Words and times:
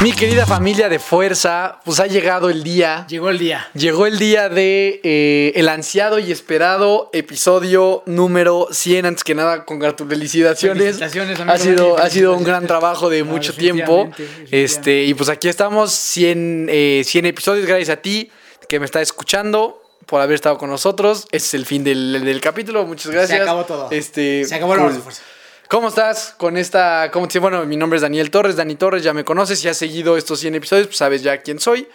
Mi 0.00 0.12
querida 0.12 0.46
familia 0.46 0.88
de 0.88 1.00
fuerza, 1.00 1.80
pues 1.84 1.98
ha 1.98 2.06
llegado 2.06 2.50
el 2.50 2.62
día. 2.62 3.04
Llegó 3.08 3.30
el 3.30 3.38
día. 3.38 3.68
Llegó 3.74 4.06
el 4.06 4.16
día 4.16 4.48
de 4.48 5.00
eh, 5.02 5.52
el 5.56 5.68
ansiado 5.68 6.20
y 6.20 6.30
esperado 6.30 7.10
episodio 7.12 8.04
número 8.06 8.68
100. 8.70 9.06
Antes 9.06 9.24
que 9.24 9.34
nada, 9.34 9.64
congratulaciones. 9.64 10.60
Felicitaciones, 10.60 11.40
amigo 11.40 11.52
ha 11.52 11.58
sido, 11.58 11.98
ha 11.98 12.10
sido 12.10 12.36
un 12.36 12.44
gran 12.44 12.68
trabajo 12.68 13.10
de 13.10 13.22
Ah, 13.22 13.24
mucho 13.24 13.52
tiempo. 13.54 14.08
Este, 14.52 15.02
y 15.02 15.14
pues 15.14 15.28
aquí 15.30 15.48
estamos, 15.48 15.90
100, 15.90 16.68
eh, 16.70 17.02
100 17.04 17.26
episodios. 17.26 17.66
Gracias 17.66 17.88
a 17.88 18.00
ti 18.00 18.30
que 18.68 18.78
me 18.78 18.84
está 18.84 19.02
escuchando 19.02 19.82
por 20.06 20.20
haber 20.20 20.36
estado 20.36 20.58
con 20.58 20.70
nosotros. 20.70 21.26
Ese 21.32 21.46
es 21.46 21.54
el 21.54 21.66
fin 21.66 21.82
del, 21.82 22.24
del 22.24 22.40
capítulo. 22.40 22.86
Muchas 22.86 23.10
gracias. 23.10 23.40
acabó 23.40 23.64
todo. 23.64 23.88
Este, 23.90 24.44
Se 24.44 24.54
acabó 24.54 24.74
el 24.74 24.80
cool. 24.80 24.94
De 24.94 25.00
Fuerza. 25.00 25.22
¿Cómo 25.68 25.88
estás 25.88 26.34
con 26.38 26.56
esta? 26.56 27.10
¿cómo 27.12 27.28
te- 27.28 27.38
bueno, 27.38 27.64
mi 27.66 27.76
nombre 27.76 27.96
es 27.98 28.02
Daniel 28.02 28.30
Torres, 28.30 28.56
Dani 28.56 28.74
Torres, 28.76 29.02
ya 29.02 29.12
me 29.12 29.24
conoces, 29.24 29.60
si 29.60 29.68
has 29.68 29.76
seguido 29.76 30.16
estos 30.16 30.40
100 30.40 30.54
episodios, 30.54 30.86
pues 30.86 30.96
sabes 30.96 31.22
ya 31.22 31.42
quién 31.42 31.60
soy. 31.60 31.86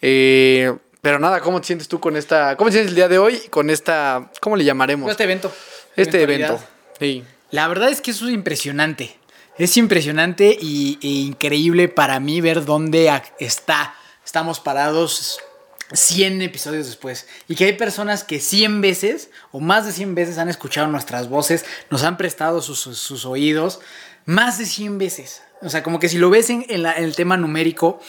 Eh, 0.00 0.72
pero 1.02 1.18
nada, 1.18 1.40
¿cómo 1.40 1.60
te 1.60 1.66
sientes 1.66 1.88
tú 1.88 2.00
con 2.00 2.16
esta? 2.16 2.56
¿Cómo 2.56 2.68
te 2.70 2.74
sientes 2.74 2.90
el 2.90 2.96
día 2.96 3.08
de 3.08 3.18
hoy 3.18 3.38
con 3.50 3.68
esta? 3.70 4.30
¿Cómo 4.40 4.56
le 4.56 4.64
llamaremos? 4.64 5.10
Este 5.10 5.24
evento. 5.24 5.52
Este 5.94 6.22
evento. 6.22 6.58
Sí. 6.98 7.22
La 7.50 7.68
verdad 7.68 7.90
es 7.90 8.00
que 8.00 8.12
eso 8.12 8.26
es 8.26 8.32
impresionante. 8.34 9.16
Es 9.58 9.76
impresionante 9.76 10.56
y, 10.60 10.98
e 11.02 11.06
increíble 11.08 11.88
para 11.88 12.20
mí 12.20 12.40
ver 12.40 12.64
dónde 12.64 13.10
está. 13.40 13.94
Estamos 14.24 14.60
parados 14.60 15.38
100 15.92 16.42
episodios 16.42 16.86
después. 16.86 17.26
Y 17.48 17.54
que 17.54 17.64
hay 17.64 17.72
personas 17.74 18.24
que 18.24 18.40
100 18.40 18.80
veces 18.80 19.30
o 19.52 19.60
más 19.60 19.86
de 19.86 19.92
100 19.92 20.14
veces 20.14 20.38
han 20.38 20.48
escuchado 20.48 20.86
nuestras 20.88 21.28
voces, 21.28 21.64
nos 21.90 22.02
han 22.02 22.16
prestado 22.16 22.60
sus, 22.62 22.78
sus- 22.80 23.24
oídos. 23.24 23.80
Más 24.26 24.58
de 24.58 24.66
100 24.66 24.98
veces. 24.98 25.42
O 25.62 25.68
sea, 25.70 25.82
como 25.82 25.98
que 25.98 26.08
si 26.08 26.18
lo 26.18 26.28
ves 26.30 26.50
en, 26.50 26.64
en 26.68 26.82
la- 26.82 26.96
en 26.96 27.04
el 27.04 27.16
tema 27.16 27.36
numérico, 27.36 28.00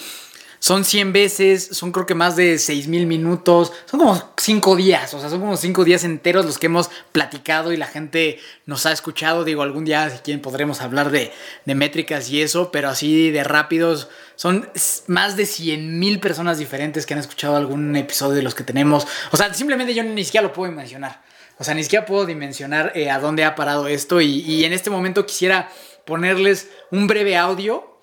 son 0.59 0.83
100 0.83 1.13
veces, 1.13 1.69
son 1.71 1.91
creo 1.91 2.05
que 2.05 2.15
más 2.15 2.35
de 2.35 2.59
6000 2.59 3.07
minutos, 3.07 3.71
son 3.85 3.99
como 3.99 4.33
5 4.38 4.75
días, 4.75 5.13
o 5.13 5.19
sea, 5.19 5.29
son 5.29 5.39
como 5.39 5.55
5 5.55 5.83
días 5.85 6.03
enteros 6.03 6.45
los 6.45 6.59
que 6.59 6.67
hemos 6.67 6.89
platicado 7.11 7.71
y 7.71 7.77
la 7.77 7.88
gente 7.88 8.39
nos 8.66 8.85
ha 8.85 8.91
escuchado. 8.91 9.45
Digo, 9.45 9.61
algún 9.61 9.85
día, 9.85 10.09
si 10.09 10.17
quieren, 10.19 10.41
podremos 10.41 10.81
hablar 10.81 11.11
de, 11.11 11.31
de 11.66 11.75
métricas 11.75 12.29
y 12.29 12.41
eso, 12.41 12.71
pero 12.71 12.89
así 12.89 13.31
de 13.31 13.43
rápidos, 13.43 14.09
son 14.35 14.69
más 15.07 15.38
de 15.38 15.45
100 15.45 15.97
mil 15.97 16.19
personas 16.19 16.57
diferentes 16.57 17.05
que 17.05 17.13
han 17.13 17.19
escuchado 17.21 17.55
algún 17.55 17.95
episodio 17.95 18.35
de 18.35 18.44
los 18.44 18.53
que 18.53 18.63
tenemos. 18.63 19.07
O 19.31 19.38
sea, 19.38 19.53
simplemente 19.53 19.94
yo 19.94 20.03
ni 20.03 20.25
siquiera 20.25 20.47
lo 20.47 20.53
puedo 20.53 20.71
mencionar. 20.71 21.21
O 21.57 21.63
sea, 21.63 21.73
ni 21.73 21.83
siquiera 21.83 22.05
puedo 22.05 22.25
dimensionar 22.25 22.94
eh, 22.95 23.09
a 23.09 23.19
dónde 23.19 23.44
ha 23.44 23.55
parado 23.55 23.88
esto 23.88 24.21
y 24.21 24.63
en 24.63 24.71
este 24.71 24.89
momento 24.89 25.25
quisiera 25.25 25.69
ponerles 26.05 26.69
un 26.91 27.07
breve 27.07 27.38
audio 27.38 27.97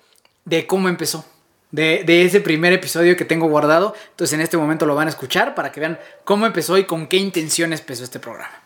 de 0.45 0.65
cómo 0.65 0.89
empezó. 0.89 1.25
De, 1.71 2.03
de 2.05 2.23
ese 2.23 2.39
primer 2.39 2.71
episodio 2.73 3.17
que 3.17 3.25
tengo 3.25 3.49
guardado. 3.49 3.93
Entonces 4.11 4.33
en 4.35 4.41
este 4.41 4.55
momento 4.57 4.85
lo 4.85 4.95
van 4.95 5.07
a 5.07 5.09
escuchar 5.09 5.53
para 5.53 5.71
que 5.71 5.79
vean 5.81 5.99
cómo 6.23 6.45
empezó 6.45 6.77
y 6.77 6.85
con 6.85 7.07
qué 7.07 7.17
intenciones 7.17 7.81
empezó 7.81 8.03
este 8.03 8.19
programa. 8.19 8.63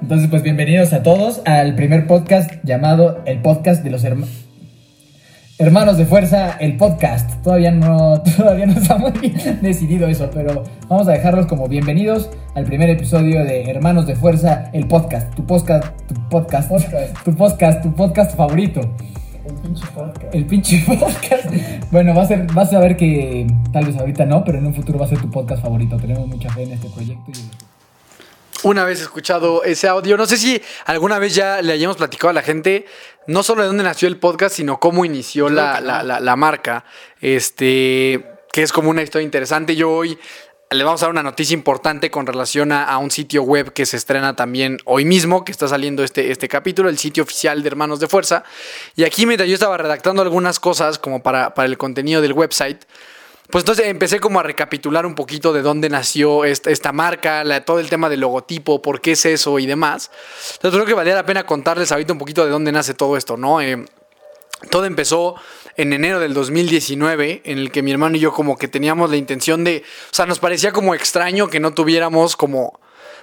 Entonces, 0.00 0.28
pues 0.28 0.42
bienvenidos 0.42 0.92
a 0.92 1.02
todos 1.02 1.40
al 1.44 1.74
primer 1.76 2.06
podcast 2.06 2.50
llamado 2.62 3.22
el 3.26 3.40
podcast 3.42 3.82
de 3.84 3.90
los 3.90 4.02
herma- 4.04 4.26
hermanos 5.58 5.96
de 5.98 6.04
fuerza, 6.04 6.56
el 6.58 6.76
podcast. 6.76 7.42
Todavía 7.42 7.70
no, 7.70 8.22
todavía 8.36 8.66
no 8.66 8.72
está 8.72 8.96
muy 8.98 9.12
decidido 9.62 10.08
eso, 10.08 10.30
pero 10.32 10.64
vamos 10.88 11.06
a 11.08 11.12
dejarlos 11.12 11.46
como 11.46 11.68
bienvenidos 11.68 12.28
al 12.54 12.64
primer 12.64 12.90
episodio 12.90 13.44
de 13.44 13.70
Hermanos 13.70 14.06
de 14.06 14.16
Fuerza, 14.16 14.70
el 14.72 14.88
podcast, 14.88 15.34
tu 15.34 15.46
podcast, 15.46 15.84
tu 16.06 16.28
podcast, 16.28 16.70
tu 17.24 17.34
podcast, 17.36 17.82
tu 17.82 17.94
podcast 17.94 18.36
favorito. 18.36 18.80
El 20.32 20.46
pinche 20.46 20.84
podcast. 20.86 21.46
Bueno, 21.90 22.14
va 22.14 22.22
a 22.22 22.26
ser, 22.26 22.46
vas 22.52 22.72
a 22.72 22.80
ver 22.80 22.96
que 22.96 23.46
tal 23.72 23.86
vez 23.86 23.96
ahorita 23.96 24.24
no, 24.26 24.44
pero 24.44 24.58
en 24.58 24.66
un 24.66 24.74
futuro 24.74 24.98
va 24.98 25.06
a 25.06 25.08
ser 25.08 25.20
tu 25.20 25.30
podcast 25.30 25.62
favorito. 25.62 25.96
Tenemos 25.96 26.26
mucha 26.26 26.50
fe 26.52 26.64
en 26.64 26.72
este 26.72 26.88
proyecto 26.88 27.30
y 27.30 28.66
Una 28.66 28.84
vez 28.84 29.00
escuchado 29.00 29.62
ese 29.64 29.88
audio, 29.88 30.16
no 30.16 30.26
sé 30.26 30.36
si 30.36 30.60
alguna 30.86 31.18
vez 31.18 31.34
ya 31.34 31.62
le 31.62 31.72
hayamos 31.72 31.96
platicado 31.96 32.30
a 32.30 32.32
la 32.32 32.42
gente, 32.42 32.86
no 33.26 33.42
solo 33.42 33.62
de 33.62 33.68
dónde 33.68 33.84
nació 33.84 34.08
el 34.08 34.16
podcast, 34.18 34.56
sino 34.56 34.80
cómo 34.80 35.04
inició 35.04 35.48
la, 35.48 35.80
la- 35.80 36.02
la- 36.02 36.20
la 36.20 36.36
marca. 36.36 36.84
Este, 37.20 38.24
que 38.52 38.62
es 38.62 38.72
como 38.72 38.90
una 38.90 39.02
historia 39.02 39.24
interesante. 39.24 39.76
Yo 39.76 39.90
hoy 39.90 40.18
le 40.70 40.84
vamos 40.84 41.02
a 41.02 41.06
dar 41.06 41.12
una 41.12 41.22
noticia 41.22 41.54
importante 41.54 42.10
con 42.10 42.26
relación 42.26 42.72
a, 42.72 42.96
un 42.98 43.10
sitio 43.10 43.42
web 43.42 43.72
que 43.72 43.86
se 43.86 43.96
estrena 43.96 44.34
también 44.34 44.78
hoy 44.84 45.04
mismo, 45.04 45.44
que 45.44 45.52
está 45.52 45.68
saliendo 45.68 46.02
este, 46.02 46.30
este 46.30 46.48
capítulo, 46.48 46.88
el 46.88 46.98
sitio 46.98 47.22
oficial 47.22 47.62
de 47.62 47.68
Hermanos 47.68 48.00
de 48.00 48.08
Fuerza. 48.08 48.44
Y 48.96 49.04
aquí 49.04 49.26
mientras 49.26 49.48
yo 49.48 49.54
estaba 49.54 49.76
redactando 49.76 50.22
algunas 50.22 50.58
cosas 50.58 50.98
como 50.98 51.22
para, 51.22 51.54
para 51.54 51.66
el 51.66 51.78
contenido 51.78 52.20
del 52.20 52.32
website, 52.32 52.84
pues 53.50 53.62
entonces 53.62 53.86
empecé 53.86 54.20
como 54.20 54.40
a 54.40 54.42
recapitular 54.42 55.04
un 55.04 55.14
poquito 55.14 55.52
de 55.52 55.60
dónde 55.60 55.90
nació 55.90 56.44
esta, 56.44 56.92
marca, 56.92 57.44
todo 57.64 57.78
el 57.78 57.90
tema 57.90 58.08
del 58.08 58.20
logotipo, 58.20 58.80
por 58.80 59.00
qué 59.00 59.12
es 59.12 59.26
eso 59.26 59.58
y 59.58 59.66
demás. 59.66 60.10
Entonces 60.54 60.78
creo 60.78 60.86
que 60.86 60.94
valía 60.94 61.14
la 61.14 61.26
pena 61.26 61.44
contarles 61.44 61.92
ahorita 61.92 62.14
un 62.14 62.18
poquito 62.18 62.44
de 62.44 62.50
dónde 62.50 62.72
nace 62.72 62.94
todo 62.94 63.16
esto, 63.16 63.36
¿no? 63.36 63.60
Eh, 63.60 63.84
todo 64.70 64.86
empezó 64.86 65.34
en 65.76 65.92
enero 65.92 66.20
del 66.20 66.34
2019, 66.34 67.42
en 67.44 67.58
el 67.58 67.70
que 67.70 67.82
mi 67.82 67.90
hermano 67.90 68.16
y 68.16 68.20
yo 68.20 68.32
como 68.32 68.56
que 68.56 68.68
teníamos 68.68 69.10
la 69.10 69.16
intención 69.16 69.64
de, 69.64 69.82
o 70.10 70.14
sea, 70.14 70.26
nos 70.26 70.38
parecía 70.38 70.72
como 70.72 70.94
extraño 70.94 71.48
que 71.48 71.60
no 71.60 71.74
tuviéramos 71.74 72.36
como, 72.36 72.80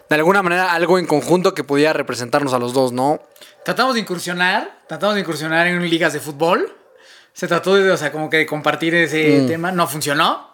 de 0.09 0.15
alguna 0.15 0.41
manera, 0.41 0.73
algo 0.73 0.99
en 0.99 1.05
conjunto 1.05 1.53
que 1.53 1.63
pudiera 1.63 1.93
representarnos 1.93 2.53
a 2.53 2.59
los 2.59 2.73
dos, 2.73 2.91
¿no? 2.91 3.21
Tratamos 3.63 3.93
de 3.95 4.01
incursionar, 4.01 4.81
tratamos 4.87 5.15
de 5.15 5.21
incursionar 5.21 5.67
en 5.67 5.89
ligas 5.89 6.13
de 6.13 6.19
fútbol. 6.19 6.75
Se 7.33 7.47
trató 7.47 7.75
de, 7.75 7.89
o 7.89 7.97
sea, 7.97 8.11
como 8.11 8.29
que 8.29 8.37
de 8.37 8.45
compartir 8.45 8.93
ese 8.95 9.45
tema, 9.47 9.71
no 9.71 9.87
funcionó. 9.87 10.51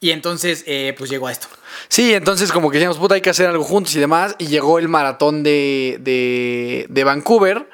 Y 0.00 0.10
entonces, 0.10 0.62
eh, 0.66 0.94
pues 0.96 1.10
llegó 1.10 1.26
a 1.26 1.32
esto. 1.32 1.48
Sí, 1.88 2.14
entonces 2.14 2.52
como 2.52 2.70
que 2.70 2.78
decíamos, 2.78 2.98
puta, 2.98 3.16
hay 3.16 3.20
que 3.20 3.30
hacer 3.30 3.48
algo 3.48 3.64
juntos 3.64 3.94
y 3.96 3.98
demás. 3.98 4.36
Y 4.38 4.46
llegó 4.46 4.78
el 4.78 4.88
maratón 4.88 5.42
de, 5.42 5.98
de, 6.00 6.86
de 6.88 7.04
Vancouver. 7.04 7.68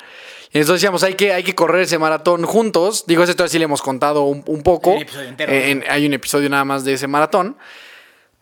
Entonces 0.54 0.80
decíamos, 0.80 1.02
hay 1.02 1.14
que, 1.14 1.32
hay 1.32 1.42
que 1.42 1.54
correr 1.54 1.82
ese 1.82 1.98
maratón 1.98 2.44
juntos. 2.44 3.04
Digo, 3.06 3.22
esto 3.24 3.46
sí 3.48 3.58
le 3.58 3.64
hemos 3.64 3.82
contado 3.82 4.22
un, 4.22 4.42
un 4.46 4.62
poco. 4.62 4.90
Hay 4.92 4.96
un 4.98 5.02
episodio 5.02 5.28
entero, 5.28 5.52
Eh, 5.52 5.70
en- 5.72 5.84
hay 5.88 6.06
un 6.06 6.14
episodio 6.14 6.48
nada 6.48 6.64
más 6.64 6.84
de 6.84 6.94
ese 6.94 7.06
maratón. 7.08 7.56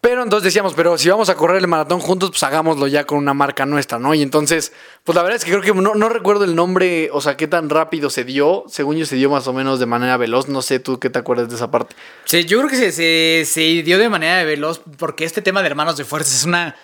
Pero 0.03 0.25
entonces 0.25 0.43
decíamos, 0.47 0.75
pero 0.75 0.99
si 0.99 1.09
vamos 1.09 1.29
a 1.29 1.37
correr 1.37 1.59
el 1.59 1.69
maratón 1.69 2.01
juntos, 2.01 2.31
pues 2.31 2.43
hagámoslo 2.43 2.89
ya 2.89 3.05
con 3.05 3.19
una 3.19 3.35
marca 3.35 3.65
nuestra, 3.67 4.01
¿no? 4.01 4.15
Y 4.15 4.23
entonces, 4.23 4.73
pues 5.05 5.15
la 5.15 5.23
verdad 5.23 5.37
es 5.37 5.45
que 5.45 5.53
creo 5.53 5.63
que 5.63 5.73
no, 5.81 5.95
no 5.95 6.09
recuerdo 6.09 6.43
el 6.43 6.57
nombre, 6.57 7.09
o 7.13 7.21
sea, 7.21 7.37
qué 7.37 7.47
tan 7.47 7.71
rápido 7.71 8.11
se 8.11 8.25
dio. 8.25 8.65
Según 8.67 8.97
yo, 8.97 9.07
se 9.07 9.15
dio 9.15 9.31
más 9.31 9.47
o 9.47 9.53
menos 9.53 9.79
de 9.79 9.87
manera 9.87 10.17
veloz. 10.17 10.49
No 10.49 10.61
sé 10.61 10.81
tú 10.81 10.99
qué 10.99 11.09
te 11.09 11.21
acuerdas 11.21 11.49
de 11.51 11.55
esa 11.55 11.71
parte. 11.71 11.95
Sí, 12.25 12.45
yo 12.47 12.59
creo 12.59 12.69
que 12.69 12.77
se, 12.77 12.91
se, 12.91 13.45
se 13.47 13.61
dio 13.85 13.97
de 13.97 14.09
manera 14.09 14.43
veloz 14.43 14.83
porque 14.99 15.25
este 15.25 15.41
tema 15.41 15.63
de 15.63 15.69
hermanos 15.69 15.97
de 15.97 16.05
fuerza 16.05 16.35
es 16.35 16.45
una... 16.45 16.75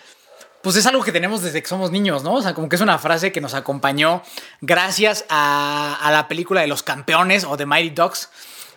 Pues 0.68 0.76
es 0.76 0.86
algo 0.86 1.02
que 1.02 1.12
tenemos 1.12 1.40
desde 1.40 1.62
que 1.62 1.66
somos 1.66 1.90
niños, 1.90 2.24
¿no? 2.24 2.34
O 2.34 2.42
sea, 2.42 2.52
como 2.52 2.68
que 2.68 2.76
es 2.76 2.82
una 2.82 2.98
frase 2.98 3.32
que 3.32 3.40
nos 3.40 3.54
acompañó 3.54 4.20
gracias 4.60 5.24
a, 5.30 5.98
a 5.98 6.10
la 6.10 6.28
película 6.28 6.60
de 6.60 6.66
los 6.66 6.82
campeones 6.82 7.44
o 7.44 7.56
de 7.56 7.64
Mighty 7.64 7.88
Ducks, 7.88 8.28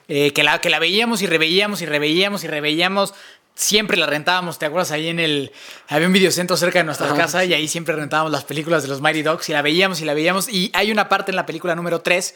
eh, 0.08 0.32
que, 0.32 0.42
la, 0.42 0.62
que 0.62 0.70
la 0.70 0.80
veíamos 0.80 1.22
y 1.22 1.28
reveíamos 1.28 1.82
y 1.82 1.86
reveíamos 1.86 2.46
y 2.46 2.48
reveíamos. 2.48 3.14
Siempre 3.56 3.98
la 3.98 4.06
rentábamos, 4.06 4.58
¿te 4.58 4.68
acuerdas? 4.68 4.92
Ahí 4.92 5.10
en 5.10 5.20
el... 5.20 5.52
Había 5.90 6.08
un 6.08 6.14
videocentro 6.14 6.56
cerca 6.56 6.80
de 6.80 6.86
nuestra 6.86 7.08
Ajá. 7.08 7.18
casa 7.18 7.44
y 7.44 7.54
ahí 7.54 7.68
siempre 7.68 7.94
rentábamos 7.94 8.32
las 8.32 8.46
películas 8.46 8.84
de 8.84 8.88
los 8.88 9.02
Mighty 9.02 9.24
Ducks 9.24 9.50
y 9.50 9.52
la 9.52 9.62
veíamos 9.62 10.00
y 10.00 10.06
la 10.06 10.14
veíamos. 10.14 10.48
Y 10.48 10.72
hay 10.74 10.94
una 10.94 11.10
parte 11.10 11.34
en 11.34 11.36
la 11.36 11.46
película 11.46 11.76
número 11.76 12.00
3 12.00 12.34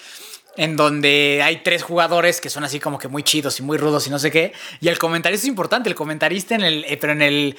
en 0.57 0.75
donde 0.75 1.41
hay 1.43 1.63
tres 1.63 1.83
jugadores 1.83 2.41
que 2.41 2.49
son 2.49 2.63
así 2.63 2.79
como 2.79 2.97
que 2.97 3.07
muy 3.07 3.23
chidos 3.23 3.59
y 3.59 3.63
muy 3.63 3.77
rudos 3.77 4.07
y 4.07 4.09
no 4.09 4.19
sé 4.19 4.31
qué. 4.31 4.53
Y 4.79 4.87
el 4.87 4.97
comentarista 4.97 5.43
es 5.43 5.47
importante, 5.47 5.89
el 5.89 5.95
comentarista 5.95 6.55
en 6.55 6.63
el, 6.63 6.85
eh, 6.85 6.97
pero 6.97 7.13
en 7.13 7.21
el, 7.21 7.57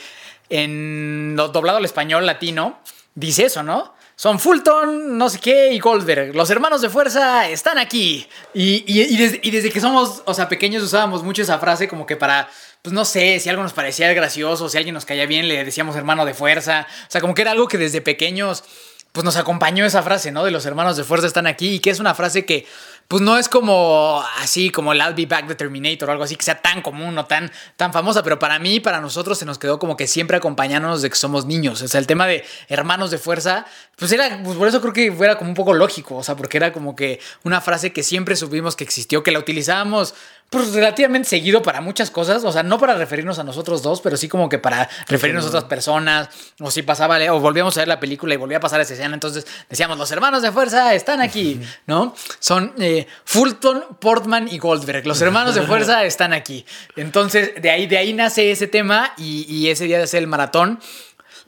en 0.50 1.37
doblado 1.37 1.78
al 1.78 1.84
español 1.84 2.26
latino, 2.26 2.78
dice 3.14 3.44
eso, 3.46 3.62
¿no? 3.62 3.94
son 4.19 4.40
Fulton, 4.40 5.19
no 5.19 5.28
sé 5.28 5.38
qué, 5.38 5.75
y 5.75 5.78
Goldberg. 5.78 6.34
Los 6.34 6.48
hermanos 6.48 6.81
de 6.81 6.88
fuerza 6.88 7.50
están 7.50 7.76
aquí. 7.76 8.26
Y, 8.54 8.82
y- 8.87 9.02
y 9.12 9.16
desde, 9.19 9.40
y 9.43 9.50
desde 9.50 9.70
que 9.70 9.78
somos, 9.78 10.22
o 10.25 10.32
sea, 10.32 10.48
pequeños 10.48 10.82
usábamos 10.82 11.22
mucho 11.22 11.43
esa 11.43 11.58
frase 11.58 11.87
como 11.87 12.06
que 12.06 12.16
para, 12.16 12.48
pues 12.81 12.94
no 12.94 13.04
sé, 13.04 13.38
si 13.40 13.50
algo 13.50 13.62
nos 13.62 13.75
parecía 13.75 14.10
gracioso, 14.14 14.70
si 14.70 14.78
alguien 14.78 14.94
nos 14.94 15.04
caía 15.04 15.26
bien, 15.26 15.48
le 15.48 15.62
decíamos 15.66 15.96
hermano 15.96 16.25
de 16.25 16.32
fuerza. 16.32 16.87
O 17.06 17.10
sea, 17.10 17.20
como 17.20 17.34
que 17.34 17.42
era 17.42 17.50
algo 17.50 17.69
que 17.69 17.76
desde 17.76 18.00
pequeños, 18.00 18.64
pues 19.12 19.22
nos 19.22 19.37
acompañó 19.37 19.84
esa 19.84 20.02
frase, 20.02 20.32
¿no? 20.32 20.44
De 20.44 20.50
los 20.50 20.64
hermanos 20.64 20.96
de 20.96 21.04
fuerza 21.04 21.26
están 21.26 21.46
aquí. 21.46 21.75
Y 21.75 21.81
que 21.81 21.90
es 21.90 22.00
una 22.00 22.14
frase 22.14 22.46
que, 22.46 22.64
pues 23.08 23.23
no 23.23 23.38
es 23.38 23.49
como 23.49 24.25
así, 24.38 24.70
como 24.70 24.93
el 24.93 24.99
I'll 24.99 25.14
be 25.14 25.26
back 25.26 25.47
de 25.47 25.55
Terminator 25.55 26.08
o 26.08 26.12
algo 26.12 26.25
así, 26.25 26.37
que 26.37 26.44
sea 26.44 26.61
tan 26.61 26.82
común 26.82 27.17
o 27.19 27.26
tan, 27.26 27.53
tan 27.76 27.93
famosa. 27.93 28.23
Pero 28.23 28.38
para 28.38 28.58
mí, 28.58 28.81
para 28.81 29.00
nosotros, 29.00 29.38
se 29.38 29.44
nos 29.44 29.58
quedó 29.58 29.79
como 29.79 29.97
que 29.97 30.06
siempre 30.06 30.37
acompañándonos 30.37 31.03
de 31.03 31.11
que 31.11 31.17
somos 31.17 31.47
niños. 31.47 31.82
O 31.82 31.88
sea, 31.88 32.00
el 32.00 32.06
tema 32.06 32.26
de 32.26 32.44
hermanos 32.69 33.11
de 33.11 33.19
fuerza, 33.19 33.67
pues 33.97 34.11
era, 34.12 34.41
pues 34.43 34.56
por 34.56 34.67
eso 34.67 34.81
creo 34.81 34.93
que 34.93 35.12
fuera 35.12 35.38
como 35.38 35.50
un 35.50 35.56
poco 35.56 35.73
lógico. 35.73 36.17
O 36.17 36.25
sea, 36.25 36.37
porque 36.37 36.56
era 36.56 36.73
como 36.73 36.97
que 36.97 37.20
una 37.44 37.61
frase 37.61 37.93
que 37.93 38.03
siempre 38.03 38.35
supimos 38.35 38.75
que 38.75 38.85
existió, 38.85 39.23
que 39.23 39.31
la 39.31 39.38
utilizábamos 39.38 40.14
pues 40.50 40.73
relativamente 40.73 41.29
seguido 41.29 41.61
para 41.62 41.81
muchas 41.81 42.11
cosas, 42.11 42.44
o 42.44 42.52
sea, 42.52 42.62
no 42.62 42.79
para 42.79 42.94
referirnos 42.94 43.38
a 43.38 43.44
nosotros 43.44 43.82
dos, 43.82 44.00
pero 44.00 44.17
sí 44.17 44.29
como 44.29 44.49
que 44.49 44.59
para 44.59 44.88
referirnos 45.09 45.44
a 45.44 45.49
otras 45.49 45.64
personas, 45.64 46.29
o 46.61 46.70
si 46.70 46.82
pasaba, 46.82 47.19
o 47.32 47.41
volvíamos 47.41 47.76
a 47.76 47.81
ver 47.81 47.88
la 47.88 47.99
película 47.99 48.35
y 48.35 48.37
volvía 48.37 48.59
a 48.59 48.61
pasar 48.61 48.81
esa 48.81 48.94
escena, 48.94 49.14
entonces 49.14 49.44
decíamos, 49.69 49.99
los 49.99 50.11
hermanos 50.12 50.43
de 50.43 50.52
fuerza 50.52 50.94
están 50.94 51.20
aquí, 51.20 51.61
¿no? 51.88 52.14
Son 52.38 52.73
eh, 52.79 52.95
Fulton, 53.25 53.84
Portman 54.00 54.48
y 54.48 54.58
Goldberg, 54.58 55.06
los 55.06 55.20
hermanos 55.20 55.54
de 55.54 55.62
fuerza 55.62 56.04
están 56.06 56.32
aquí. 56.32 56.64
Entonces, 56.96 57.60
de 57.60 57.70
ahí, 57.70 57.87
de 57.87 57.98
ahí 57.98 58.12
nace 58.12 58.50
ese 58.50 58.66
tema 58.66 59.12
y, 59.16 59.44
y 59.48 59.69
ese 59.70 59.84
día 59.84 59.98
de 59.98 60.04
hacer 60.04 60.20
el 60.22 60.28
maratón, 60.28 60.81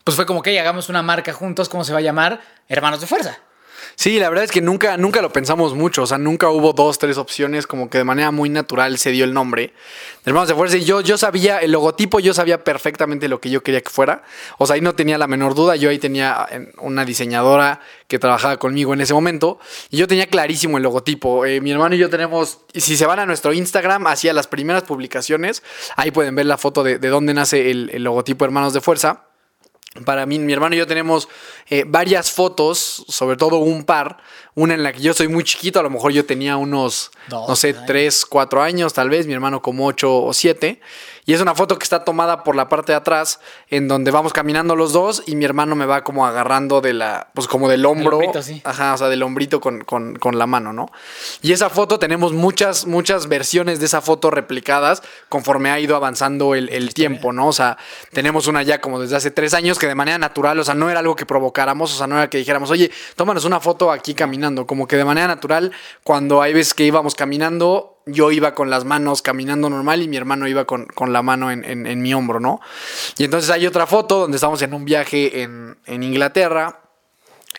pues 0.04 0.16
fue 0.16 0.26
como 0.26 0.42
que 0.42 0.58
hagamos 0.58 0.88
una 0.88 1.02
marca 1.02 1.32
juntos, 1.32 1.68
¿cómo 1.68 1.84
se 1.84 1.92
va 1.92 1.98
a 1.98 2.02
llamar? 2.02 2.40
Hermanos 2.68 3.00
de 3.00 3.06
fuerza. 3.06 3.38
Sí, 3.98 4.20
la 4.20 4.28
verdad 4.28 4.44
es 4.44 4.52
que 4.52 4.60
nunca, 4.60 4.96
nunca 4.96 5.20
lo 5.20 5.32
pensamos 5.32 5.74
mucho. 5.74 6.04
O 6.04 6.06
sea, 6.06 6.18
nunca 6.18 6.50
hubo 6.50 6.72
dos, 6.72 6.98
tres 6.98 7.18
opciones. 7.18 7.66
Como 7.66 7.90
que 7.90 7.98
de 7.98 8.04
manera 8.04 8.30
muy 8.30 8.48
natural 8.48 8.96
se 8.96 9.10
dio 9.10 9.24
el 9.24 9.34
nombre. 9.34 9.74
Hermanos 10.24 10.48
de 10.48 10.54
Fuerza. 10.54 10.76
Y 10.76 10.84
yo, 10.84 11.00
yo 11.00 11.18
sabía, 11.18 11.58
el 11.58 11.72
logotipo, 11.72 12.20
yo 12.20 12.32
sabía 12.32 12.62
perfectamente 12.62 13.26
lo 13.26 13.40
que 13.40 13.50
yo 13.50 13.64
quería 13.64 13.80
que 13.80 13.90
fuera. 13.90 14.22
O 14.58 14.68
sea, 14.68 14.74
ahí 14.74 14.80
no 14.82 14.94
tenía 14.94 15.18
la 15.18 15.26
menor 15.26 15.56
duda. 15.56 15.74
Yo 15.74 15.90
ahí 15.90 15.98
tenía 15.98 16.46
eh, 16.48 16.70
una 16.78 17.04
diseñadora 17.04 17.80
que 18.06 18.20
trabajaba 18.20 18.56
conmigo 18.58 18.94
en 18.94 19.00
ese 19.00 19.14
momento. 19.14 19.58
Y 19.90 19.96
yo 19.96 20.06
tenía 20.06 20.28
clarísimo 20.28 20.76
el 20.76 20.84
logotipo. 20.84 21.44
Eh, 21.44 21.60
mi 21.60 21.72
hermano 21.72 21.96
y 21.96 21.98
yo 21.98 22.08
tenemos, 22.08 22.60
si 22.72 22.96
se 22.96 23.04
van 23.04 23.18
a 23.18 23.26
nuestro 23.26 23.52
Instagram, 23.52 24.06
hacia 24.06 24.32
las 24.32 24.46
primeras 24.46 24.84
publicaciones, 24.84 25.64
ahí 25.96 26.12
pueden 26.12 26.36
ver 26.36 26.46
la 26.46 26.56
foto 26.56 26.84
de, 26.84 27.00
de 27.00 27.08
dónde 27.08 27.34
nace 27.34 27.72
el, 27.72 27.90
el 27.92 28.04
logotipo 28.04 28.44
Hermanos 28.44 28.74
de 28.74 28.80
Fuerza. 28.80 29.27
Para 30.04 30.26
mí, 30.26 30.38
mi 30.38 30.52
hermano 30.52 30.74
y 30.74 30.78
yo 30.78 30.86
tenemos 30.86 31.28
eh, 31.70 31.84
varias 31.86 32.30
fotos, 32.30 33.04
sobre 33.08 33.36
todo 33.36 33.56
un 33.58 33.84
par. 33.84 34.18
Una 34.54 34.74
en 34.74 34.82
la 34.82 34.92
que 34.92 35.00
yo 35.00 35.14
soy 35.14 35.28
muy 35.28 35.44
chiquito, 35.44 35.80
a 35.80 35.82
lo 35.82 35.90
mejor 35.90 36.12
yo 36.12 36.24
tenía 36.26 36.56
unos, 36.56 37.10
Dos 37.28 37.48
no 37.48 37.56
sé, 37.56 37.74
tres, 37.86 38.26
cuatro 38.26 38.62
años, 38.62 38.92
tal 38.92 39.08
vez, 39.08 39.26
mi 39.26 39.32
hermano 39.32 39.62
como 39.62 39.86
ocho 39.86 40.22
o 40.24 40.32
siete. 40.34 40.80
Y 41.28 41.34
es 41.34 41.42
una 41.42 41.54
foto 41.54 41.78
que 41.78 41.84
está 41.84 42.04
tomada 42.04 42.42
por 42.42 42.56
la 42.56 42.70
parte 42.70 42.92
de 42.92 42.96
atrás, 42.96 43.38
en 43.68 43.86
donde 43.86 44.10
vamos 44.10 44.32
caminando 44.32 44.74
los 44.74 44.94
dos 44.94 45.22
y 45.26 45.36
mi 45.36 45.44
hermano 45.44 45.76
me 45.76 45.84
va 45.84 46.02
como 46.02 46.26
agarrando 46.26 46.80
de 46.80 46.94
la, 46.94 47.28
pues 47.34 47.46
como 47.46 47.68
del 47.68 47.84
hombro. 47.84 48.16
hombrito, 48.16 48.42
sí. 48.42 48.62
Ajá, 48.64 48.94
o 48.94 48.96
sea, 48.96 49.08
del 49.10 49.22
hombrito 49.22 49.60
con, 49.60 49.84
con- 49.84 50.16
con 50.16 50.38
la 50.38 50.46
mano, 50.46 50.72
¿no? 50.72 50.86
Y 51.42 51.52
esa 51.52 51.68
foto 51.68 51.98
tenemos 51.98 52.32
muchas, 52.32 52.86
muchas 52.86 53.28
versiones 53.28 53.78
de 53.78 53.84
esa 53.84 54.00
foto 54.00 54.30
replicadas 54.30 55.02
conforme 55.28 55.70
ha 55.70 55.78
ido 55.78 55.96
avanzando 55.96 56.54
el, 56.54 56.70
el 56.70 56.94
tiempo, 56.94 57.30
¿no? 57.34 57.48
O 57.48 57.52
sea, 57.52 57.76
tenemos 58.14 58.46
una 58.46 58.62
ya 58.62 58.80
como 58.80 58.98
desde 58.98 59.16
hace 59.16 59.30
tres 59.30 59.52
años 59.52 59.78
que 59.78 59.86
de 59.86 59.94
manera 59.94 60.16
natural, 60.16 60.58
o 60.58 60.64
sea, 60.64 60.74
no 60.74 60.88
era 60.88 61.00
algo 61.00 61.14
que 61.14 61.26
provocáramos, 61.26 61.92
o 61.94 61.98
sea, 61.98 62.06
no 62.06 62.16
era 62.16 62.30
que 62.30 62.38
dijéramos, 62.38 62.70
oye, 62.70 62.90
tómanos 63.16 63.44
una 63.44 63.60
foto 63.60 63.92
aquí 63.92 64.14
caminando, 64.14 64.66
como 64.66 64.86
que 64.86 64.96
de 64.96 65.04
manera 65.04 65.26
natural, 65.26 65.72
cuando 66.04 66.40
hay 66.40 66.54
veces 66.54 66.72
que 66.72 66.84
íbamos 66.84 67.14
caminando, 67.14 67.97
yo 68.08 68.30
iba 68.32 68.54
con 68.54 68.70
las 68.70 68.84
manos 68.84 69.22
caminando 69.22 69.70
normal 69.70 70.02
y 70.02 70.08
mi 70.08 70.16
hermano 70.16 70.46
iba 70.48 70.64
con, 70.64 70.86
con 70.86 71.12
la 71.12 71.22
mano 71.22 71.50
en, 71.50 71.64
en- 71.64 72.02
mi 72.02 72.14
hombro, 72.14 72.40
¿no? 72.40 72.60
Y 73.16 73.24
entonces 73.24 73.50
hay 73.50 73.66
otra 73.66 73.86
foto 73.86 74.18
donde 74.20 74.36
estamos 74.36 74.60
en 74.62 74.74
un 74.74 74.84
viaje 74.84 75.42
en, 75.42 75.76
en 75.86 76.02
Inglaterra. 76.02 76.80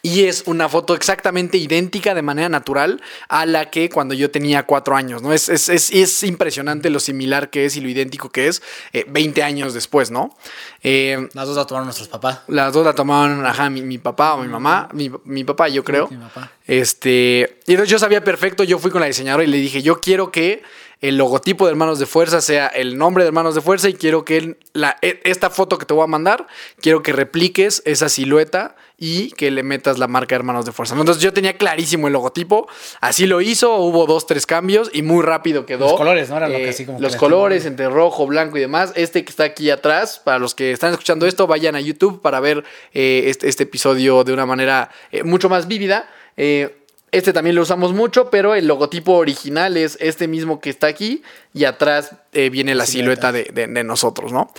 Y 0.01 0.25
es 0.25 0.43
una 0.45 0.69
foto 0.69 0.95
exactamente 0.95 1.57
idéntica 1.57 2.13
de 2.13 2.21
manera 2.21 2.47
natural 2.49 3.01
a 3.27 3.45
la 3.45 3.69
que 3.69 3.89
cuando 3.89 4.13
yo 4.13 4.31
tenía 4.31 4.63
cuatro 4.63 4.95
años, 4.95 5.21
¿no? 5.21 5.33
Es, 5.33 5.49
es, 5.49 5.67
es, 5.69 5.91
es 5.91 6.23
impresionante 6.23 6.89
lo 6.89 6.99
similar 6.99 7.49
que 7.49 7.65
es 7.65 7.75
y 7.75 7.81
lo 7.81 7.89
idéntico 7.89 8.29
que 8.29 8.47
es 8.47 8.61
eh, 8.93 9.05
20 9.09 9.43
años 9.43 9.73
después, 9.73 10.09
¿no? 10.11 10.35
Eh, 10.83 11.27
Las 11.33 11.47
dos 11.47 11.57
la 11.57 11.65
tomaron 11.65 11.87
nuestros 11.87 12.07
papás. 12.07 12.39
las 12.47 12.71
dos 12.73 12.85
la 12.85 12.93
tomaban, 12.93 13.45
ajá, 13.45 13.69
mi, 13.69 13.81
mi 13.81 13.97
papá 13.97 14.35
o 14.35 14.41
mi 14.41 14.47
mamá, 14.47 14.87
mi, 14.93 15.11
mi 15.25 15.43
papá, 15.43 15.67
yo 15.67 15.83
creo. 15.83 16.07
mi 16.09 16.17
papá. 16.17 16.51
Este, 16.65 17.59
y 17.67 17.71
entonces 17.73 17.89
yo 17.91 17.99
sabía 17.99 18.23
perfecto, 18.23 18.63
yo 18.63 18.79
fui 18.79 18.91
con 18.91 19.01
la 19.01 19.07
diseñadora 19.07 19.43
y 19.43 19.47
le 19.47 19.57
dije, 19.57 19.81
yo 19.81 19.99
quiero 19.99 20.31
que 20.31 20.63
el 21.01 21.17
logotipo 21.17 21.65
de 21.65 21.71
Hermanos 21.71 21.99
de 21.99 22.05
Fuerza 22.05 22.41
sea 22.41 22.67
el 22.67 22.97
nombre 22.97 23.23
de 23.23 23.29
Hermanos 23.29 23.55
de 23.55 23.61
Fuerza 23.61 23.89
y 23.89 23.93
quiero 23.93 24.25
que 24.25 24.57
la, 24.73 24.97
e- 25.01 25.19
esta 25.23 25.49
foto 25.49 25.77
que 25.77 25.85
te 25.85 25.93
voy 25.93 26.03
a 26.03 26.07
mandar, 26.07 26.47
quiero 26.81 27.01
que 27.03 27.11
repliques 27.13 27.81
esa 27.85 28.09
silueta 28.09 28.75
y 28.99 29.31
que 29.31 29.49
le 29.49 29.63
metas 29.63 29.97
la 29.97 30.07
marca 30.07 30.35
Hermanos 30.35 30.65
de 30.65 30.71
Fuerza. 30.71 30.95
Entonces 30.95 31.23
yo 31.23 31.33
tenía 31.33 31.53
clarísimo 31.53 32.07
el 32.07 32.13
logotipo, 32.13 32.67
así 33.01 33.25
lo 33.25 33.41
hizo, 33.41 33.77
hubo 33.77 34.05
dos, 34.05 34.27
tres 34.27 34.45
cambios 34.45 34.89
y 34.93 35.01
muy 35.01 35.23
rápido 35.23 35.65
quedó. 35.65 35.85
Los 35.85 35.97
colores, 35.97 36.29
¿no? 36.29 36.37
Era 36.37 36.49
lo 36.49 36.57
que 36.57 36.65
Eh, 36.65 36.69
así 36.69 36.85
como 36.85 36.99
Los 36.99 37.15
colores 37.15 37.65
entre 37.65 37.87
rojo, 37.89 38.27
blanco 38.27 38.57
y 38.57 38.61
demás. 38.61 38.91
Este 38.95 39.23
que 39.23 39.29
está 39.29 39.45
aquí 39.45 39.69
atrás, 39.69 40.21
para 40.23 40.39
los 40.39 40.55
que 40.55 40.71
están 40.71 40.91
escuchando 40.91 41.25
esto, 41.25 41.47
vayan 41.47 41.75
a 41.75 41.81
YouTube 41.81 42.21
para 42.21 42.39
ver 42.39 42.63
eh, 42.93 43.23
este, 43.27 43.47
este 43.47 43.63
episodio 43.63 44.23
de 44.23 44.33
una 44.33 44.45
manera 44.45 44.89
eh, 45.11 45.23
mucho 45.23 45.49
más 45.49 45.67
vívida. 45.67 46.09
Eh, 46.37 46.78
este 47.11 47.33
también 47.33 47.55
lo 47.55 47.61
usamos 47.63 47.93
mucho, 47.93 48.29
pero 48.29 48.55
el 48.55 48.67
logotipo 48.67 49.13
original 49.13 49.77
es 49.77 49.97
este 49.99 50.27
mismo 50.27 50.59
que 50.59 50.69
está 50.69 50.87
aquí 50.87 51.23
y 51.53 51.65
atrás 51.65 52.11
eh, 52.33 52.49
viene 52.49 52.75
la 52.75 52.85
silueta 52.85 53.31
de, 53.31 53.45
de- 53.53 53.67
de 53.67 53.83
nosotros, 53.83 54.31
¿no? 54.31 54.51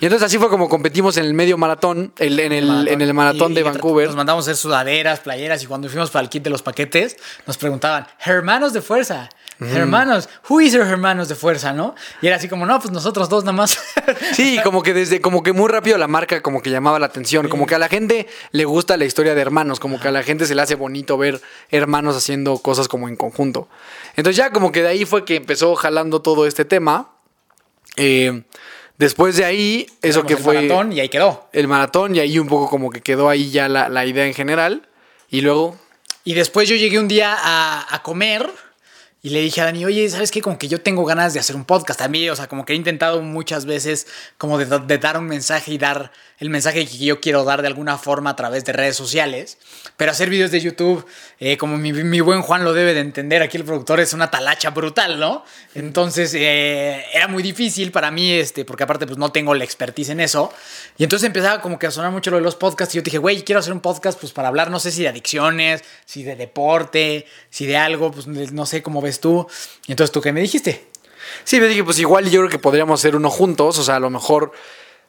Y 0.00 0.04
entonces 0.06 0.26
así 0.26 0.38
fue 0.38 0.48
como 0.48 0.68
competimos 0.68 1.16
en 1.16 1.24
el 1.24 1.34
medio 1.34 1.58
maratón, 1.58 2.12
el- 2.18 2.38
en, 2.38 2.52
el, 2.52 2.88
en 2.88 3.00
el 3.02 3.12
maratón 3.14 3.52
Y- 3.52 3.54
de 3.56 3.60
y 3.62 3.64
Vancouver. 3.64 4.06
Nos 4.06 4.16
mandamos 4.16 4.46
a 4.46 4.50
hacer 4.50 4.56
sudaderas, 4.60 5.20
playeras 5.20 5.62
y 5.62 5.66
cuando 5.66 5.88
fuimos 5.88 6.10
para 6.10 6.22
el 6.22 6.28
kit 6.28 6.42
de 6.44 6.50
los 6.50 6.62
paquetes 6.62 7.16
nos 7.46 7.56
preguntaban, 7.58 8.06
hermanos 8.24 8.72
de 8.72 8.80
fuerza, 8.82 9.28
hermanos, 9.60 10.28
who 10.48 10.60
is 10.60 10.72
your 10.72 10.86
hermanos 10.86 11.28
de 11.28 11.34
fuerza, 11.34 11.72
¿no? 11.72 11.94
Y 12.20 12.26
era 12.26 12.36
así 12.36 12.48
como, 12.48 12.66
no, 12.66 12.78
pues 12.78 12.92
nosotros 12.92 13.28
dos 13.28 13.44
nada 13.44 13.56
más. 13.56 13.78
Sí, 14.32 14.58
como 14.62 14.82
que 14.82 14.92
desde, 14.92 15.20
como 15.20 15.42
que 15.42 15.52
muy 15.52 15.68
rápido 15.68 15.98
la 15.98 16.06
marca 16.06 16.42
como 16.42 16.62
que 16.62 16.70
llamaba 16.70 16.98
la 16.98 17.06
atención, 17.06 17.48
como 17.48 17.66
que 17.66 17.74
a 17.74 17.78
la 17.78 17.88
gente 17.88 18.26
le 18.52 18.64
gusta 18.64 18.96
la 18.96 19.04
historia 19.04 19.34
de 19.34 19.40
hermanos, 19.40 19.80
como 19.80 19.98
que 19.98 20.08
a 20.08 20.10
la 20.10 20.22
gente 20.22 20.46
se 20.46 20.54
le 20.54 20.62
hace 20.62 20.74
bonito 20.74 21.16
ver 21.16 21.40
hermanos 21.70 22.16
haciendo 22.16 22.58
cosas 22.58 22.88
como 22.88 23.08
en 23.08 23.16
conjunto. 23.16 23.68
Entonces 24.16 24.36
ya 24.36 24.50
como 24.50 24.72
que 24.72 24.82
de 24.82 24.88
ahí 24.88 25.04
fue 25.04 25.24
que 25.24 25.36
empezó 25.36 25.74
jalando 25.74 26.22
todo 26.22 26.46
este 26.46 26.64
tema. 26.64 27.12
Eh, 27.96 28.42
después 28.98 29.36
de 29.36 29.44
ahí, 29.44 29.86
eso 30.02 30.24
que 30.24 30.34
el 30.34 30.38
fue 30.38 30.54
maratón 30.54 30.92
y 30.92 31.00
ahí 31.00 31.08
quedó. 31.08 31.48
el 31.52 31.68
maratón 31.68 32.14
y 32.14 32.20
ahí 32.20 32.38
un 32.38 32.48
poco 32.48 32.68
como 32.68 32.90
que 32.90 33.00
quedó 33.00 33.28
ahí 33.28 33.50
ya 33.50 33.68
la, 33.68 33.88
la 33.88 34.04
idea 34.06 34.26
en 34.26 34.34
general. 34.34 34.88
Y 35.30 35.40
luego, 35.40 35.76
Y 36.24 36.34
después 36.34 36.68
yo 36.68 36.76
llegué 36.76 36.98
un 36.98 37.08
día 37.08 37.34
a, 37.38 37.86
a 37.94 38.02
comer 38.02 38.50
y 39.26 39.30
le 39.30 39.40
dije 39.40 39.60
a 39.60 39.64
Dani, 39.64 39.84
oye, 39.84 40.08
¿sabes 40.08 40.30
qué? 40.30 40.40
Como 40.40 40.56
que 40.56 40.68
yo 40.68 40.80
tengo 40.80 41.04
ganas 41.04 41.34
de 41.34 41.40
hacer 41.40 41.56
un 41.56 41.64
podcast 41.64 41.98
también. 41.98 42.30
O 42.30 42.36
sea, 42.36 42.46
como 42.46 42.64
que 42.64 42.74
he 42.74 42.76
intentado 42.76 43.22
muchas 43.22 43.66
veces 43.66 44.06
como 44.38 44.56
de, 44.56 44.66
de 44.66 44.98
dar 44.98 45.18
un 45.18 45.26
mensaje 45.26 45.72
y 45.72 45.78
dar 45.78 46.12
el 46.38 46.50
mensaje 46.50 46.86
que 46.86 46.98
yo 46.98 47.20
quiero 47.20 47.44
dar 47.44 47.62
de 47.62 47.68
alguna 47.68 47.96
forma 47.96 48.30
a 48.30 48.36
través 48.36 48.64
de 48.64 48.72
redes 48.72 48.96
sociales. 48.96 49.56
Pero 49.96 50.10
hacer 50.10 50.28
videos 50.28 50.50
de 50.50 50.60
YouTube, 50.60 51.06
eh, 51.40 51.56
como 51.56 51.78
mi, 51.78 52.20
buen 52.20 52.42
Juan 52.42 52.64
lo 52.64 52.74
debe 52.74 52.92
de 52.92 53.00
entender, 53.00 53.42
aquí 53.42 53.56
el 53.56 53.64
productor 53.64 54.00
es 54.00 54.12
una 54.12 54.30
talacha 54.30 54.70
brutal, 54.70 55.18
¿no? 55.18 55.44
Entonces 55.74 56.34
eh, 56.34 57.04
era 57.14 57.28
muy 57.28 57.42
difícil 57.42 57.90
para 57.90 58.10
mí, 58.10 58.32
este, 58.32 58.66
porque 58.66 58.84
aparte 58.84 59.06
pues 59.06 59.18
no 59.18 59.32
tengo 59.32 59.54
la 59.54 59.64
expertise 59.64 60.10
en 60.10 60.20
eso. 60.20 60.52
Y 60.98 61.04
entonces 61.04 61.26
empezaba 61.26 61.62
como 61.62 61.78
que 61.78 61.86
a 61.86 61.90
sonar 61.90 62.12
mucho 62.12 62.30
lo 62.30 62.36
de 62.36 62.42
los 62.42 62.56
podcasts 62.56 62.94
y 62.94 62.98
yo 62.98 63.02
dije, 63.02 63.18
güey, 63.18 63.42
quiero 63.42 63.60
hacer 63.60 63.72
un 63.72 63.80
podcast 63.80 64.20
pues 64.20 64.32
para 64.32 64.48
hablar, 64.48 64.70
no 64.70 64.78
sé 64.78 64.90
si 64.90 65.02
de 65.02 65.08
adicciones, 65.08 65.84
si 66.04 66.22
de 66.22 66.36
deporte, 66.36 67.26
si 67.48 67.64
de 67.64 67.78
algo, 67.78 68.10
pues 68.10 68.26
no 68.26 68.66
sé 68.66 68.82
cómo 68.82 69.00
ves 69.00 69.20
tú. 69.20 69.46
Y 69.86 69.92
entonces 69.92 70.12
tú 70.12 70.20
qué 70.20 70.32
me 70.32 70.42
dijiste. 70.42 70.84
sí, 71.44 71.60
me 71.60 71.68
dije, 71.68 71.82
pues 71.82 71.98
igual 71.98 72.30
yo 72.30 72.40
creo 72.40 72.50
que 72.50 72.58
podríamos 72.58 73.00
hacer 73.00 73.16
uno 73.16 73.30
juntos, 73.30 73.78
o 73.78 73.82
sea, 73.82 73.96
a 73.96 74.00
lo 74.00 74.10
mejor... 74.10 74.52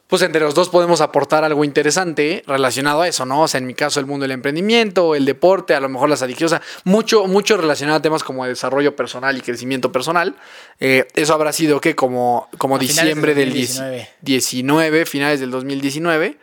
Pues 0.08 0.22
entre 0.22 0.42
los 0.42 0.56
dos 0.56 0.70
podemos 0.70 1.02
aportar 1.02 1.44
algo 1.44 1.66
interesante 1.66 2.44
relacionado 2.48 3.02
a 3.02 3.08
eso, 3.08 3.26
¿no? 3.26 3.42
O 3.42 3.48
sea, 3.48 3.58
en 3.58 3.68
mi 3.68 3.74
caso 3.74 4.00
el 4.00 4.06
mundo 4.06 4.24
del 4.24 4.32
emprendimiento, 4.32 5.16
el 5.16 5.26
deporte, 5.26 5.76
a 5.76 5.82
lo 5.82 5.90
mejor 5.90 6.10
las 6.10 6.22
adicciones, 6.22 6.54
o 6.54 6.58
sea, 6.58 6.68
mucho, 6.86 7.26
mucho 7.28 7.58
relacionado 7.58 7.98
a 7.98 8.02
temas 8.02 8.24
como 8.24 8.44
de 8.44 8.52
desarrollo 8.52 8.96
personal 8.96 9.38
y 9.38 9.42
crecimiento 9.42 9.92
personal. 9.92 10.36
Eh, 10.80 11.08
eso 11.14 11.34
habrá 11.34 11.52
sido 11.52 11.82
que 11.82 11.96
como, 11.96 12.48
como 12.58 12.78
A 12.78 12.80
diciembre 12.80 13.36
del 13.36 13.50
del 13.54 13.68
2019. 13.68 14.10
19, 14.22 15.06
finales 15.06 15.40
del 15.40 15.52
2019. 15.52 16.38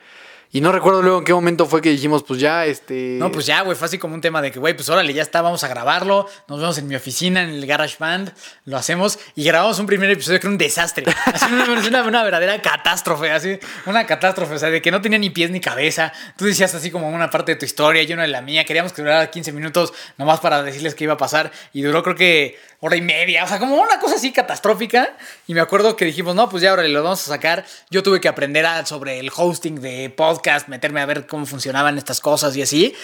Y 0.54 0.60
no 0.60 0.70
recuerdo 0.70 1.02
luego 1.02 1.18
en 1.18 1.24
qué 1.24 1.34
momento 1.34 1.66
fue 1.66 1.82
que 1.82 1.90
dijimos, 1.90 2.22
pues 2.22 2.38
ya, 2.38 2.64
este. 2.64 3.16
No, 3.18 3.32
pues 3.32 3.44
ya, 3.44 3.62
güey, 3.62 3.76
fue 3.76 3.86
así 3.86 3.98
como 3.98 4.14
un 4.14 4.20
tema 4.20 4.40
de 4.40 4.52
que, 4.52 4.60
güey, 4.60 4.72
pues 4.72 4.88
órale, 4.88 5.12
ya 5.12 5.20
está, 5.20 5.42
vamos 5.42 5.64
a 5.64 5.68
grabarlo. 5.68 6.28
Nos 6.46 6.60
vemos 6.60 6.78
en 6.78 6.86
mi 6.86 6.94
oficina, 6.94 7.42
en 7.42 7.50
el 7.50 7.66
Garage 7.66 7.96
Band, 7.98 8.32
lo 8.64 8.76
hacemos 8.76 9.18
y 9.34 9.42
grabamos 9.42 9.80
un 9.80 9.86
primer 9.86 10.08
episodio 10.12 10.38
que 10.38 10.46
era 10.46 10.52
un 10.52 10.58
desastre. 10.58 11.06
Así 11.26 11.46
una, 11.52 11.64
una, 11.64 12.02
una 12.04 12.22
verdadera 12.22 12.62
catástrofe, 12.62 13.32
así, 13.32 13.58
una 13.86 14.06
catástrofe, 14.06 14.54
o 14.54 14.58
sea, 14.60 14.70
de 14.70 14.80
que 14.80 14.92
no 14.92 15.02
tenía 15.02 15.18
ni 15.18 15.30
pies 15.30 15.50
ni 15.50 15.58
cabeza. 15.58 16.12
Tú 16.36 16.44
decías 16.44 16.72
así 16.72 16.92
como 16.92 17.10
una 17.10 17.30
parte 17.30 17.54
de 17.54 17.58
tu 17.58 17.64
historia 17.64 18.04
y 18.04 18.12
una 18.12 18.22
de 18.22 18.28
la 18.28 18.40
mía. 18.40 18.64
Queríamos 18.64 18.92
que 18.92 19.02
durara 19.02 19.28
15 19.28 19.50
minutos 19.50 19.92
nomás 20.18 20.38
para 20.38 20.62
decirles 20.62 20.94
qué 20.94 21.02
iba 21.02 21.14
a 21.14 21.18
pasar 21.18 21.50
y 21.72 21.82
duró 21.82 22.04
creo 22.04 22.14
que 22.14 22.60
hora 22.86 22.96
y 22.96 23.00
media, 23.00 23.44
o 23.44 23.48
sea, 23.48 23.58
como 23.58 23.76
una 23.76 23.98
cosa 23.98 24.16
así 24.16 24.30
catastrófica. 24.30 25.16
Y 25.46 25.54
me 25.54 25.60
acuerdo 25.62 25.96
que 25.96 26.04
dijimos, 26.04 26.34
no, 26.34 26.50
pues 26.50 26.62
ya, 26.62 26.70
órale, 26.74 26.90
lo 26.90 27.02
vamos 27.02 27.22
a 27.22 27.28
sacar. 27.28 27.64
Yo 27.90 28.02
tuve 28.02 28.20
que 28.20 28.28
aprender 28.28 28.66
a- 28.66 28.84
sobre 28.84 29.18
el 29.20 29.30
hosting 29.34 29.80
de 29.80 30.10
podcast, 30.10 30.68
meterme 30.68 31.00
a 31.00 31.06
ver 31.06 31.26
cómo 31.26 31.46
funcionaban 31.46 31.96
estas 31.96 32.20
cosas 32.20 32.54
y 32.56 32.62
así. 32.62 32.94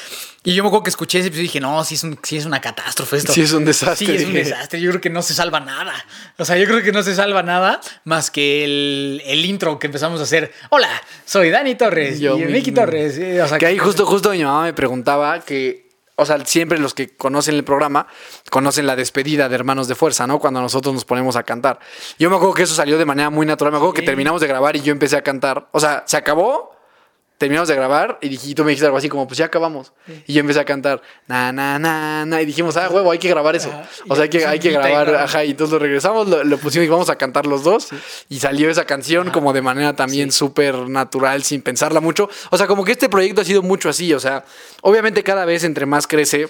Y 0.44 0.54
yo 0.54 0.62
me 0.62 0.68
acuerdo 0.68 0.82
que 0.84 0.90
escuché 0.90 1.20
ese 1.20 1.28
episodio 1.28 1.44
y 1.44 1.48
dije, 1.48 1.60
no, 1.60 1.82
sí 1.84 1.94
es, 1.94 2.04
un- 2.04 2.18
sí 2.22 2.36
es 2.36 2.44
una 2.44 2.60
catástrofe 2.60 3.16
esto. 3.16 3.32
Sí 3.32 3.40
es 3.40 3.52
un 3.52 3.64
desastre. 3.64 4.06
Sí, 4.06 4.14
es 4.16 4.24
un 4.26 4.34
desastre. 4.34 4.80
Yo 4.82 4.90
creo 4.90 5.00
que 5.00 5.08
no 5.10 5.22
se 5.22 5.32
salva 5.32 5.60
nada. 5.60 5.94
O 6.36 6.44
sea, 6.44 6.58
yo 6.58 6.66
creo 6.66 6.82
que 6.82 6.92
no 6.92 7.02
se 7.02 7.14
salva 7.14 7.42
nada 7.42 7.80
más 8.04 8.30
que 8.30 8.64
el, 8.64 9.22
el 9.24 9.46
intro 9.46 9.78
que 9.78 9.86
empezamos 9.86 10.20
a 10.20 10.24
hacer. 10.24 10.52
Hola, 10.68 10.90
soy 11.24 11.48
Dani 11.48 11.74
Torres 11.74 12.20
Yo 12.20 12.36
y. 12.38 12.44
Miki 12.44 12.72
Torres. 12.72 13.16
Eh, 13.16 13.40
O 13.40 13.48
sea, 13.48 13.56
Que 13.56 13.64
ahí 13.64 13.78
justo, 13.78 14.04
justo 14.04 14.30
mi 14.32 14.44
mamá 14.44 14.64
me 14.64 14.74
preguntaba 14.74 15.40
que, 15.40 15.88
o 16.20 16.26
sea, 16.26 16.44
siempre 16.44 16.78
los 16.78 16.94
que 16.94 17.16
conocen 17.16 17.54
el 17.54 17.64
programa 17.64 18.06
conocen 18.50 18.86
la 18.86 18.94
despedida 18.94 19.48
de 19.48 19.54
Hermanos 19.54 19.88
de 19.88 19.94
Fuerza, 19.94 20.26
¿no? 20.26 20.38
Cuando 20.38 20.60
nosotros 20.60 20.94
nos 20.94 21.04
ponemos 21.04 21.36
a 21.36 21.42
cantar. 21.42 21.80
Yo 22.18 22.28
me 22.28 22.36
acuerdo 22.36 22.54
que 22.54 22.64
eso 22.64 22.74
salió 22.74 22.98
de 22.98 23.06
manera 23.06 23.30
muy 23.30 23.46
natural. 23.46 23.72
Me 23.72 23.78
acuerdo 23.78 23.94
que 23.94 24.02
terminamos 24.02 24.40
de 24.40 24.46
grabar 24.46 24.76
y 24.76 24.82
yo 24.82 24.92
empecé 24.92 25.16
a 25.16 25.22
cantar. 25.22 25.68
O 25.72 25.80
sea, 25.80 26.04
se 26.06 26.16
acabó, 26.16 26.72
terminamos 27.40 27.68
de 27.70 27.74
grabar 27.74 28.18
y, 28.20 28.28
dij- 28.28 28.48
y 28.50 28.54
tú 28.54 28.64
me 28.64 28.70
dijiste 28.70 28.84
algo 28.84 28.98
así 28.98 29.08
como, 29.08 29.26
pues 29.26 29.38
ya 29.38 29.46
acabamos. 29.46 29.94
Y 30.26 30.34
yo 30.34 30.40
empecé 30.40 30.60
a 30.60 30.66
cantar, 30.66 31.00
na, 31.26 31.50
na, 31.52 31.78
na, 31.78 32.26
na. 32.26 32.42
Y 32.42 32.44
dijimos, 32.44 32.76
ah, 32.76 32.90
huevo, 32.90 33.10
hay 33.10 33.18
que 33.18 33.30
grabar 33.30 33.56
eso. 33.56 33.70
Ajá. 33.70 33.88
O 34.08 34.14
sea, 34.14 34.24
hay 34.24 34.28
que, 34.28 34.40
Y 34.40 34.42
hay 34.44 34.58
que 34.58 34.70
grabar, 34.72 35.06
guitarra. 35.06 35.24
ajá. 35.24 35.44
Y 35.46 35.52
entonces 35.52 35.72
lo 35.72 35.78
regresamos, 35.78 36.28
lo, 36.28 36.44
lo 36.44 36.58
pusimos 36.58 36.84
y 36.84 36.90
vamos 36.90 37.08
a 37.08 37.16
cantar 37.16 37.46
los 37.46 37.64
dos. 37.64 37.88
Y 38.28 38.40
salió 38.40 38.68
esa 38.70 38.84
canción 38.84 39.30
como 39.30 39.54
de 39.54 39.62
manera 39.62 39.96
también 39.96 40.32
súper 40.32 40.74
natural, 40.90 41.42
sin 41.42 41.62
pensarla 41.62 42.00
mucho. 42.02 42.28
O 42.50 42.58
sea, 42.58 42.66
como 42.66 42.84
que 42.84 42.92
este 42.92 43.08
proyecto 43.08 43.40
ha 43.40 43.44
sido 43.44 43.62
mucho 43.62 43.88
así. 43.88 44.12
O 44.12 44.20
sea, 44.20 44.44
obviamente 44.82 45.22
cada 45.22 45.46
vez 45.46 45.64
entre 45.64 45.86
más 45.86 46.06
crece 46.06 46.46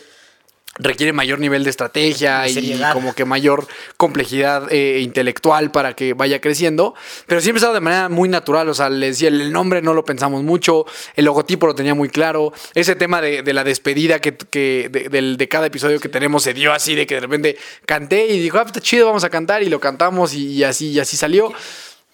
requiere 0.78 1.12
mayor 1.12 1.40
nivel 1.40 1.64
de 1.64 1.70
estrategia 1.70 2.48
y 2.48 2.80
como 2.92 3.14
que 3.14 3.24
mayor 3.24 3.66
complejidad 3.96 4.72
eh, 4.72 5.00
intelectual 5.00 5.70
para 5.70 5.94
que 5.94 6.14
vaya 6.14 6.40
creciendo, 6.40 6.94
pero 7.26 7.40
siempre 7.40 7.58
ha 7.58 7.62
estado 7.62 7.74
de 7.74 7.80
manera 7.80 8.08
muy 8.08 8.28
natural, 8.28 8.68
o 8.68 8.74
sea, 8.74 8.88
le 8.88 9.08
decía, 9.08 9.28
el 9.28 9.52
nombre 9.52 9.82
no 9.82 9.92
lo 9.92 10.04
pensamos 10.04 10.42
mucho, 10.42 10.86
el 11.16 11.24
logotipo 11.24 11.66
lo 11.66 11.74
tenía 11.74 11.94
muy 11.94 12.08
claro, 12.08 12.52
ese 12.74 12.94
tema 12.94 13.20
de, 13.20 13.42
de 13.42 13.52
la 13.52 13.64
despedida 13.64 14.20
que, 14.20 14.36
que 14.36 14.88
de, 14.90 15.36
de 15.36 15.48
cada 15.48 15.66
episodio 15.66 16.00
que 16.00 16.08
tenemos 16.08 16.44
se 16.44 16.54
dio 16.54 16.72
así, 16.72 16.94
de 16.94 17.06
que 17.06 17.16
de 17.16 17.20
repente 17.20 17.58
canté 17.84 18.26
y 18.28 18.38
dijo, 18.38 18.58
ah, 18.58 18.62
pues 18.62 18.76
está 18.76 18.80
chido, 18.80 19.06
vamos 19.06 19.24
a 19.24 19.28
cantar 19.28 19.62
y 19.62 19.66
lo 19.68 19.80
cantamos 19.80 20.32
y, 20.34 20.46
y 20.52 20.64
así, 20.64 20.90
y 20.92 21.00
así 21.00 21.16
salió. 21.16 21.52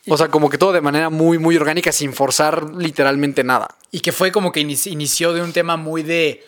O 0.08 0.16
sea, 0.16 0.28
como 0.28 0.48
que 0.48 0.56
todo 0.56 0.72
de 0.72 0.80
manera 0.80 1.10
muy, 1.10 1.36
muy 1.38 1.56
orgánica, 1.56 1.90
sin 1.90 2.12
forzar 2.12 2.74
literalmente 2.76 3.42
nada. 3.42 3.74
Y 3.90 4.00
que 4.00 4.12
fue 4.12 4.30
como 4.30 4.52
que 4.52 4.60
inici- 4.60 4.92
inició 4.92 5.32
de 5.32 5.42
un 5.42 5.52
tema 5.52 5.76
muy 5.76 6.04
de 6.04 6.44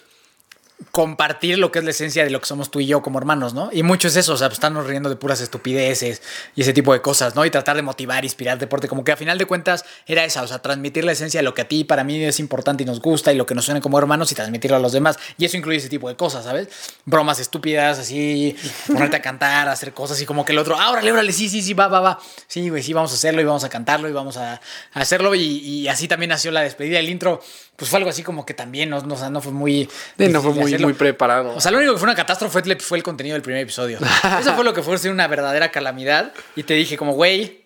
compartir 0.93 1.59
lo 1.59 1.73
que 1.73 1.81
es 1.81 1.85
la 1.85 1.91
esencia 1.91 2.25
de 2.25 2.31
lo 2.31 2.41
que 2.41 2.47
somos 2.47 2.71
tú 2.71 2.79
y 2.81 2.87
yo 2.87 3.03
como 3.03 3.19
hermanos, 3.19 3.53
¿no? 3.53 3.69
Y 3.73 3.83
mucho 3.83 4.09
es 4.09 4.17
eso, 4.17 4.35
o 4.35 4.37
sea, 4.37 4.49
pues, 4.49 4.59
estarnos 4.59 4.87
riendo 4.87 5.09
de 5.09 5.17
puras 5.17 5.41
estupideces 5.41 6.23
y 6.55 6.63
ese 6.63 6.73
tipo 6.73 6.93
de 6.93 7.03
cosas, 7.03 7.35
¿no? 7.35 7.45
Y 7.45 7.51
tratar 7.51 7.75
de 7.77 7.83
motivar, 7.83 8.25
inspirar 8.25 8.59
deporte, 8.59 8.87
como 8.87 9.03
que 9.03 9.11
a 9.11 9.17
final 9.17 9.39
de 9.39 9.47
cuentas 9.47 9.85
era 10.07 10.25
esa, 10.25 10.43
o 10.43 10.47
sea, 10.47 10.61
transmitir 10.61 11.05
la 11.05 11.13
esencia 11.13 11.41
de 11.41 11.45
lo 11.45 11.53
que 11.53 11.63
a 11.63 11.69
ti 11.69 11.83
para 11.83 12.05
mí 12.05 12.23
es 12.23 12.39
importante 12.39 12.85
y 12.85 12.87
nos 12.87 13.01
gusta 13.01 13.33
y 13.33 13.37
lo 13.37 13.45
que 13.45 13.57
nos 13.57 13.65
suena 13.65 13.81
como 13.81 13.99
hermanos 13.99 14.31
y 14.31 14.37
transmitirlo 14.37 14.77
a 14.77 14.81
los 14.81 14.93
demás. 14.93 15.19
Y 15.37 15.45
eso 15.45 15.57
incluye 15.57 15.79
ese 15.79 15.89
tipo 15.89 16.09
de 16.09 16.17
cosas, 16.17 16.45
¿sabes? 16.45 16.69
Bromas 17.05 17.41
estúpidas, 17.41 17.99
así, 17.99 18.57
ponerte 18.87 19.17
a 19.17 19.23
cantar, 19.23 19.69
hacer 19.69 19.93
cosas 19.93 20.21
y 20.21 20.27
como 20.27 20.45
que 20.45 20.53
el 20.53 20.59
otro, 20.59 20.77
ah, 20.79 20.93
órale, 20.93 21.11
órale, 21.11 21.33
sí, 21.33 21.49
sí, 21.49 21.61
sí, 21.61 21.75
va, 21.75 21.89
va, 21.89 22.01
va. 22.01 22.19
Sí, 22.47 22.69
güey, 22.69 22.85
sí, 22.85 22.93
vamos 22.93 23.11
a 23.11 23.15
hacerlo 23.15 23.41
y 23.41 23.45
vamos 23.45 23.65
a 23.65 23.69
cantarlo 23.69 24.09
y 24.09 24.13
vamos 24.13 24.37
a, 24.37 24.61
hacerlo 24.95 25.35
y, 25.35 25.43
y 25.43 25.89
así 25.89 26.07
también 26.07 26.31
nació 26.31 26.53
la 26.53 26.61
despedida. 26.61 27.01
El 27.01 27.09
intro, 27.09 27.41
pues 27.79 27.93
fue 27.93 27.99
algo 27.99 28.11
así 28.11 28.25
como 28.25 28.45
que 28.45 28.55
también 28.55 28.91
no, 28.91 29.01
no, 29.03 29.15
o 29.15 29.17
sea, 29.17 29.31
no 29.31 29.41
fue 29.41 29.53
muy... 29.53 29.89
Sí, 30.19 30.29
no 30.31 30.43
fue 30.43 30.53
muy, 30.53 30.77
muy 30.79 30.95
preparado. 30.95 31.55
O 31.55 31.61
sea, 31.61 31.71
lo 31.71 31.79
único 31.79 31.93
que 31.93 32.01
fue 32.01 32.07
una 32.09 32.17
catástrofe 32.17 32.61
fue, 32.61 32.77
fue 32.81 32.99
el 32.99 33.05
contenido 33.05 33.35
del 33.35 33.43
primer 33.43 33.63
episodio. 33.63 34.01
Eso 34.41 34.53
fue 34.55 34.65
lo 34.65 34.75
que 34.75 34.83
fue 34.83 34.99
ser 34.99 35.13
una 35.13 35.29
verdadera 35.29 35.71
calamidad. 35.71 36.33
Y 36.57 36.65
te 36.65 36.75
dije 36.75 36.97
como, 36.97 37.13
güey, 37.13 37.65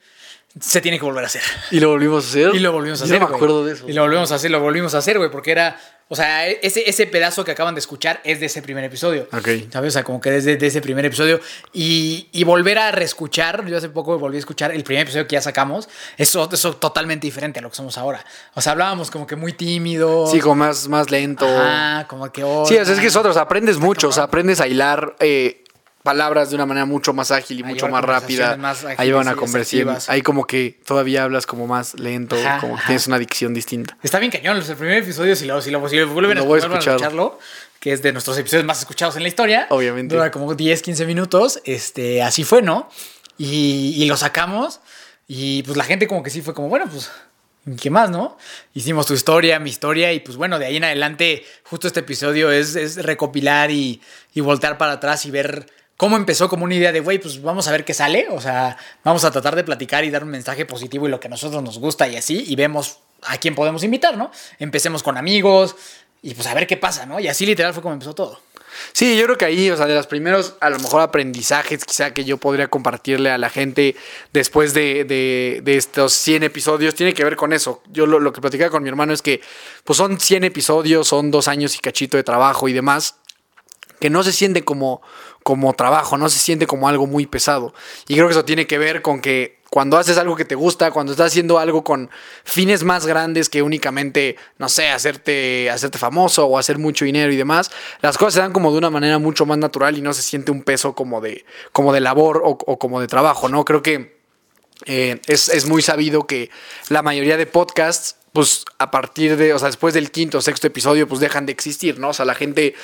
se 0.60 0.82
tiene 0.82 0.98
que 0.98 1.06
volver 1.06 1.24
a 1.24 1.28
hacer. 1.28 1.40
y 1.70 1.80
lo 1.80 1.88
volvimos 1.88 2.26
a 2.26 2.28
hacer. 2.28 2.54
Y 2.54 2.58
lo 2.58 2.72
volvimos 2.72 3.00
a 3.00 3.06
Yo 3.06 3.14
hacer. 3.14 3.20
No 3.22 3.28
me 3.30 3.34
acuerdo 3.36 3.64
de 3.64 3.72
eso. 3.72 3.88
Y 3.88 3.94
lo 3.94 4.02
volvimos 4.02 4.30
a 4.32 4.34
hacer, 4.34 4.50
lo 4.50 4.60
volvimos 4.60 4.94
a 4.94 4.98
hacer, 4.98 5.16
güey, 5.16 5.30
porque 5.30 5.50
era. 5.50 5.80
O 6.12 6.14
sea, 6.14 6.46
ese, 6.46 6.86
ese 6.90 7.06
pedazo 7.06 7.42
que 7.42 7.52
acaban 7.52 7.74
de 7.74 7.78
escuchar 7.78 8.20
es 8.22 8.38
de 8.38 8.44
ese 8.44 8.60
primer 8.60 8.84
episodio. 8.84 9.28
Ok. 9.32 9.48
¿Sabes? 9.72 9.88
O 9.88 9.90
sea, 9.92 10.04
como 10.04 10.20
que 10.20 10.30
desde 10.30 10.58
de 10.58 10.66
ese 10.66 10.82
primer 10.82 11.06
episodio. 11.06 11.40
Y, 11.72 12.28
y 12.32 12.44
volver 12.44 12.76
a 12.76 12.90
reescuchar. 12.90 13.64
Yo 13.66 13.78
hace 13.78 13.88
poco 13.88 14.18
volví 14.18 14.36
a 14.36 14.40
escuchar 14.40 14.72
el 14.72 14.84
primer 14.84 15.04
episodio 15.04 15.26
que 15.26 15.36
ya 15.36 15.40
sacamos. 15.40 15.88
Eso 16.18 16.50
es 16.52 16.60
totalmente 16.78 17.26
diferente 17.26 17.60
a 17.60 17.62
lo 17.62 17.70
que 17.70 17.76
somos 17.76 17.96
ahora. 17.96 18.22
O 18.52 18.60
sea, 18.60 18.72
hablábamos 18.72 19.10
como 19.10 19.26
que 19.26 19.36
muy 19.36 19.54
tímidos. 19.54 20.30
Sí, 20.30 20.40
como 20.40 20.56
más, 20.56 20.86
más 20.86 21.10
lento. 21.10 21.46
Ah, 21.48 22.04
como 22.06 22.30
que. 22.30 22.42
Sí, 22.42 22.76
o 22.76 22.84
sea, 22.84 22.92
es 22.92 23.00
que 23.00 23.06
es 23.06 23.16
otro, 23.16 23.30
o 23.30 23.34
sea, 23.34 23.44
aprendes 23.44 23.78
mucho, 23.78 24.08
o 24.08 24.12
sea, 24.12 24.24
aprendes 24.24 24.60
a 24.60 24.68
hilar 24.68 25.16
eh, 25.18 25.61
palabras 26.02 26.50
de 26.50 26.56
una 26.56 26.66
manera 26.66 26.84
mucho 26.84 27.12
más 27.12 27.30
ágil 27.30 27.60
y 27.60 27.62
mucho 27.62 27.88
más 27.88 28.04
rápida. 28.04 28.56
más 28.56 28.84
ágiles 28.84 29.26
a 29.26 29.34
conversión. 29.34 29.96
Ahí 30.08 30.22
como 30.22 30.46
que 30.46 30.78
todavía 30.84 31.24
hablas 31.24 31.46
como 31.46 31.66
más 31.66 31.94
lento, 31.98 32.36
Ajá, 32.36 32.60
como 32.60 32.76
que 32.76 32.82
tienes 32.86 33.06
una 33.06 33.18
dicción 33.18 33.54
distinta. 33.54 33.96
Está 34.02 34.18
bien 34.18 34.32
cañón. 34.32 34.56
El 34.56 34.76
primer 34.76 34.98
episodio, 35.02 35.36
si 35.36 35.46
lo, 35.46 35.60
si 35.62 35.70
lo, 35.70 35.88
si 35.88 35.96
lo 35.96 36.08
vuelven 36.08 36.38
Lo 36.38 36.44
a, 36.44 36.46
voy 36.46 36.60
a 36.60 36.62
escuchar. 36.62 36.94
escucharlo, 36.94 37.38
que 37.78 37.92
es 37.92 38.02
de 38.02 38.12
nuestros 38.12 38.36
episodios 38.38 38.64
más 38.66 38.80
escuchados 38.80 39.16
en 39.16 39.22
la 39.22 39.28
historia. 39.28 39.66
Obviamente. 39.70 40.14
Dura 40.14 40.30
como 40.30 40.54
10, 40.54 40.82
15 40.82 41.06
minutos. 41.06 41.60
Este, 41.64 42.22
así 42.22 42.44
fue, 42.44 42.62
¿no? 42.62 42.88
Y, 43.38 43.94
y 43.96 44.06
lo 44.06 44.16
sacamos. 44.16 44.80
Y 45.28 45.62
pues 45.62 45.76
la 45.76 45.84
gente 45.84 46.06
como 46.06 46.22
que 46.22 46.30
sí 46.30 46.42
fue 46.42 46.52
como, 46.52 46.68
bueno, 46.68 46.86
pues, 46.90 47.10
¿qué 47.80 47.90
más, 47.90 48.10
no? 48.10 48.36
Hicimos 48.74 49.06
tu 49.06 49.14
historia, 49.14 49.58
mi 49.60 49.70
historia. 49.70 50.12
Y 50.12 50.20
pues 50.20 50.36
bueno, 50.36 50.58
de 50.58 50.66
ahí 50.66 50.76
en 50.76 50.84
adelante, 50.84 51.44
justo 51.62 51.86
este 51.86 52.00
episodio 52.00 52.50
es, 52.50 52.74
es 52.74 52.96
recopilar 53.02 53.70
y, 53.70 54.00
y 54.34 54.40
voltear 54.40 54.78
para 54.78 54.92
atrás 54.92 55.24
y 55.26 55.30
ver 55.30 55.66
cómo 55.96 56.16
empezó 56.16 56.48
como 56.48 56.64
una 56.64 56.74
idea 56.74 56.92
de, 56.92 57.00
güey, 57.00 57.18
pues 57.18 57.40
vamos 57.42 57.68
a 57.68 57.72
ver 57.72 57.84
qué 57.84 57.94
sale. 57.94 58.26
O 58.30 58.40
sea, 58.40 58.76
vamos 59.04 59.24
a 59.24 59.30
tratar 59.30 59.54
de 59.56 59.64
platicar 59.64 60.04
y 60.04 60.10
dar 60.10 60.24
un 60.24 60.30
mensaje 60.30 60.66
positivo 60.66 61.06
y 61.06 61.10
lo 61.10 61.20
que 61.20 61.28
a 61.28 61.30
nosotros 61.30 61.62
nos 61.62 61.78
gusta 61.78 62.08
y 62.08 62.16
así. 62.16 62.44
Y 62.48 62.56
vemos 62.56 62.98
a 63.22 63.38
quién 63.38 63.54
podemos 63.54 63.84
invitar, 63.84 64.16
¿no? 64.16 64.30
Empecemos 64.58 65.02
con 65.02 65.16
amigos 65.16 65.76
y 66.22 66.34
pues 66.34 66.46
a 66.46 66.54
ver 66.54 66.66
qué 66.66 66.76
pasa, 66.76 67.06
¿no? 67.06 67.20
Y 67.20 67.28
así 67.28 67.46
literal 67.46 67.72
fue 67.72 67.82
como 67.82 67.94
empezó 67.94 68.14
todo. 68.14 68.40
Sí, 68.94 69.18
yo 69.18 69.24
creo 69.26 69.36
que 69.36 69.44
ahí, 69.44 69.70
o 69.70 69.76
sea, 69.76 69.84
de 69.86 69.94
los 69.94 70.06
primeros, 70.06 70.54
a 70.60 70.70
lo 70.70 70.78
mejor 70.78 71.02
aprendizajes 71.02 71.84
quizá 71.84 72.14
que 72.14 72.24
yo 72.24 72.38
podría 72.38 72.68
compartirle 72.68 73.30
a 73.30 73.36
la 73.36 73.50
gente 73.50 73.94
después 74.32 74.72
de, 74.72 75.04
de- 75.04 75.76
estos 75.76 76.14
100 76.14 76.42
episodios, 76.44 76.94
tiene 76.94 77.12
que 77.12 77.22
ver 77.22 77.36
con 77.36 77.52
eso. 77.52 77.82
Yo 77.90 78.06
lo, 78.06 78.18
lo 78.18 78.32
que 78.32 78.40
platicaba 78.40 78.70
con 78.70 78.82
mi 78.82 78.88
hermano 78.88 79.12
es 79.12 79.20
que, 79.20 79.42
pues 79.84 79.98
son 79.98 80.18
100 80.18 80.44
episodios, 80.44 81.06
son 81.06 81.30
dos 81.30 81.48
años 81.48 81.76
y 81.76 81.80
cachito 81.80 82.16
de 82.16 82.24
trabajo 82.24 82.66
y 82.66 82.72
demás, 82.72 83.16
que 84.02 84.10
no 84.10 84.24
se 84.24 84.32
siente 84.32 84.64
como, 84.64 85.00
como 85.44 85.74
trabajo, 85.74 86.18
no 86.18 86.28
se 86.28 86.40
siente 86.40 86.66
como 86.66 86.88
algo 86.88 87.06
muy 87.06 87.24
pesado. 87.26 87.72
Y 88.08 88.14
creo 88.14 88.26
que 88.26 88.32
eso 88.32 88.44
tiene 88.44 88.66
que 88.66 88.76
ver 88.76 89.00
con 89.00 89.20
que 89.20 89.60
cuando 89.70 89.96
haces 89.96 90.18
algo 90.18 90.34
que 90.34 90.44
te 90.44 90.56
gusta, 90.56 90.90
cuando 90.90 91.12
estás 91.12 91.28
haciendo 91.28 91.60
algo 91.60 91.84
con 91.84 92.10
fines 92.42 92.82
más 92.82 93.06
grandes 93.06 93.48
que 93.48 93.62
únicamente, 93.62 94.34
no 94.58 94.68
sé, 94.68 94.88
hacerte, 94.88 95.70
hacerte 95.70 95.98
famoso 95.98 96.46
o 96.46 96.58
hacer 96.58 96.78
mucho 96.78 97.04
dinero 97.04 97.32
y 97.32 97.36
demás, 97.36 97.70
las 98.00 98.18
cosas 98.18 98.34
se 98.34 98.40
dan 98.40 98.52
como 98.52 98.72
de 98.72 98.78
una 98.78 98.90
manera 98.90 99.20
mucho 99.20 99.46
más 99.46 99.56
natural 99.56 99.96
y 99.96 100.00
no 100.00 100.12
se 100.14 100.22
siente 100.22 100.50
un 100.50 100.64
peso 100.64 100.96
como 100.96 101.20
de, 101.20 101.44
como 101.70 101.92
de 101.92 102.00
labor 102.00 102.42
o, 102.44 102.56
como 102.56 103.00
de 103.00 103.06
trabajo, 103.06 103.48
¿no? 103.48 103.64
Creo 103.64 103.84
que 103.84 104.18
eh, 104.86 105.20
es, 105.28 105.48
es 105.48 105.68
muy 105.68 105.80
sabido 105.80 106.26
que 106.26 106.50
la 106.88 107.02
mayoría 107.02 107.36
de 107.36 107.46
podcasts, 107.46 108.16
pues 108.32 108.64
a 108.78 108.90
partir 108.90 109.36
de, 109.36 109.52
o 109.52 109.58
sea, 109.58 109.68
después 109.68 109.92
del 109.92 110.10
quinto 110.10 110.38
o 110.38 110.40
sexto 110.40 110.66
episodio, 110.66 111.06
pues 111.06 111.20
dejan 111.20 111.44
de 111.44 111.52
existir, 111.52 111.98
¿no? 111.98 112.08
O 112.08 112.12
sea, 112.14 112.24
la 112.24 112.34
gente, 112.34 112.74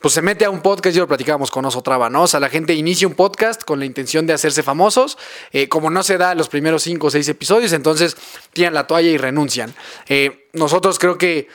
pues 0.00 0.12
se 0.12 0.20
mete 0.20 0.44
a 0.44 0.50
un 0.50 0.60
podcast, 0.60 0.94
yo 0.94 1.02
lo 1.02 1.08
platicábamos 1.08 1.50
con 1.50 1.64
Oso 1.64 1.82
Traba, 1.82 2.10
¿no? 2.10 2.22
O 2.22 2.26
sea, 2.26 2.40
la 2.40 2.50
gente 2.50 2.74
inicia 2.74 3.08
un 3.08 3.14
podcast 3.14 3.64
con 3.64 3.78
la 3.78 3.86
intención 3.86 4.26
de 4.26 4.34
hacerse 4.34 4.62
famosos, 4.62 5.16
eh, 5.52 5.68
como 5.68 5.90
no 5.90 6.02
se 6.02 6.18
da 6.18 6.34
los 6.34 6.48
primeros 6.48 6.82
cinco 6.82 7.06
o 7.06 7.10
seis 7.10 7.26
episodios, 7.28 7.72
entonces 7.72 8.16
tiran 8.52 8.74
la 8.74 8.86
toalla 8.86 9.08
y 9.08 9.16
renuncian. 9.16 9.74
Eh, 10.08 10.48
nosotros 10.52 10.98
creo 10.98 11.16
que 11.16 11.48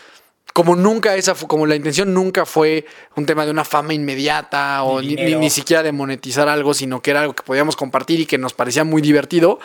como 0.54 0.76
nunca 0.76 1.16
esa 1.16 1.34
fu- 1.34 1.48
como 1.48 1.66
la 1.66 1.76
intención 1.76 2.14
nunca 2.14 2.46
fue 2.46 2.86
un 3.16 3.26
tema 3.26 3.44
de 3.44 3.50
una 3.52 3.66
fama 3.66 3.94
inmediata 3.96 4.84
o 4.84 5.02
Ni 5.40 5.50
siquiera 5.50 5.82
de 5.82 5.92
monetizar 5.92 6.48
algo, 6.48 6.76
sino 6.76 7.02
que 7.02 7.10
era 7.12 7.22
algo 7.22 7.34
que 7.34 7.42
podíamos 7.44 7.76
compartir 7.76 8.20
y 8.20 8.26
que 8.28 8.38
nos 8.38 8.54
parecía 8.54 8.84
muy 8.84 9.02
divertido. 9.02 9.60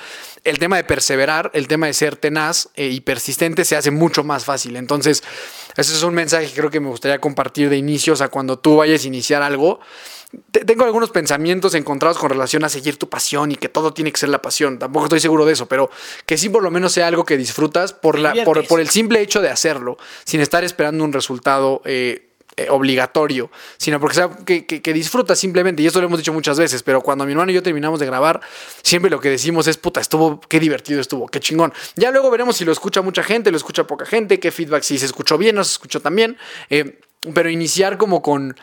El 0.45 0.59
tema 0.59 0.77
de 0.77 0.85
perseverar, 0.85 1.51
el 1.53 1.69
tema 1.69 1.87
de 1.87 1.93
ser 1.93 2.17
tenaz 2.17 2.71
eh, 2.75 2.89
y 2.89 3.01
persistente 3.01 3.65
se 3.67 3.77
hace 3.77 3.91
mucho 3.91 4.25
más 4.25 4.47
fácil. 4.47 4.77
Entonces, 4.77 5.23
ese 5.77 5.93
es 5.95 6.03
un 6.03 6.15
mensaje 6.15 6.47
que 6.47 6.55
creo 6.55 6.71
que 6.71 6.81
me 6.81 6.89
gustaría 6.89 7.21
compartir 7.21 7.69
de 7.69 7.77
inicio. 7.77 8.15
O 8.15 8.17
sea, 8.17 8.29
cuando 8.29 8.59
tú 8.59 8.77
vayas 8.77 9.05
a 9.05 9.07
iniciar 9.09 9.43
algo, 9.43 9.81
tengo 10.51 10.85
algunos 10.85 11.11
pensamientos 11.11 11.75
encontrados 11.75 12.19
con 12.19 12.29
relación 12.31 12.63
a 12.65 12.69
seguir 12.69 12.99
tu 12.99 13.09
pasión 13.09 13.53
y 13.53 13.57
que 13.57 13.69
todo 13.69 13.95
tiene 13.95 14.13
que 14.13 14.19
ser 14.19 14.29
la 14.29 14.43
pasión. 14.43 14.79
Tampoco 14.79 15.07
estoy 15.07 15.21
seguro 15.21 15.47
de 15.47 15.55
eso, 15.55 15.67
pero 15.67 15.91
que 16.27 16.37
sí 16.37 16.49
por 16.51 16.63
lo 16.63 16.71
menos 16.71 16.93
sea 16.93 17.07
algo 17.07 17.25
que 17.25 17.37
disfrutas 17.37 17.93
por, 17.95 18.19
la, 18.19 18.35
por, 18.45 18.81
el 18.81 18.89
simple 18.91 19.21
hecho 19.23 19.41
de 19.41 19.49
hacerlo, 19.49 19.97
sin 20.25 20.41
estar 20.41 20.65
esperando 20.65 21.03
un 21.05 21.13
resultado 21.15 21.81
eh, 21.87 22.29
eh, 22.59 22.67
obligatorio, 22.71 23.51
sino 23.79 24.01
porque 24.01 24.17
sea 24.17 24.31
que, 24.45 24.67
que- 24.67 24.83
que 24.83 24.93
disfrutas 24.93 25.39
simplemente. 25.39 25.83
Y 25.83 25.87
esto 25.87 26.01
lo 26.01 26.07
hemos 26.09 26.19
dicho 26.19 26.33
muchas 26.35 26.59
veces, 26.59 26.83
pero 26.83 27.01
cuando 27.01 27.25
mi 27.25 27.33
hermano 27.33 27.51
y 27.51 27.55
yo 27.55 27.63
terminamos 27.63 27.99
de 28.01 28.05
grabar, 28.07 28.41
siempre 28.83 29.11
lo 29.11 29.21
que 29.21 29.31
decimos 29.31 29.67
es, 29.67 29.79
puta, 29.79 30.01
estuvo, 30.01 30.41
qué 30.41 30.61
divertido 30.61 31.01
estuvo, 31.01 31.27
qué 31.29 31.41
chingón. 31.41 31.73
Ya 31.97 32.11
luego 32.11 32.31
veremos 32.31 32.57
si 32.57 32.65
lo 32.67 32.73
escucha 32.73 33.01
mucha 33.01 33.23
gente, 33.23 33.51
lo 33.51 33.57
escucha 33.57 33.87
poca 33.87 34.05
gente, 34.05 34.41
qué 34.41 34.51
feedback, 34.51 34.83
si 34.83 34.99
se 34.99 35.07
escuchó 35.07 35.39
bien 35.39 35.57
o 35.57 35.65
se 35.65 35.73
escuchó 35.73 36.01
también. 36.01 36.37
Eh, 36.69 37.01
pero 37.33 37.49
iniciar 37.49 37.97
como 37.97 38.23
con 38.23 38.57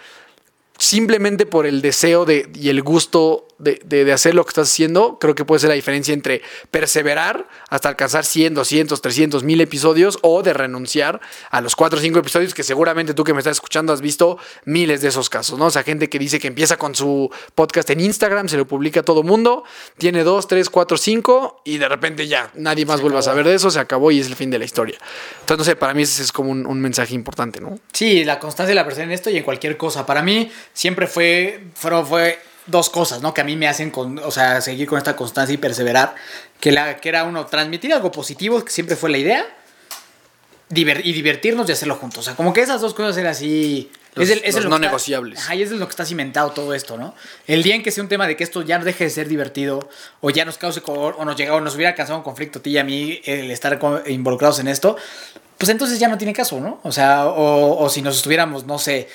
simplemente 0.78 1.46
por 1.46 1.66
el 1.66 1.82
deseo 1.82 2.26
de, 2.26 2.50
y 2.54 2.70
el 2.70 2.82
gusto 2.84 3.48
de, 3.58 3.80
de- 3.86 4.06
de 4.06 4.14
hacer 4.14 4.36
lo 4.36 4.44
que 4.44 4.50
estás 4.50 4.70
haciendo, 4.70 5.18
creo 5.20 5.36
que 5.36 5.46
puede 5.46 5.60
ser 5.60 5.70
la 5.70 5.76
diferencia 5.76 6.14
entre 6.14 6.42
perseverar 6.72 7.48
hasta 7.70 7.90
alcanzar 7.90 8.26
100, 8.26 8.54
200, 8.54 9.02
300, 9.02 9.44
1000 9.44 9.62
episodios 9.62 10.20
o 10.22 10.44
de 10.44 10.54
renunciar 10.54 11.22
a 11.50 11.62
los 11.62 11.76
4 11.76 11.98
o 11.98 12.02
5 12.02 12.20
episodios 12.20 12.54
que 12.54 12.64
seguramente 12.64 13.14
tú 13.14 13.24
que 13.24 13.34
me 13.34 13.40
estás 13.40 13.58
escuchando 13.58 13.94
has 13.94 14.02
visto 14.02 14.38
miles 14.66 15.02
de 15.02 15.08
esos 15.08 15.30
casos, 15.30 15.58
¿no? 15.58 15.68
O 15.68 15.72
sea, 15.72 15.84
gente 15.84 16.10
que 16.10 16.20
dice 16.20 16.40
que 16.40 16.48
empieza 16.48 16.78
con 16.78 16.96
su 16.96 17.32
podcast 17.56 17.90
en 17.92 18.02
Instagram, 18.02 18.50
se 18.50 18.58
lo 18.58 18.68
publica 18.68 19.00
a 19.00 19.04
todo 19.04 19.24
mundo, 19.24 19.64
tiene 19.98 20.24
2, 20.24 20.48
3, 20.48 20.70
4, 20.70 20.98
5 20.98 21.62
y 21.64 21.78
de 21.78 21.88
repente 21.88 22.28
ya 22.28 22.52
nadie 22.56 22.86
más 22.86 23.02
vuelve 23.02 23.20
a 23.20 23.22
saber 23.22 23.46
de 23.48 23.56
eso, 23.56 23.72
se 23.72 23.80
acabó 23.80 24.12
y 24.12 24.20
es 24.20 24.28
el 24.28 24.36
fin 24.36 24.52
de 24.52 24.60
la 24.60 24.66
historia. 24.66 24.98
Entonces, 25.40 25.58
no 25.58 25.64
sé, 25.64 25.76
para 25.76 25.94
mí 25.94 26.04
ese 26.04 26.22
es 26.24 26.32
como 26.32 26.52
un, 26.52 26.66
un 26.66 26.82
mensaje 26.82 27.14
importante, 27.16 27.62
¿no? 27.62 27.80
Sí, 27.94 28.24
la 28.26 28.40
constancia 28.40 28.74
y 28.74 28.76
la 28.76 28.84
perseverancia 28.84 29.06
en 29.06 29.12
esto 29.20 29.30
y 29.30 29.38
en 29.38 29.44
cualquier 29.44 29.78
cosa. 29.78 30.06
Para 30.06 30.22
mí 30.22 30.52
siempre 30.74 31.08
fue, 31.08 31.66
fue 31.76 32.38
dos 32.68 32.90
cosas, 32.90 33.22
¿no? 33.22 33.34
Que 33.34 33.42
a 33.42 33.44
mí 33.44 33.56
me 33.56 33.68
hacen, 33.68 33.92
con, 33.92 34.18
o 34.20 34.32
sea, 34.32 34.62
seguir 34.62 34.88
con 34.88 34.98
esta 34.98 35.16
constancia 35.16 35.54
y 35.54 35.58
perseverar. 35.58 36.16
Que, 36.60 36.72
la, 36.72 36.98
que 36.98 37.10
era 37.10 37.24
uno, 37.24 37.46
transmitir 37.46 37.94
algo 37.94 38.12
positivo, 38.12 38.64
que 38.64 38.72
siempre 38.72 38.96
fue 38.96 39.10
la 39.10 39.18
idea. 39.18 39.46
diver- 40.70 41.02
y 41.04 41.14
divertirnos 41.14 41.70
y 41.70 41.74
hacerlo 41.74 41.96
juntos. 41.96 42.20
O 42.20 42.24
sea, 42.24 42.36
como 42.36 42.52
que 42.54 42.62
esas 42.62 42.82
dos 42.82 42.94
cosas 42.94 43.16
eran 43.18 43.32
así... 43.32 43.92
Los- 44.16 44.30
es 44.30 44.38
el- 44.38 44.44
es 44.46 44.56
los 44.56 44.64
lo 44.64 44.70
no 44.72 44.76
está- 44.78 44.88
negociables. 44.88 45.40
Ajá, 45.40 45.56
y 45.56 45.62
es 45.62 45.70
de 45.70 45.76
lo 45.76 45.86
que 45.86 45.92
está 45.92 46.06
cimentado 46.06 46.52
todo 46.52 46.74
esto, 46.74 46.98
¿no? 46.98 47.14
El 47.48 47.62
día 47.64 47.76
en 47.76 47.84
que 47.84 47.92
sea 47.92 48.02
un 48.02 48.10
tema 48.10 48.26
de 48.28 48.36
que 48.36 48.44
esto 48.44 48.62
ya 48.64 48.80
no 48.80 48.86
deje 48.86 49.04
de 49.04 49.10
ser 49.12 49.28
divertido 49.28 49.88
o 50.22 50.30
ya 50.32 50.44
nos 50.46 50.58
cause 50.58 50.82
o 50.86 51.24
nos 51.26 51.36
llega 51.36 51.54
o 51.54 51.60
nos 51.62 51.76
hubiera 51.76 51.94
causado 51.94 52.18
un 52.18 52.24
conflicto 52.24 52.60
a 52.60 52.62
ti 52.64 52.72
y 52.72 52.78
a 52.80 52.84
mí 52.84 53.22
el 53.26 53.52
estar 53.52 53.78
involucrados 54.08 54.58
en 54.60 54.70
esto, 54.70 54.96
pues 55.58 55.70
entonces 55.70 56.00
ya 56.00 56.08
no 56.08 56.18
tiene 56.18 56.34
caso, 56.34 56.60
¿no? 56.60 56.80
O 56.84 56.92
sea, 56.92 57.28
o, 57.28 57.78
o 57.84 57.90
si 57.90 58.02
nos 58.02 58.16
estuviéramos, 58.16 58.66
no 58.66 58.80
sé, 58.80 59.08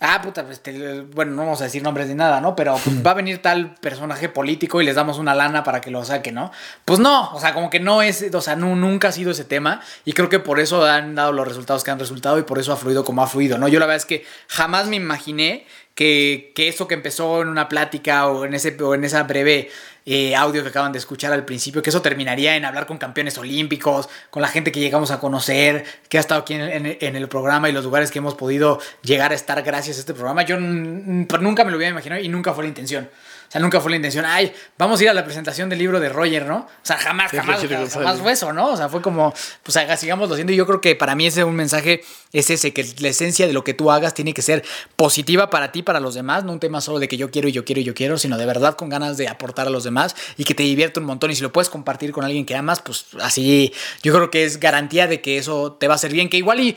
ah, 0.00 0.20
puta, 0.22 0.44
pues, 0.44 0.60
te- 0.62 1.00
bueno, 1.00 1.32
no 1.32 1.42
vamos 1.42 1.60
a 1.60 1.64
decir 1.64 1.82
nombres 1.82 2.08
ni 2.08 2.14
nada, 2.14 2.40
¿no? 2.40 2.54
Pero 2.56 2.76
pues, 2.82 3.04
va 3.06 3.10
a 3.12 3.14
venir 3.14 3.42
tal 3.42 3.74
personaje 3.76 4.28
político 4.28 4.80
y 4.80 4.84
les 4.84 4.94
damos 4.94 5.18
una 5.18 5.34
lana 5.34 5.64
para 5.64 5.80
que 5.80 5.90
lo 5.90 6.04
saque, 6.04 6.32
¿no? 6.32 6.50
Pues 6.84 6.98
no, 7.00 7.30
o 7.32 7.40
sea, 7.40 7.54
como 7.54 7.70
que 7.70 7.80
no 7.80 8.02
es, 8.02 8.24
o 8.32 8.40
sea, 8.40 8.56
nu- 8.56 8.76
nunca 8.76 9.08
ha 9.08 9.12
sido 9.12 9.30
ese 9.32 9.44
tema 9.44 9.80
y 10.04 10.12
creo 10.12 10.28
que 10.28 10.38
por 10.38 10.60
eso 10.60 10.84
han 10.84 11.14
dado 11.14 11.32
los 11.32 11.46
resultados 11.48 11.84
que 11.84 11.90
han 11.90 11.98
resultado 11.98 12.38
y 12.38 12.42
por 12.42 12.58
eso 12.58 12.72
ha 12.72 12.76
fluido 12.76 13.04
como 13.04 13.22
ha 13.22 13.26
fluido, 13.26 13.58
¿no? 13.58 13.68
Yo 13.68 13.78
la 13.80 13.86
verdad 13.86 13.96
es 13.98 14.06
que 14.06 14.24
jamás 14.48 14.86
me 14.86 14.96
imaginé 14.96 15.66
que, 15.98 16.52
que 16.54 16.68
eso 16.68 16.86
que 16.86 16.94
empezó 16.94 17.42
en 17.42 17.48
una 17.48 17.68
plática 17.68 18.28
o 18.28 18.44
en 18.44 18.54
ese 18.54 18.76
o 18.80 18.94
en 18.94 19.02
esa 19.02 19.24
breve 19.24 19.68
eh, 20.06 20.36
audio 20.36 20.62
que 20.62 20.68
acaban 20.68 20.92
de 20.92 20.98
escuchar 20.98 21.32
al 21.32 21.44
principio, 21.44 21.82
que 21.82 21.90
eso 21.90 22.00
terminaría 22.02 22.54
en 22.54 22.64
hablar 22.64 22.86
con 22.86 22.98
campeones 22.98 23.36
olímpicos, 23.36 24.08
con 24.30 24.40
la 24.40 24.46
gente 24.48 24.70
que 24.70 24.78
llegamos 24.78 25.10
a 25.10 25.18
conocer, 25.18 25.84
que 26.08 26.16
ha 26.18 26.20
estado 26.20 26.42
aquí 26.42 26.54
en, 26.54 26.60
en- 26.62 26.98
en 27.00 27.16
el 27.16 27.26
programa 27.28 27.68
y 27.68 27.72
los 27.72 27.82
lugares 27.84 28.12
que 28.12 28.18
hemos 28.20 28.36
podido 28.36 28.78
llegar 29.02 29.32
a 29.32 29.34
estar 29.34 29.60
gracias 29.62 29.96
a 29.96 30.00
este 30.00 30.14
programa. 30.14 30.42
Yo 30.44 30.56
nunca 30.60 31.64
me 31.64 31.70
lo 31.72 31.76
hubiera 31.76 31.90
imaginado 31.90 32.22
y 32.22 32.28
nunca 32.28 32.54
fue 32.54 32.62
la 32.62 32.68
intención. 32.68 33.10
O 33.48 33.50
sea, 33.50 33.62
nunca 33.62 33.80
fue 33.80 33.90
la 33.90 33.96
intención, 33.96 34.26
ay, 34.26 34.52
vamos 34.76 35.00
a 35.00 35.04
ir 35.04 35.08
a 35.08 35.14
la 35.14 35.24
presentación 35.24 35.70
del 35.70 35.78
libro 35.78 35.98
de 36.00 36.10
Roger, 36.10 36.44
¿no? 36.44 36.58
O 36.58 36.68
sea, 36.82 36.98
jamás, 36.98 37.32
De 37.32 37.38
jamás, 37.38 37.66
jamás, 37.90 38.20
fue 38.20 38.32
eso, 38.32 38.52
¿no? 38.52 38.72
O 38.72 38.76
sea, 38.76 38.90
fue 38.90 39.00
como, 39.00 39.32
pues 39.62 39.74
haga, 39.78 39.96
sigamos 39.96 40.30
haciendo. 40.30 40.52
Y 40.52 40.56
yo 40.56 40.66
creo 40.66 40.82
que 40.82 40.94
para 40.94 41.14
mí 41.14 41.26
ese 41.26 41.44
un 41.44 41.56
mensaje 41.56 42.02
es 42.34 42.50
ese, 42.50 42.74
que 42.74 42.86
la 42.98 43.08
esencia 43.08 43.46
de 43.46 43.54
lo 43.54 43.64
que 43.64 43.72
tú 43.72 43.90
hagas 43.90 44.12
tiene 44.12 44.34
que 44.34 44.42
ser 44.42 44.64
positiva 44.96 45.48
para 45.48 45.72
ti, 45.72 45.82
para 45.82 45.98
los 45.98 46.14
demás, 46.14 46.44
no 46.44 46.52
un 46.52 46.60
tema 46.60 46.82
solo 46.82 46.98
de 46.98 47.08
que 47.08 47.16
yo 47.16 47.30
quiero 47.30 47.48
y 47.48 47.52
yo 47.52 47.64
quiero 47.64 47.80
y 47.80 47.84
yo 47.84 47.94
quiero, 47.94 48.18
sino 48.18 48.36
de 48.36 48.44
verdad 48.44 48.74
con 48.74 48.90
ganas 48.90 49.16
de 49.16 49.28
aportar 49.28 49.66
a 49.66 49.70
los 49.70 49.82
demás 49.82 50.14
y 50.36 50.44
que 50.44 50.54
te 50.54 50.62
divierte 50.62 51.00
un 51.00 51.06
montón. 51.06 51.30
Y 51.30 51.34
si 51.34 51.42
lo 51.42 51.50
puedes 51.50 51.70
compartir 51.70 52.12
con 52.12 52.24
alguien 52.24 52.44
que 52.44 52.54
amas, 52.54 52.82
pues 52.82 53.06
así 53.22 53.72
yo 54.02 54.12
creo 54.12 54.30
que 54.30 54.44
es 54.44 54.60
garantía 54.60 55.06
de 55.06 55.22
que 55.22 55.38
eso 55.38 55.72
te 55.72 55.88
va 55.88 55.94
a 55.94 55.96
hacer 55.96 56.12
bien, 56.12 56.28
que 56.28 56.36
igual 56.36 56.60
y 56.60 56.76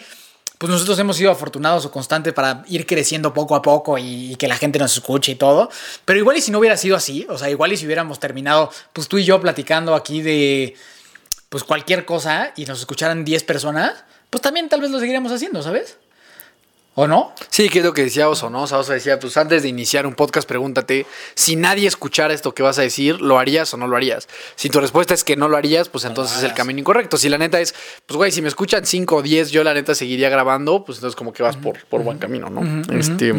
pues 0.61 0.69
nosotros 0.69 0.99
hemos 0.99 1.17
sido 1.17 1.31
afortunados 1.31 1.87
o 1.87 1.91
constantes 1.91 2.33
para 2.33 2.63
ir 2.67 2.85
creciendo 2.85 3.33
poco 3.33 3.55
a 3.55 3.63
poco 3.63 3.97
y, 3.97 4.35
que 4.35 4.47
la 4.47 4.55
gente 4.55 4.77
nos 4.77 4.93
escuche 4.93 5.31
y 5.31 5.35
todo. 5.35 5.71
Pero 6.05 6.19
igual 6.19 6.37
y 6.37 6.41
si 6.41 6.51
no 6.51 6.59
hubiera 6.59 6.77
sido 6.77 6.95
así, 6.95 7.25
o 7.29 7.35
sea, 7.35 7.49
igual 7.49 7.73
y 7.73 7.77
si 7.77 7.87
hubiéramos 7.87 8.19
terminado, 8.19 8.69
pues 8.93 9.07
tú 9.07 9.17
y 9.17 9.23
yo 9.23 9.41
platicando 9.41 9.95
aquí 9.95 10.21
de, 10.21 10.75
pues 11.49 11.63
cualquier 11.63 12.05
cosa 12.05 12.53
y 12.55 12.65
nos 12.65 12.79
escucharan 12.79 13.25
10 13.25 13.43
personas, 13.43 14.03
pues 14.29 14.43
también 14.43 14.69
tal 14.69 14.81
vez 14.81 14.91
lo 14.91 14.99
seguiríamos 14.99 15.31
haciendo, 15.31 15.63
¿sabes? 15.63 15.97
¿O 16.93 17.07
no? 17.07 17.33
Sí, 17.49 17.69
que 17.69 17.79
es 17.79 17.85
lo 17.85 17.93
que 17.93 18.03
decía 18.03 18.27
Oso, 18.27 18.49
¿no? 18.49 18.63
O 18.63 18.67
sea, 18.67 18.79
Oso 18.79 18.91
decía, 18.91 19.17
pues 19.17 19.37
antes 19.37 19.63
de 19.63 19.69
iniciar 19.69 20.05
un 20.05 20.13
podcast, 20.13 20.45
pregúntate, 20.47 21.05
si 21.35 21.55
nadie 21.55 21.87
escuchara 21.87 22.33
esto 22.33 22.53
que 22.53 22.63
vas 22.63 22.79
a 22.79 22.81
decir, 22.81 23.21
¿lo 23.21 23.39
harías 23.39 23.73
o 23.73 23.77
no 23.77 23.87
lo 23.87 23.95
harías? 23.95 24.27
Si 24.55 24.69
tu 24.69 24.81
respuesta 24.81 25.13
es 25.13 25.23
que 25.23 25.37
no 25.37 25.47
lo 25.47 25.55
harías, 25.55 25.87
pues 25.87 26.03
entonces 26.03 26.39
es 26.39 26.43
el 26.43 26.53
camino 26.53 26.81
incorrecto. 26.81 27.17
Si 27.17 27.29
la 27.29 27.37
neta 27.37 27.61
es, 27.61 27.73
pues 28.05 28.17
güey, 28.17 28.31
si 28.33 28.41
me 28.41 28.49
escuchan 28.49 28.85
5 28.85 29.15
o 29.15 29.21
10, 29.21 29.51
yo 29.51 29.63
la 29.63 29.73
neta 29.73 29.95
seguiría 29.95 30.29
grabando, 30.29 30.83
pues 30.83 30.97
entonces 30.97 31.15
como 31.15 31.31
que 31.31 31.43
vas 31.43 31.55
por, 31.55 31.81
por 31.85 32.03
buen 32.03 32.17
camino, 32.17 32.49
¿no? 32.49 32.83
este... 32.93 33.33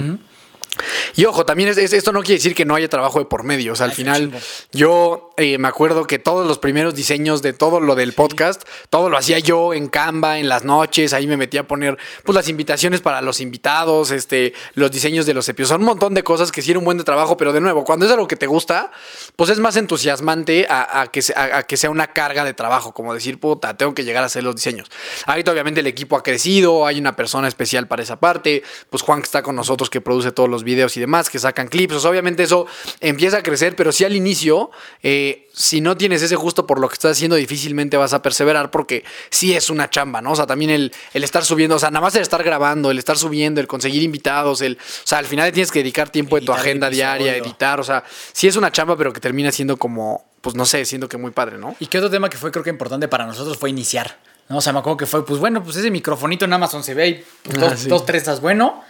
Y 1.14 1.26
ojo, 1.26 1.44
también 1.44 1.68
es, 1.68 1.76
es- 1.76 1.92
esto 1.92 2.12
no 2.12 2.20
quiere 2.20 2.36
decir 2.36 2.54
que 2.54 2.64
no 2.64 2.74
haya 2.74 2.88
trabajo 2.88 3.18
de 3.18 3.26
por 3.26 3.42
medio. 3.44 3.72
O 3.72 3.76
sea, 3.76 3.84
al 3.84 3.90
Ay, 3.90 3.96
final, 3.96 4.32
yo 4.72 5.30
eh, 5.36 5.58
me 5.58 5.68
acuerdo 5.68 6.06
que 6.06 6.18
todos 6.18 6.46
los 6.46 6.58
primeros 6.58 6.94
diseños 6.94 7.42
de 7.42 7.52
todo 7.52 7.80
lo 7.80 7.94
del 7.94 8.14
podcast, 8.14 8.62
todo 8.88 9.10
lo 9.10 9.18
hacía 9.18 9.38
yo 9.38 9.74
en 9.74 9.88
Canva, 9.88 10.38
en 10.38 10.48
las 10.48 10.64
noches. 10.64 11.12
Ahí 11.12 11.26
me 11.26 11.36
metía 11.36 11.60
a 11.60 11.64
poner 11.64 11.98
pues 12.24 12.34
las 12.34 12.48
invitaciones 12.48 13.00
para 13.02 13.20
los 13.20 13.40
invitados, 13.40 14.10
este, 14.10 14.54
los 14.74 14.90
diseños 14.90 15.26
de 15.26 15.34
los 15.34 15.48
episodios. 15.48 15.68
Son 15.68 15.80
un 15.82 15.86
montón 15.86 16.14
de 16.14 16.22
cosas 16.24 16.50
que 16.50 16.62
sí 16.62 16.70
era 16.70 16.78
un 16.78 16.84
buen 16.86 16.96
de 16.98 17.04
trabajo, 17.04 17.36
pero 17.36 17.52
de 17.52 17.60
nuevo, 17.60 17.84
cuando 17.84 18.06
es 18.06 18.12
algo 18.12 18.26
que 18.26 18.36
te 18.36 18.46
gusta, 18.46 18.90
pues 19.36 19.50
es 19.50 19.58
más 19.58 19.76
entusiasmante 19.76 20.66
a, 20.70 21.02
a 21.02 21.06
que, 21.08 21.20
a 21.36 21.62
que 21.64 21.76
sea 21.76 21.90
una 21.90 22.08
carga 22.14 22.44
de 22.44 22.54
trabajo, 22.54 22.92
como 22.92 23.12
decir, 23.12 23.38
puta, 23.38 23.76
tengo 23.76 23.94
que 23.94 24.04
llegar 24.04 24.22
a 24.22 24.26
hacer 24.26 24.42
los 24.42 24.56
diseños. 24.56 24.88
Ahorita 25.26 25.52
obviamente 25.52 25.80
el 25.80 25.86
equipo 25.86 26.16
ha 26.16 26.22
crecido, 26.22 26.86
hay 26.86 26.98
una 26.98 27.14
persona 27.14 27.46
especial 27.48 27.86
para 27.88 28.02
esa 28.02 28.18
parte, 28.18 28.62
pues 28.88 29.02
Juan 29.02 29.20
que 29.20 29.26
está 29.26 29.42
con 29.42 29.54
nosotros 29.54 29.90
que 29.90 30.00
produce 30.00 30.32
todos 30.32 30.48
los 30.48 30.61
videos 30.64 30.96
y 30.96 31.00
demás, 31.00 31.30
que 31.30 31.38
sacan 31.38 31.68
clips, 31.68 31.94
o 31.94 32.00
sea, 32.00 32.10
obviamente 32.10 32.42
eso 32.42 32.66
empieza 33.00 33.38
a 33.38 33.42
crecer, 33.42 33.76
pero 33.76 33.92
sí 33.92 34.04
al 34.04 34.14
inicio, 34.16 34.70
eh, 35.02 35.48
si 35.52 35.80
no 35.80 35.96
tienes 35.96 36.22
ese 36.22 36.36
gusto 36.36 36.66
por 36.66 36.80
lo 36.80 36.88
que 36.88 36.94
estás 36.94 37.12
haciendo, 37.12 37.36
difícilmente 37.36 37.96
vas 37.96 38.12
a 38.12 38.22
perseverar 38.22 38.70
porque 38.70 39.04
sí 39.30 39.54
es 39.54 39.70
una 39.70 39.90
chamba, 39.90 40.20
¿no? 40.22 40.32
O 40.32 40.36
sea, 40.36 40.46
también 40.46 40.70
el, 40.70 40.92
el 41.12 41.24
estar 41.24 41.44
subiendo, 41.44 41.76
o 41.76 41.78
sea, 41.78 41.90
nada 41.90 42.00
más 42.00 42.14
el 42.14 42.22
estar 42.22 42.42
grabando, 42.42 42.90
el 42.90 42.98
estar 42.98 43.18
subiendo, 43.18 43.60
el 43.60 43.66
conseguir 43.66 44.02
invitados, 44.02 44.60
el, 44.62 44.74
o 44.78 45.06
sea, 45.06 45.18
al 45.18 45.26
final 45.26 45.52
tienes 45.52 45.70
que 45.70 45.80
dedicar 45.80 46.10
tiempo 46.10 46.38
de 46.38 46.46
tu 46.46 46.52
agenda 46.52 46.88
diaria, 46.90 47.36
editar, 47.36 47.80
o 47.80 47.84
sea, 47.84 48.04
sí 48.32 48.48
es 48.48 48.56
una 48.56 48.70
chamba, 48.72 48.96
pero 48.96 49.12
que 49.12 49.20
termina 49.20 49.52
siendo 49.52 49.76
como, 49.76 50.24
pues 50.40 50.56
no 50.56 50.64
sé, 50.64 50.84
siendo 50.84 51.08
que 51.08 51.16
muy 51.16 51.30
padre, 51.30 51.58
¿no? 51.58 51.76
Y 51.80 51.86
que 51.86 51.98
otro 51.98 52.10
tema 52.10 52.28
que 52.30 52.36
fue 52.38 52.50
creo 52.50 52.64
que 52.64 52.70
importante 52.70 53.08
para 53.08 53.26
nosotros 53.26 53.56
fue 53.58 53.70
iniciar. 53.70 54.18
¿no? 54.48 54.58
O 54.58 54.60
sea, 54.60 54.72
me 54.72 54.80
acuerdo 54.80 54.96
que 54.96 55.06
fue, 55.06 55.24
pues 55.24 55.38
bueno, 55.38 55.62
pues 55.62 55.76
ese 55.76 55.90
microfonito 55.90 56.44
en 56.44 56.52
Amazon 56.52 56.82
se 56.82 56.94
ve 56.94 57.08
y 57.08 57.24
pues, 57.42 57.58
Ah, 57.58 57.68
dos, 57.70 57.80
sí. 57.80 57.88
dos, 57.88 58.04
tres 58.04 58.22
estás 58.22 58.40
bueno. 58.40 58.82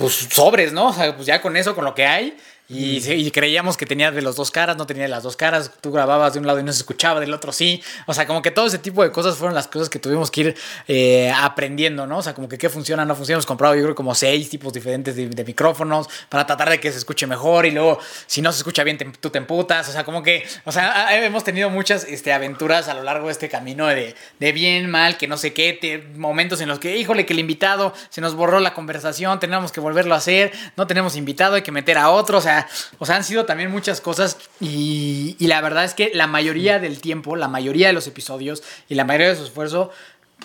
Pues 0.00 0.14
sobres, 0.30 0.72
¿no? 0.72 0.86
O 0.86 0.92
sea, 0.94 1.14
pues 1.14 1.26
ya 1.26 1.42
con 1.42 1.58
eso, 1.58 1.74
con 1.74 1.84
lo 1.84 1.94
que 1.94 2.06
hay. 2.06 2.34
Y, 2.72 2.98
y 3.10 3.30
creíamos 3.32 3.76
que 3.76 3.84
tenía 3.84 4.12
de 4.12 4.22
las 4.22 4.36
dos 4.36 4.52
caras, 4.52 4.76
no 4.76 4.86
tenía 4.86 5.02
de 5.02 5.08
las 5.08 5.24
dos 5.24 5.36
caras. 5.36 5.72
Tú 5.80 5.90
grababas 5.90 6.34
de 6.34 6.38
un 6.38 6.46
lado 6.46 6.60
y 6.60 6.62
no 6.62 6.72
se 6.72 6.78
escuchaba, 6.78 7.18
del 7.18 7.34
otro 7.34 7.50
sí. 7.52 7.82
O 8.06 8.14
sea, 8.14 8.26
como 8.28 8.42
que 8.42 8.52
todo 8.52 8.66
ese 8.66 8.78
tipo 8.78 9.02
de 9.02 9.10
cosas 9.10 9.36
fueron 9.36 9.54
las 9.56 9.66
cosas 9.66 9.88
que 9.88 9.98
tuvimos 9.98 10.30
que 10.30 10.40
ir 10.40 10.56
eh, 10.86 11.32
aprendiendo, 11.36 12.06
¿no? 12.06 12.18
O 12.18 12.22
sea, 12.22 12.32
como 12.32 12.48
que 12.48 12.58
qué 12.58 12.68
funciona, 12.70 13.04
no 13.04 13.16
funciona. 13.16 13.36
Hemos 13.38 13.46
comprado, 13.46 13.74
yo 13.74 13.82
creo, 13.82 13.94
como 13.96 14.14
seis 14.14 14.48
tipos 14.48 14.72
diferentes 14.72 15.16
de, 15.16 15.28
de 15.28 15.44
micrófonos 15.44 16.08
para 16.28 16.46
tratar 16.46 16.70
de 16.70 16.78
que 16.78 16.92
se 16.92 16.98
escuche 16.98 17.26
mejor. 17.26 17.66
Y 17.66 17.72
luego, 17.72 17.98
si 18.26 18.40
no 18.40 18.52
se 18.52 18.58
escucha 18.58 18.84
bien, 18.84 18.98
te- 18.98 19.04
tú 19.06 19.30
te 19.30 19.38
emputas. 19.38 19.88
O 19.88 19.92
sea, 19.92 20.04
como 20.04 20.22
que, 20.22 20.46
o 20.64 20.70
sea, 20.70 21.16
hemos 21.24 21.42
tenido 21.42 21.70
muchas 21.70 22.04
este, 22.04 22.32
aventuras 22.32 22.86
a 22.86 22.94
lo 22.94 23.02
largo 23.02 23.26
de 23.26 23.32
este 23.32 23.48
camino 23.48 23.86
de, 23.88 24.14
de 24.38 24.52
bien, 24.52 24.88
mal, 24.88 25.16
que 25.16 25.26
no 25.26 25.36
sé 25.36 25.52
qué, 25.52 26.08
momentos 26.14 26.60
en 26.60 26.68
los 26.68 26.78
que, 26.78 26.96
híjole, 26.96 27.26
que 27.26 27.32
el 27.32 27.40
invitado 27.40 27.92
se 28.10 28.20
nos 28.20 28.34
borró 28.36 28.60
la 28.60 28.74
conversación, 28.74 29.40
tenemos 29.40 29.72
que 29.72 29.80
volverlo 29.80 30.14
a 30.14 30.18
hacer, 30.18 30.52
no 30.76 30.86
tenemos 30.86 31.16
invitado, 31.16 31.56
hay 31.56 31.62
que 31.62 31.72
meter 31.72 31.98
a 31.98 32.10
otro. 32.10 32.38
O 32.38 32.40
sea, 32.40 32.59
o 32.98 33.06
sea 33.06 33.16
han 33.16 33.24
sido 33.24 33.46
también 33.46 33.70
muchas 33.70 34.00
cosas. 34.00 34.38
Y, 34.60 35.36
la 35.40 35.60
verdad 35.60 35.84
es 35.84 35.94
que 35.94 36.10
la 36.14 36.26
mayoría 36.26 36.78
del 36.78 37.00
tiempo, 37.00 37.36
la 37.36 37.48
mayoría 37.48 37.88
de 37.88 37.92
los 37.92 38.06
episodios 38.06 38.62
y 38.88 38.94
la 38.94 39.04
mayoría 39.04 39.28
de 39.28 39.36
su 39.36 39.44
esfuerzo, 39.44 39.90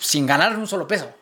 sin 0.01 0.25
ganar 0.25 0.57
un 0.57 0.67
solo 0.67 0.87
peso 0.87 1.13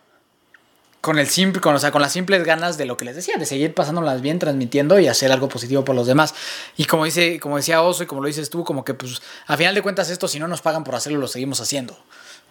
con 1.02 1.20
el 1.20 1.28
simple, 1.28 1.62
con, 1.62 1.76
o 1.76 1.80
sea, 1.80 1.92
con 1.92 2.02
las 2.02 2.14
simples 2.14 2.46
ganas 2.46 2.78
de 2.78 2.86
lo 2.86 2.96
que 2.96 3.04
les 3.04 3.18
decía, 3.18 3.36
de 3.36 3.46
seguir 3.46 3.74
pasándolas 3.74 4.22
bien, 4.22 4.40
transmitiendo 4.40 5.00
y 5.00 5.10
hacer 5.10 5.34
algo 5.34 5.50
positivo 5.50 5.84
por 5.84 5.96
los 5.96 6.08
demás. 6.08 6.34
Y 6.78 6.86
como 6.86 7.04
dice, 7.04 7.42
como 7.42 7.58
decía 7.58 7.82
Oso 7.82 8.04
y 8.04 8.06
como 8.06 8.22
lo 8.22 8.28
dices 8.28 8.50
tú, 8.50 8.64
como 8.64 8.86
que 8.86 8.94
pues 8.94 9.22
a 9.48 9.58
final 9.58 9.76
de 9.76 9.82
cuentas 9.82 10.10
esto 10.10 10.30
si 10.30 10.40
no 10.40 10.48
nos 10.48 10.62
pagan 10.62 10.86
por 10.86 10.96
hacerlo 10.96 11.20
lo 11.20 11.28
seguimos 11.28 11.60
haciendo. 11.60 11.94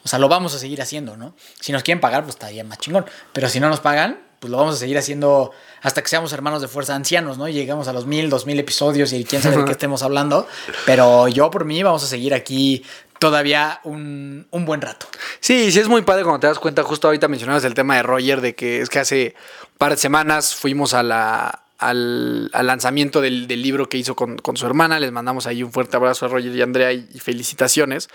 O 0.04 0.08
sea, 0.08 0.18
lo 0.18 0.28
vamos 0.28 0.54
a 0.54 0.58
seguir 0.58 0.82
haciendo, 0.82 1.16
¿no? 1.16 1.34
Si 1.60 1.72
nos 1.72 1.82
quieren 1.82 2.02
pagar, 2.02 2.24
pues 2.24 2.34
estaría 2.34 2.62
más 2.62 2.78
chingón. 2.78 3.06
Pero 3.32 3.48
si 3.48 3.58
no 3.58 3.70
nos 3.70 3.80
pagan, 3.80 4.20
pues 4.42 4.50
lo 4.50 4.56
vamos 4.56 4.74
a 4.74 4.78
seguir 4.78 4.98
haciendo 4.98 5.52
hasta 5.82 6.02
que 6.02 6.08
seamos 6.08 6.32
hermanos 6.32 6.60
de 6.60 6.66
fuerza 6.66 6.96
ancianos, 6.96 7.38
¿no? 7.38 7.46
Y 7.46 7.52
llegamos 7.52 7.86
a 7.86 7.92
los 7.92 8.06
mil, 8.06 8.28
dos 8.28 8.44
mil 8.44 8.58
episodios 8.58 9.12
y 9.12 9.22
quién 9.24 9.40
sabe 9.40 9.58
de 9.58 9.64
qué 9.64 9.70
estemos 9.78 10.02
hablando. 10.02 10.48
Pero 10.84 11.28
yo 11.28 11.48
por 11.48 11.64
mí 11.64 11.80
vamos 11.80 12.02
a 12.02 12.08
seguir 12.08 12.34
aquí 12.34 12.84
todavía 13.20 13.78
un, 13.84 14.48
un 14.50 14.64
buen 14.64 14.80
rato. 14.80 15.06
Sí, 15.38 15.70
sí 15.70 15.78
es 15.78 15.86
muy 15.86 16.02
padre 16.02 16.24
cuando 16.24 16.40
te 16.40 16.48
das 16.48 16.58
cuenta, 16.58 16.82
justo 16.82 17.06
ahorita 17.06 17.28
mencionabas 17.28 17.62
el 17.62 17.74
tema 17.74 17.94
de 17.94 18.02
Roger, 18.02 18.40
de 18.40 18.56
que 18.56 18.80
es 18.80 18.88
que 18.88 18.98
hace 18.98 19.36
un 19.62 19.78
par 19.78 19.92
de 19.92 19.98
semanas 19.98 20.56
fuimos 20.56 20.92
a 20.92 21.04
la, 21.04 21.62
al, 21.78 22.50
al 22.52 22.66
lanzamiento 22.66 23.20
del, 23.20 23.46
del 23.46 23.62
libro 23.62 23.88
que 23.88 23.96
hizo 23.96 24.16
con, 24.16 24.38
con 24.38 24.56
su 24.56 24.66
hermana, 24.66 24.98
les 24.98 25.12
mandamos 25.12 25.46
ahí 25.46 25.62
un 25.62 25.70
fuerte 25.70 25.96
abrazo 25.96 26.26
a 26.26 26.30
Roger 26.30 26.52
y 26.52 26.60
a 26.60 26.64
Andrea 26.64 26.92
y, 26.92 27.08
y 27.14 27.20
felicitaciones. 27.20 28.08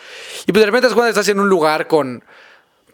Y 0.45 0.51
pues 0.51 0.59
de 0.59 0.65
repente 0.65 0.87
es 0.87 0.93
cuando 0.93 1.07
estás 1.07 1.29
en 1.29 1.39
un 1.39 1.47
lugar 1.47 1.87
con... 1.87 2.21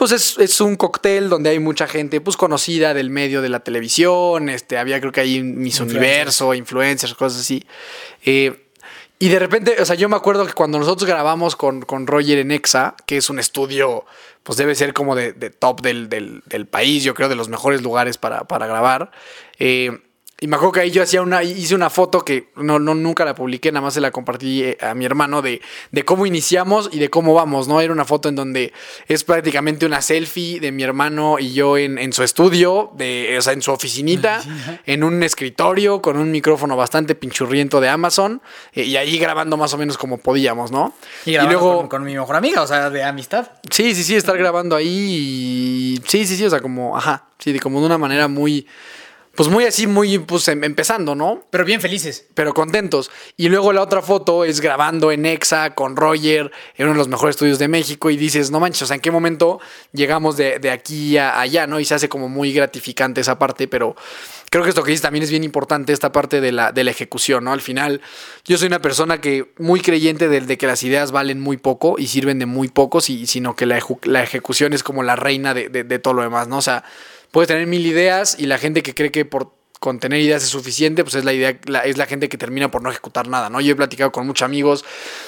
Pues 0.03 0.11
es, 0.11 0.37
es 0.37 0.59
un 0.59 0.75
cóctel 0.75 1.29
donde 1.29 1.49
hay 1.49 1.59
mucha 1.59 1.87
gente 1.87 2.19
pues 2.19 2.35
conocida 2.35 2.93
del 2.93 3.09
medio 3.09 3.41
de 3.41 3.47
la 3.47 3.61
televisión, 3.61 4.49
este, 4.49 4.77
había 4.77 4.99
creo 4.99 5.13
que 5.13 5.21
ahí 5.21 5.41
Miss 5.41 5.79
Influencers. 5.79 5.97
Universo, 5.97 6.53
influencers, 6.53 7.13
cosas 7.15 7.39
así. 7.39 7.65
Eh, 8.25 8.67
y 9.19 9.29
de 9.29 9.39
repente, 9.39 9.77
o 9.81 9.85
sea, 9.85 9.95
yo 9.95 10.09
me 10.09 10.17
acuerdo 10.17 10.45
que 10.45 10.51
cuando 10.51 10.77
nosotros 10.77 11.07
grabamos 11.09 11.55
con, 11.55 11.83
con 11.83 12.05
Roger 12.05 12.39
en 12.39 12.51
EXA, 12.51 12.97
que 13.05 13.15
es 13.15 13.29
un 13.29 13.39
estudio, 13.39 14.05
pues 14.43 14.57
debe 14.57 14.75
ser 14.75 14.91
como 14.91 15.15
de, 15.15 15.31
de 15.31 15.51
top 15.51 15.79
del, 15.79 16.09
del- 16.09 16.43
del 16.47 16.65
país, 16.67 17.05
yo 17.05 17.13
creo, 17.13 17.29
de 17.29 17.35
los 17.35 17.47
mejores 17.47 17.81
lugares 17.81 18.17
para, 18.17 18.43
para 18.43 18.67
grabar. 18.67 19.09
eh, 19.57 19.99
y 20.39 20.47
me 20.47 20.57
acuerdo 20.57 20.73
que 20.73 20.79
ahí 20.81 20.91
yo 20.91 21.01
hacía 21.01 21.21
una, 21.21 21.41
hice 21.41 21.73
una 21.73 21.89
foto 21.89 22.25
que 22.25 22.49
no, 22.57 22.77
no, 22.77 22.95
nunca 22.95 23.23
la 23.23 23.33
publiqué, 23.33 23.71
nada 23.71 23.85
más 23.85 23.93
se 23.93 24.01
la 24.01 24.11
compartí 24.11 24.63
eh, 24.63 24.77
a 24.81 24.93
mi 24.93 25.05
hermano 25.05 25.41
de, 25.41 25.61
de 25.91 26.03
cómo 26.03 26.25
iniciamos 26.25 26.89
y 26.91 26.99
de 26.99 27.09
cómo 27.09 27.33
vamos, 27.33 27.69
¿no? 27.69 27.79
Era 27.79 27.93
una 27.93 28.03
foto 28.03 28.27
en 28.27 28.35
donde 28.35 28.73
es 29.07 29.23
prácticamente 29.23 29.85
una 29.85 30.01
selfie 30.01 30.59
de 30.59 30.73
mi 30.73 30.83
hermano 30.83 31.37
y 31.39 31.53
yo 31.53 31.77
en, 31.77 31.97
en 31.97 32.11
su 32.11 32.23
estudio, 32.23 32.91
de, 32.95 33.35
o 33.37 33.41
sea, 33.41 33.53
en 33.53 33.61
su 33.61 33.71
oficinita, 33.71 34.43
en 34.85 35.05
un 35.05 35.23
escritorio 35.23 36.01
con 36.01 36.17
un 36.17 36.29
micrófono 36.31 36.75
bastante 36.75 37.15
pinchurriento 37.15 37.79
de 37.79 37.87
Amazon 37.87 38.41
eh, 38.73 38.83
y 38.83 38.97
ahí 38.97 39.17
grabando 39.17 39.55
más 39.55 39.73
o 39.73 39.77
menos 39.77 39.97
como 39.97 40.17
podíamos, 40.17 40.71
¿no? 40.71 40.93
Y, 41.25 41.33
grabando 41.33 41.59
con, 41.59 41.87
con 41.87 42.03
mi 42.03 42.15
mejor 42.15 42.35
amiga, 42.35 42.61
o 42.63 42.67
sea, 42.67 42.89
de 42.89 43.01
amistad. 43.03 43.49
Sí, 43.69 43.95
sí, 43.95 44.03
sí, 44.03 44.15
estar 44.15 44.37
grabando 44.37 44.75
ahí 44.75 44.87
y... 44.89 46.01
Sí, 46.05 46.25
sí, 46.25 46.35
sí, 46.35 46.43
o 46.43 46.49
sea, 46.49 46.59
como, 46.59 46.97
ajá, 46.97 47.27
sí, 47.39 47.53
de 47.53 47.61
como 47.61 47.79
de 47.79 47.85
una 47.85 47.97
manera 47.97 48.27
muy... 48.27 48.67
Pues 49.35 49.49
muy 49.49 49.65
así, 49.65 49.87
muy, 49.87 50.19
pues 50.19 50.47
em- 50.47 50.63
empezando, 50.63 51.15
¿no? 51.15 51.43
Pero 51.49 51.65
bien 51.65 51.81
felices. 51.81 52.27
Pero 52.35 52.53
contentos. 52.53 53.09
Y 53.35 53.49
luego 53.49 53.73
la 53.73 53.81
otra 53.81 54.03
foto 54.03 54.45
es 54.45 54.61
grabando 54.61 55.11
en 55.11 55.25
EXA 55.25 55.73
con 55.73 55.95
Roger, 55.95 56.51
en 56.75 56.85
uno 56.85 56.93
de 56.93 56.97
los 56.99 57.07
mejores 57.07 57.33
estudios 57.33 57.57
de 57.57 57.67
México, 57.67 58.11
y 58.11 58.17
dices, 58.17 58.51
no 58.51 58.59
manches, 58.59 58.83
o 58.83 58.85
sea, 58.85 58.95
¿en 58.95 59.01
qué 59.01 59.09
momento 59.09 59.59
llegamos 59.91 60.37
de, 60.37 60.59
de 60.59 60.69
aquí 60.69 61.17
a 61.17 61.39
allá, 61.39 61.65
¿no? 61.65 61.79
Y 61.79 61.85
se 61.85 61.95
hace 61.95 62.09
como 62.09 62.29
muy 62.29 62.53
gratificante 62.53 63.21
esa 63.21 63.39
parte, 63.39 63.67
pero 63.67 63.95
creo 64.51 64.61
que 64.63 64.69
esto 64.69 64.83
que 64.83 64.91
dices 64.91 65.01
también 65.01 65.23
es 65.23 65.31
bien 65.31 65.43
importante, 65.43 65.93
esta 65.93 66.11
parte 66.11 66.39
de 66.39 66.51
la, 66.51 66.71
de 66.71 66.83
la 66.83 66.91
ejecución, 66.91 67.43
¿no? 67.45 67.53
Al 67.53 67.61
final, 67.61 68.01
yo 68.45 68.59
soy 68.59 68.67
una 68.67 68.83
persona 68.83 69.19
que 69.19 69.51
muy 69.57 69.81
creyente 69.81 70.29
de, 70.29 70.41
de 70.41 70.57
que 70.59 70.67
las 70.67 70.83
ideas 70.83 71.11
valen 71.11 71.39
muy 71.39 71.57
poco 71.57 71.95
y 71.97 72.05
sirven 72.05 72.37
de 72.37 72.45
muy 72.45 72.67
poco, 72.67 73.01
si- 73.01 73.25
sino 73.25 73.55
que 73.55 73.65
la, 73.65 73.79
la 74.03 74.21
ejecución 74.21 74.73
es 74.73 74.83
como 74.83 75.01
la 75.01 75.15
reina 75.15 75.55
de, 75.55 75.69
de- 75.69 75.83
de 75.83 75.97
todo 75.97 76.13
lo 76.13 76.21
demás, 76.21 76.47
¿no? 76.47 76.57
O 76.59 76.61
sea, 76.61 76.83
puedes 77.33 77.47
tener 77.47 77.65
mil 77.65 77.85
ideas 77.87 78.37
y 78.39 78.45
la 78.45 78.59
gente 78.59 78.83
que 78.83 78.93
cree 78.93 79.11
que 79.11 79.25
por 79.25 79.57
con 79.83 79.99
tener 79.99 80.21
ideas 80.21 80.41
es 80.43 80.49
suficiente, 80.49 81.03
pues 81.03 81.15
es 81.15 81.25
la 81.25 81.33
idea, 81.33 81.57
la- 81.65 81.81
es 81.81 81.97
la 81.97 82.05
gente 82.05 82.29
que 82.29 82.37
termina 82.37 82.71
por 82.71 82.81
no 82.81 82.89
ejecutar 82.89 83.27
nada, 83.27 83.49
¿no? 83.49 83.59
Yo 83.59 83.73
he 83.73 83.75
platicado 83.75 84.13
con 84.13 84.25
muchos 84.25 84.45
amigos 84.45 84.85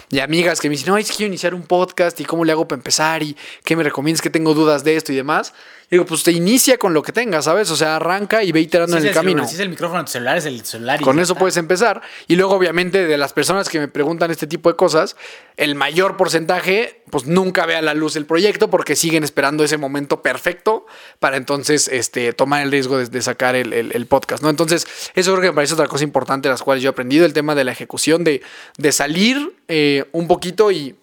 y 0.10 0.20
amigas 0.22 0.62
que 0.62 0.70
me 0.70 0.76
dicen, 0.78 0.88
no, 0.94 0.98
es 0.98 1.10
que 1.10 1.18
quiero 1.18 1.28
iniciar 1.28 1.54
un 1.54 1.64
podcast 1.64 2.18
y 2.22 2.24
cómo 2.24 2.46
le 2.46 2.54
hago 2.54 2.66
para 2.66 2.80
empezar 2.80 3.22
y 3.22 3.36
qué 3.66 3.76
me 3.76 3.84
recomiendas, 3.84 4.22
que 4.22 4.30
tengo 4.30 4.54
dudas 4.54 4.86
de 4.86 4.96
esto 4.96 5.12
y 5.12 5.16
demás. 5.18 5.54
Y 5.88 5.96
digo, 5.98 6.06
pues 6.06 6.24
te 6.24 6.32
inicia 6.32 6.80
con 6.80 6.96
lo 6.96 7.04
que 7.04 7.12
tengas, 7.12 7.46
¿sabes? 7.46 7.70
O 7.70 7.76
sea, 7.76 7.98
arranca 7.98 8.42
y 8.44 8.52
ve 8.52 8.60
iterando 8.62 8.98
en 8.98 9.06
el 9.06 9.14
camino. 9.14 9.48
si 9.48 9.54
es 9.54 9.60
el 9.60 9.70
micrófono 9.70 10.00
de 10.00 10.06
tu 10.06 10.12
celular, 10.14 10.38
es 10.38 10.46
el 10.46 10.66
celular. 10.66 11.00
y 11.00 11.04
Con 11.04 11.20
eso 11.20 11.34
está. 11.34 11.40
puedes 11.40 11.58
empezar. 11.58 12.02
Y 12.28 12.38
luego, 12.38 12.56
obviamente, 12.56 13.06
de 13.06 13.18
las 13.20 13.34
personas 13.34 13.70
que 13.70 13.80
me 13.80 13.88
preguntan 13.88 14.32
este 14.32 14.48
tipo 14.48 14.70
de 14.72 14.76
cosas, 14.78 15.16
el 15.58 15.76
mayor 15.76 16.18
porcentaje, 16.18 17.02
pues 17.12 17.28
nunca 17.28 17.68
ve 17.68 17.76
a 17.76 17.84
la 17.84 17.94
luz 17.94 18.16
el 18.16 18.26
proyecto 18.26 18.72
porque 18.72 18.96
siguen 18.96 19.24
esperando 19.24 19.64
ese 19.64 19.78
momento 19.78 20.24
perfecto 20.24 20.88
para 21.20 21.38
entonces 21.38 21.88
este, 21.88 22.34
tomar 22.34 22.64
el 22.64 22.72
riesgo 22.72 22.98
de, 22.98 23.06
de 23.06 23.22
sacar 23.22 23.56
el, 23.56 23.72
el- 23.72 23.92
el 23.94 24.06
podcast, 24.08 24.42
¿no? 24.42 24.45
Entonces, 24.50 24.88
eso 25.16 25.32
creo 25.32 25.42
que 25.42 25.50
me 25.50 25.56
parece 25.56 25.74
otra 25.74 25.88
cosa 25.88 26.04
importante 26.04 26.50
las 26.50 26.64
cuales 26.64 26.84
yo 26.84 26.90
he 26.90 26.92
aprendido, 26.92 27.26
el 27.26 27.34
tema 27.34 27.56
de 27.56 27.64
la 27.64 27.72
ejecución, 27.72 28.24
de, 28.24 28.42
de 28.78 28.92
salir 28.92 29.56
eh, 29.68 30.06
un 30.12 30.28
poquito 30.28 30.72
y 30.72 30.96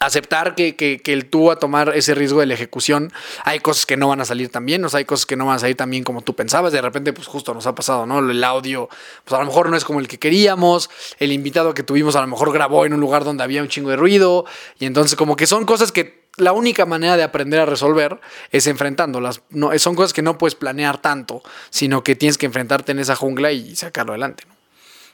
aceptar 0.00 0.54
que, 0.54 0.74
que, 0.74 1.00
que 1.00 1.12
el 1.12 1.26
tú 1.26 1.50
a 1.50 1.56
tomar 1.56 1.92
ese 1.94 2.14
riesgo 2.14 2.40
de 2.40 2.46
la 2.46 2.54
ejecución, 2.54 3.12
hay 3.44 3.60
cosas 3.60 3.86
que 3.86 3.96
no 3.96 4.08
van 4.08 4.20
a 4.20 4.24
salir 4.24 4.50
tan 4.50 4.66
bien, 4.66 4.84
o 4.84 4.88
sea, 4.88 4.98
hay 4.98 5.04
cosas 5.04 5.26
que 5.26 5.36
no 5.36 5.46
van 5.46 5.56
a 5.56 5.58
salir 5.60 5.76
tan 5.76 5.90
bien 5.90 6.02
como 6.02 6.22
tú 6.22 6.34
pensabas, 6.34 6.72
de 6.72 6.82
repente 6.82 7.12
pues 7.12 7.28
justo 7.28 7.54
nos 7.54 7.66
ha 7.66 7.74
pasado, 7.74 8.04
¿no? 8.04 8.18
El 8.18 8.42
audio, 8.42 8.88
pues 9.24 9.34
a 9.34 9.38
lo 9.38 9.46
mejor 9.46 9.70
no 9.70 9.76
es 9.76 9.84
como 9.84 10.00
el 10.00 10.08
que 10.08 10.18
queríamos, 10.18 10.90
el 11.18 11.30
invitado 11.30 11.72
que 11.74 11.82
tuvimos 11.84 12.16
a 12.16 12.20
lo 12.20 12.26
mejor 12.26 12.52
grabó 12.52 12.84
en 12.84 12.94
un 12.94 13.00
lugar 13.00 13.22
donde 13.22 13.44
había 13.44 13.62
un 13.62 13.68
chingo 13.68 13.90
de 13.90 13.96
ruido, 13.96 14.44
y 14.78 14.86
entonces 14.86 15.16
como 15.16 15.36
que 15.36 15.46
son 15.46 15.64
cosas 15.66 15.92
que 15.92 16.21
la 16.36 16.52
única 16.52 16.86
manera 16.86 17.16
de 17.16 17.22
aprender 17.22 17.60
a 17.60 17.66
resolver 17.66 18.20
es 18.50 18.66
enfrentándolas, 18.66 19.42
no, 19.50 19.76
son 19.78 19.94
cosas 19.94 20.12
que 20.12 20.22
no 20.22 20.38
puedes 20.38 20.54
planear 20.54 20.98
tanto, 20.98 21.42
sino 21.70 22.02
que 22.02 22.16
tienes 22.16 22.38
que 22.38 22.46
enfrentarte 22.46 22.92
en 22.92 22.98
esa 22.98 23.16
jungla 23.16 23.52
y 23.52 23.76
sacarlo 23.76 24.12
adelante, 24.12 24.44
¿no? 24.48 24.62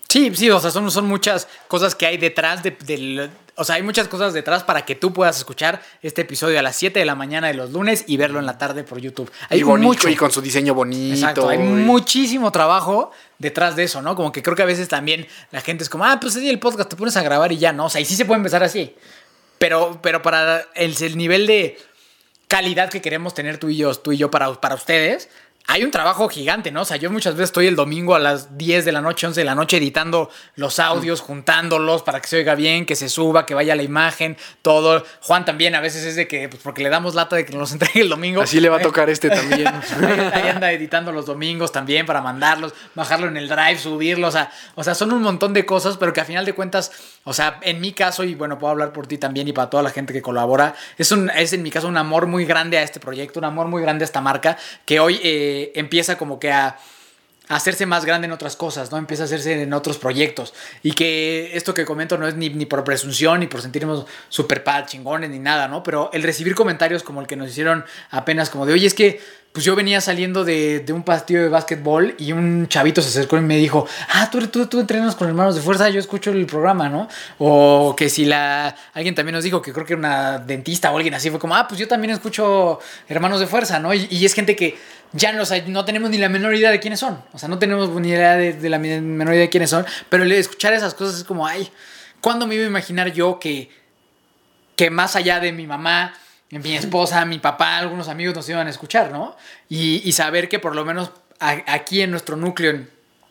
Sí, 0.09 0.33
sí, 0.35 0.50
o 0.50 0.59
sea, 0.59 0.70
son, 0.70 0.90
son 0.90 1.07
muchas 1.07 1.48
cosas 1.68 1.94
que 1.94 2.07
hay 2.07 2.16
detrás 2.16 2.62
de, 2.62 2.70
del... 2.70 3.31
O 3.57 3.64
sea, 3.64 3.74
hay 3.74 3.83
muchas 3.83 4.09
cosas 4.09 4.33
detrás 4.33 4.62
para 4.62 4.87
que 4.87 4.94
tú 4.94 5.12
puedas 5.12 5.37
escuchar 5.37 5.83
este 6.00 6.22
episodio 6.22 6.59
a 6.59 6.62
las 6.62 6.76
7 6.76 6.98
de 6.98 7.04
la 7.04 7.14
mañana 7.14 7.48
de 7.48 7.54
los 7.54 7.72
lunes 7.72 8.04
y 8.07 8.16
verlo 8.16 8.38
en 8.38 8.46
la 8.46 8.57
tarde 8.57 8.85
por 8.85 9.00
YouTube. 9.00 9.31
Hay 9.50 9.61
y 9.61 9.62
bonito, 9.64 9.88
mucho. 9.88 10.09
y 10.09 10.16
con 10.16 10.31
su 10.31 10.40
diseño 10.40 10.72
bonito. 10.72 11.14
Exacto, 11.14 11.48
hay 11.48 11.59
muchísimo 11.59 12.50
trabajo 12.52 13.11
detrás 13.37 13.76
de 13.76 13.83
eso, 13.83 14.00
¿no? 14.00 14.14
Como 14.14 14.33
que 14.33 14.42
creo 14.42 14.57
que 14.57 14.62
a 14.62 14.66
veces 14.66 14.88
también 14.88 15.26
la 15.50 15.61
gente 15.61 15.83
es 15.83 15.90
como, 15.90 16.04
ah, 16.04 16.18
pues 16.18 16.35
sí, 16.35 16.48
el 16.48 16.59
podcast 16.59 16.88
te 16.88 16.96
pones 16.96 17.16
a 17.18 17.22
grabar 17.22 17.52
y 17.52 17.59
ya, 17.59 17.72
¿no? 17.72 17.87
O 17.87 17.90
sea, 17.90 18.00
y 18.00 18.07
sí 18.07 18.16
se 18.16 18.24
puede 18.24 18.38
empezar 18.38 18.62
así. 18.62 18.94
Pero, 19.59 20.01
pero 20.03 20.23
para 20.23 20.66
el, 20.75 20.94
el 21.03 21.16
nivel 21.16 21.47
de 21.47 21.79
calidad 22.49 22.90
que 22.90 23.03
queremos 23.03 23.35
tener 23.35 23.59
tú 23.59 23.68
y 23.68 23.77
yo, 23.77 23.94
tú 23.94 24.12
y 24.12 24.16
yo 24.16 24.31
para, 24.31 24.53
para 24.61 24.75
ustedes, 24.75 25.29
hay 25.71 25.85
un 25.85 25.90
trabajo 25.90 26.31
gigante, 26.31 26.71
¿no? 26.71 26.81
O 26.81 26.85
sea, 26.87 26.97
yo 26.97 27.11
muchas 27.11 27.35
veces 27.35 27.51
estoy 27.51 27.66
el 27.66 27.77
domingo 27.77 28.14
a 28.14 28.18
las 28.18 28.57
10 28.57 28.87
de 28.87 28.90
la 28.90 29.03
noche, 29.03 29.27
11 29.27 29.38
de 29.38 29.44
la 29.44 29.55
noche 29.55 29.77
editando 29.77 30.31
los 30.55 30.79
audios, 30.79 31.21
juntándolos 31.21 32.03
para 32.03 32.23
que 32.23 32.27
se 32.27 32.38
oiga 32.38 32.55
bien, 32.55 32.87
que 32.87 32.97
se 32.97 33.11
suba, 33.11 33.44
que 33.44 33.53
vaya 33.53 33.77
la 33.77 33.83
imagen, 33.83 34.38
todo. 34.62 35.05
Juan 35.21 35.44
también 35.44 35.75
a 35.75 35.81
veces 35.81 36.07
es 36.07 36.16
de 36.16 36.27
que, 36.27 36.49
pues 36.49 36.62
porque 36.62 36.83
le 36.83 36.88
damos 36.88 37.14
lata 37.14 37.37
de 37.37 37.44
que 37.44 37.55
nos 37.55 37.71
entregue 37.75 38.01
el 38.01 38.09
domingo. 38.09 38.40
Así 38.40 38.61
le 38.61 38.71
va 38.71 38.79
a 38.79 38.81
tocar 38.81 39.11
este 39.11 39.29
también. 39.29 39.66
Ahí, 40.03 40.31
ahí 40.33 40.49
anda 40.49 40.73
editando 40.73 41.12
los 41.12 41.27
domingos 41.27 41.71
también 41.71 42.07
para 42.07 42.23
mandarlos, 42.23 42.73
bajarlo 42.94 43.29
en 43.29 43.37
el 43.37 43.47
drive, 43.47 43.79
subirlo, 43.79 44.29
o 44.29 44.33
sea, 44.33 44.51
o 44.75 44.83
sea, 44.83 44.94
son 44.94 45.12
un 45.12 45.21
montón 45.21 45.53
de 45.53 45.66
cosas, 45.66 45.99
pero 45.99 46.14
que 46.14 46.23
a 46.23 46.25
final 46.25 46.47
de 46.47 46.55
cuentas, 46.55 46.92
o 47.29 47.35
sea, 47.35 47.59
en 47.61 47.79
mi 47.79 47.93
caso, 47.93 48.25
y 48.25 48.35
bueno, 48.35 48.59
puedo 48.59 48.71
hablar 48.71 48.91
por 48.91 49.07
ti 49.07 49.19
también 49.19 49.47
y 49.47 49.53
para 49.53 49.69
toda 49.69 49.83
la 49.83 49.91
gente 49.91 50.14
que 50.14 50.23
colabora, 50.23 50.75
es, 50.97 51.12
un, 51.12 51.29
es 51.29 51.53
en 51.53 51.62
mi 51.62 51.71
caso 51.71 51.87
un 51.87 51.99
amor 51.99 52.27
muy 52.27 52.47
grande 52.47 52.79
a 52.79 52.83
este 52.83 53.01
proyecto, 53.01 53.38
un 53.38 53.45
amor 53.45 53.69
muy 53.69 53.83
grande 53.83 54.03
a 54.03 54.07
esta 54.07 54.23
marca, 54.23 54.57
que 54.87 54.99
hoy 54.99 55.21
eh, 55.23 55.71
empieza 55.75 56.17
como 56.17 56.41
que 56.41 56.51
a 56.51 56.79
hacerse 57.48 57.87
más 57.87 58.04
grande 58.04 58.26
en 58.26 58.32
otras 58.32 58.56
cosas, 58.56 58.90
¿no? 58.90 58.98
Empieza 58.98 59.24
a 59.24 59.26
hacerse 59.26 59.62
en 59.62 59.72
otros 59.72 59.98
proyectos. 59.98 60.54
Y 60.82 60.92
que 60.92 61.50
esto 61.54 61.74
que 61.74 61.84
comento 61.84 62.18
no 62.18 62.28
es 62.28 62.37
ni, 62.37 62.50
por 62.66 62.84
presunción, 62.84 63.40
ni 63.40 63.46
por 63.46 63.62
sentirnos 63.62 64.06
super 64.28 64.62
chingones, 64.87 65.30
ni 65.30 65.38
nada, 65.38 65.68
¿no? 65.68 65.82
Pero 65.82 66.11
el 66.12 66.22
recibir 66.22 66.54
comentarios 66.54 67.02
como 67.02 67.20
el 67.20 67.26
que 67.26 67.37
nos 67.37 67.50
hicieron 67.50 67.84
apenas 68.11 68.50
como 68.50 68.66
de, 68.66 68.74
oye, 68.74 68.87
es 68.87 68.94
que 68.94 69.20
pues 69.52 69.64
yo 69.64 69.74
venía 69.74 70.00
saliendo 70.00 70.44
de, 70.44 70.80
de 70.80 70.92
un 70.92 71.02
partido 71.02 71.42
de 71.42 71.48
básquetbol 71.48 72.14
y 72.18 72.32
un 72.32 72.68
chavito 72.68 73.00
se 73.00 73.08
acercó 73.08 73.38
y 73.38 73.40
me 73.40 73.56
dijo, 73.56 73.88
ah, 74.11 74.28
tú, 74.30 74.46
tú, 74.46 74.66
tú 74.66 74.78
entrenas 74.78 75.16
con 75.16 75.26
hermanos 75.26 75.54
de 75.54 75.62
fuerza, 75.62 75.88
yo 75.88 75.98
escucho 75.98 76.30
el 76.30 76.46
programa, 76.46 76.88
¿no? 76.88 77.08
O 77.38 77.94
que 77.96 78.11
si 78.11 78.24
la... 78.24 78.76
Alguien 78.92 79.14
también 79.14 79.34
nos 79.34 79.42
dijo 79.42 79.62
que 79.62 79.72
creo 79.72 79.87
que 79.87 79.94
era 79.94 80.00
una 80.00 80.38
dentista 80.38 80.92
o 80.92 80.96
alguien 80.96 81.14
así 81.14 81.30
fue 81.30 81.40
como, 81.40 81.56
ah, 81.56 81.66
pues 81.66 81.80
yo 81.80 81.88
también 81.88 82.12
escucho 82.12 82.78
hermanos 83.08 83.40
de 83.40 83.46
fuerza, 83.46 83.80
¿no? 83.80 83.92
Y 83.94 84.24
es 84.24 84.34
gente 84.34 84.54
que 84.54 84.78
ya 85.12 85.33
no, 85.33 85.42
o 85.42 85.47
sea, 85.47 85.62
no 85.66 85.85
tenemos 85.85 86.11
ni 86.11 86.18
la 86.18 86.29
menor 86.29 86.55
idea 86.55 86.71
de 86.71 86.81
quiénes 86.81 87.01
son. 87.01 87.23
O 87.33 87.38
sea, 87.38 87.49
no 87.49 87.59
tenemos 87.59 87.88
ni 88.01 88.09
idea 88.09 88.37
de, 88.37 88.68
la 88.68 88.79
menor 88.79 89.35
idea 89.35 89.42
de 89.42 89.51
quiénes 89.51 89.71
son. 89.71 89.87
Pero 90.09 90.25
el 90.25 90.33
escuchar 90.33 90.75
esas 90.75 90.94
cosas 90.94 91.16
es 91.18 91.25
como, 91.25 91.47
ay, 91.47 91.71
¿cuándo 92.21 92.47
me 92.47 92.55
iba 92.55 92.64
a 92.64 92.68
imaginar 92.68 93.12
yo 93.12 93.38
que, 93.38 93.71
que 94.77 94.90
más 94.90 95.16
allá 95.16 95.40
de 95.40 95.53
mi 95.53 95.66
mamá, 95.66 96.14
mi 96.51 96.77
esposa, 96.77 97.25
mi 97.25 97.38
papá, 97.38 97.79
algunos 97.79 98.09
amigos 98.09 98.35
nos 98.35 98.49
iban 98.49 98.66
a 98.66 98.71
escuchar, 98.71 99.11
¿no? 99.11 99.37
Y, 99.68 100.12
saber 100.12 100.49
que 100.49 100.59
por 100.59 100.75
lo 100.75 100.85
menos 100.85 101.11
aquí 101.40 102.03
en 102.03 102.11
nuestro 102.11 102.37
núcleo, 102.37 102.71
en 102.71 102.90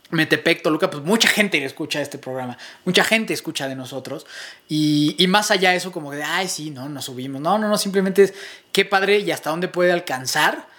Metepec, 0.09 0.63
Toluca, 0.63 0.89
pues 0.89 1.03
mucha 1.03 1.27
gente 1.27 1.63
escucha 1.63 2.01
este 2.01 2.17
programa, 2.17 2.57
mucha 2.85 3.03
gente 3.03 3.33
escucha 3.33 3.67
de 3.67 3.75
nosotros. 3.75 4.25
Y, 4.67 5.15
y 5.19 5.27
más 5.27 5.51
allá 5.51 5.71
de 5.71 5.77
eso, 5.77 5.91
como 5.91 6.11
de, 6.11 6.23
ay, 6.23 6.47
sí, 6.47 6.71
no, 6.71 6.89
nos 6.89 7.05
subimos. 7.05 7.41
No, 7.41 7.59
no, 7.59 7.67
no, 7.67 7.77
simplemente 7.77 8.23
es 8.23 8.33
qué 8.71 8.85
padre 8.85 9.19
y 9.19 9.31
hasta 9.31 9.49
dónde 9.49 9.67
puede 9.67 9.91
alcanzar 9.91 10.76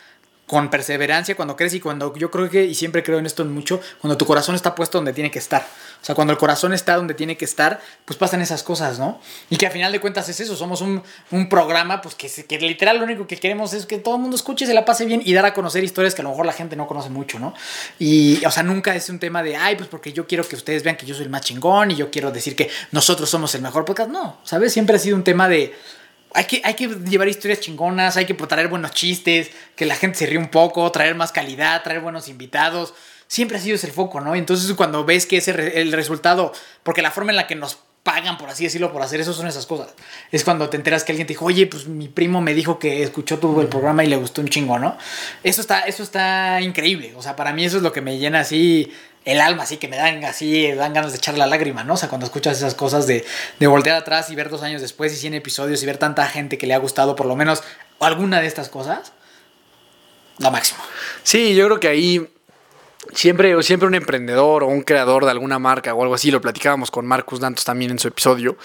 con 0.48 0.70
perseverancia 0.70 1.36
cuando 1.36 1.54
crees 1.54 1.74
y 1.74 1.80
cuando 1.80 2.12
yo 2.16 2.30
creo 2.30 2.48
que, 2.48 2.64
y 2.64 2.74
siempre 2.74 3.02
creo 3.02 3.18
en 3.18 3.26
esto 3.26 3.44
mucho, 3.44 3.80
cuando 4.00 4.16
tu 4.16 4.24
corazón 4.26 4.54
está 4.54 4.74
puesto 4.74 4.98
donde 4.98 5.12
tiene 5.12 5.30
que 5.30 5.38
estar. 5.38 5.64
O 6.00 6.04
sea, 6.04 6.14
cuando 6.14 6.32
el 6.32 6.38
corazón 6.38 6.72
está 6.72 6.96
donde 6.96 7.12
tiene 7.12 7.36
que 7.36 7.44
estar, 7.44 7.80
pues 8.04 8.18
pasan 8.18 8.40
esas 8.40 8.62
cosas, 8.62 8.98
¿no? 8.98 9.20
Y 9.50 9.56
que 9.56 9.66
a 9.66 9.70
final 9.70 9.92
de 9.92 10.00
cuentas 10.00 10.28
es 10.28 10.40
eso, 10.40 10.56
somos 10.56 10.80
un, 10.80 11.02
un 11.32 11.48
programa, 11.50 12.00
pues 12.00 12.14
que, 12.14 12.28
que 12.28 12.58
literal 12.58 12.98
lo 12.98 13.04
único 13.04 13.26
que 13.26 13.36
queremos 13.36 13.74
es 13.74 13.84
que 13.84 13.98
todo 13.98 14.14
el 14.14 14.22
mundo 14.22 14.36
escuche, 14.36 14.64
se 14.64 14.72
la 14.72 14.86
pase 14.86 15.04
bien 15.04 15.20
y 15.22 15.34
dar 15.34 15.44
a 15.44 15.52
conocer 15.52 15.84
historias 15.84 16.14
que 16.14 16.22
a 16.22 16.24
lo 16.24 16.30
mejor 16.30 16.46
la 16.46 16.52
gente 16.54 16.76
no 16.76 16.86
conoce 16.86 17.10
mucho, 17.10 17.38
¿no? 17.38 17.52
Y, 17.98 18.42
o 18.46 18.50
sea, 18.50 18.62
nunca 18.62 18.94
es 18.94 19.10
un 19.10 19.18
tema 19.18 19.42
de, 19.42 19.56
ay, 19.56 19.76
pues 19.76 19.88
porque 19.88 20.14
yo 20.14 20.26
quiero 20.26 20.48
que 20.48 20.56
ustedes 20.56 20.82
vean 20.82 20.96
que 20.96 21.04
yo 21.04 21.14
soy 21.14 21.24
el 21.24 21.30
más 21.30 21.42
chingón 21.42 21.90
y 21.90 21.96
yo 21.96 22.10
quiero 22.10 22.30
decir 22.30 22.56
que 22.56 22.70
nosotros 22.90 23.28
somos 23.28 23.54
el 23.54 23.60
mejor 23.60 23.84
podcast. 23.84 24.10
No, 24.10 24.38
¿sabes? 24.44 24.72
Siempre 24.72 24.96
ha 24.96 24.98
sido 24.98 25.14
un 25.14 25.24
tema 25.24 25.46
de, 25.46 25.74
hay 26.34 26.44
que, 26.44 26.60
hay 26.64 26.74
que 26.74 26.88
llevar 26.88 27.28
historias 27.28 27.60
chingonas, 27.60 28.16
hay 28.16 28.26
que 28.26 28.34
traer 28.34 28.68
buenos 28.68 28.92
chistes, 28.92 29.50
que 29.76 29.86
la 29.86 29.94
gente 29.94 30.18
se 30.18 30.26
ríe 30.26 30.38
un 30.38 30.48
poco, 30.48 30.90
traer 30.92 31.14
más 31.14 31.32
calidad, 31.32 31.82
traer 31.82 32.00
buenos 32.00 32.28
invitados. 32.28 32.94
Siempre 33.26 33.58
ha 33.58 33.60
sido 33.60 33.76
ese 33.76 33.86
el 33.86 33.92
foco, 33.92 34.20
¿no? 34.20 34.34
Entonces 34.34 34.72
cuando 34.74 35.04
ves 35.04 35.26
que 35.26 35.38
ese 35.38 35.80
el 35.80 35.92
resultado, 35.92 36.52
porque 36.82 37.02
la 37.02 37.10
forma 37.10 37.32
en 37.32 37.36
la 37.36 37.46
que 37.46 37.54
nos 37.54 37.78
pagan, 38.02 38.38
por 38.38 38.48
así 38.48 38.64
decirlo, 38.64 38.90
por 38.90 39.02
hacer 39.02 39.20
eso 39.20 39.34
son 39.34 39.46
esas 39.48 39.66
cosas. 39.66 39.88
Es 40.32 40.42
cuando 40.42 40.70
te 40.70 40.78
enteras 40.78 41.04
que 41.04 41.12
alguien 41.12 41.26
te 41.26 41.34
dijo, 41.34 41.44
oye, 41.44 41.66
pues 41.66 41.86
mi 41.86 42.08
primo 42.08 42.40
me 42.40 42.54
dijo 42.54 42.78
que 42.78 43.02
escuchó 43.02 43.38
tu 43.38 43.60
el 43.60 43.68
programa 43.68 44.02
y 44.02 44.06
le 44.06 44.16
gustó 44.16 44.40
un 44.40 44.48
chingo, 44.48 44.78
¿no? 44.78 44.96
Eso 45.44 45.60
está, 45.60 45.80
eso 45.80 46.02
está 46.02 46.60
increíble. 46.62 47.12
O 47.16 47.22
sea, 47.22 47.36
para 47.36 47.52
mí 47.52 47.66
eso 47.66 47.76
es 47.76 47.82
lo 47.82 47.92
que 47.92 48.00
me 48.00 48.16
llena 48.18 48.40
así 48.40 48.90
el 49.28 49.42
alma, 49.42 49.64
así 49.64 49.76
que 49.76 49.88
me 49.88 49.96
dan 49.96 50.24
así, 50.24 50.72
dan 50.72 50.94
ganas 50.94 51.12
de 51.12 51.18
echar 51.18 51.36
la 51.36 51.46
lágrima, 51.46 51.84
¿no? 51.84 51.94
O 51.94 51.96
sea, 51.98 52.08
cuando 52.08 52.24
escuchas 52.24 52.56
esas 52.56 52.74
cosas 52.74 53.06
de, 53.06 53.26
de 53.60 53.66
voltear 53.66 53.96
atrás 53.96 54.30
y 54.30 54.34
ver 54.34 54.48
dos 54.48 54.62
años 54.62 54.80
después 54.80 55.12
y 55.12 55.16
100 55.16 55.34
episodios 55.34 55.82
y 55.82 55.86
ver 55.86 55.98
tanta 55.98 56.26
gente 56.26 56.56
que 56.56 56.66
le 56.66 56.72
ha 56.72 56.78
gustado 56.78 57.14
por 57.14 57.26
lo 57.26 57.36
menos 57.36 57.62
alguna 58.00 58.40
de 58.40 58.46
estas 58.46 58.70
cosas, 58.70 59.12
lo 60.38 60.50
máximo. 60.50 60.80
Sí, 61.24 61.54
yo 61.54 61.66
creo 61.66 61.78
que 61.78 61.88
ahí 61.88 62.26
siempre, 63.12 63.62
siempre 63.62 63.86
un 63.88 63.94
emprendedor 63.94 64.62
o 64.62 64.68
un 64.68 64.82
creador 64.82 65.24
de 65.24 65.30
alguna 65.30 65.58
marca 65.58 65.94
o 65.94 66.02
algo 66.02 66.14
así, 66.14 66.30
lo 66.30 66.40
platicábamos 66.40 66.90
con 66.90 67.06
Marcus 67.06 67.40
Dantos 67.40 67.64
también 67.64 67.90
en 67.90 67.98
su 67.98 68.08
episodio, 68.08 68.56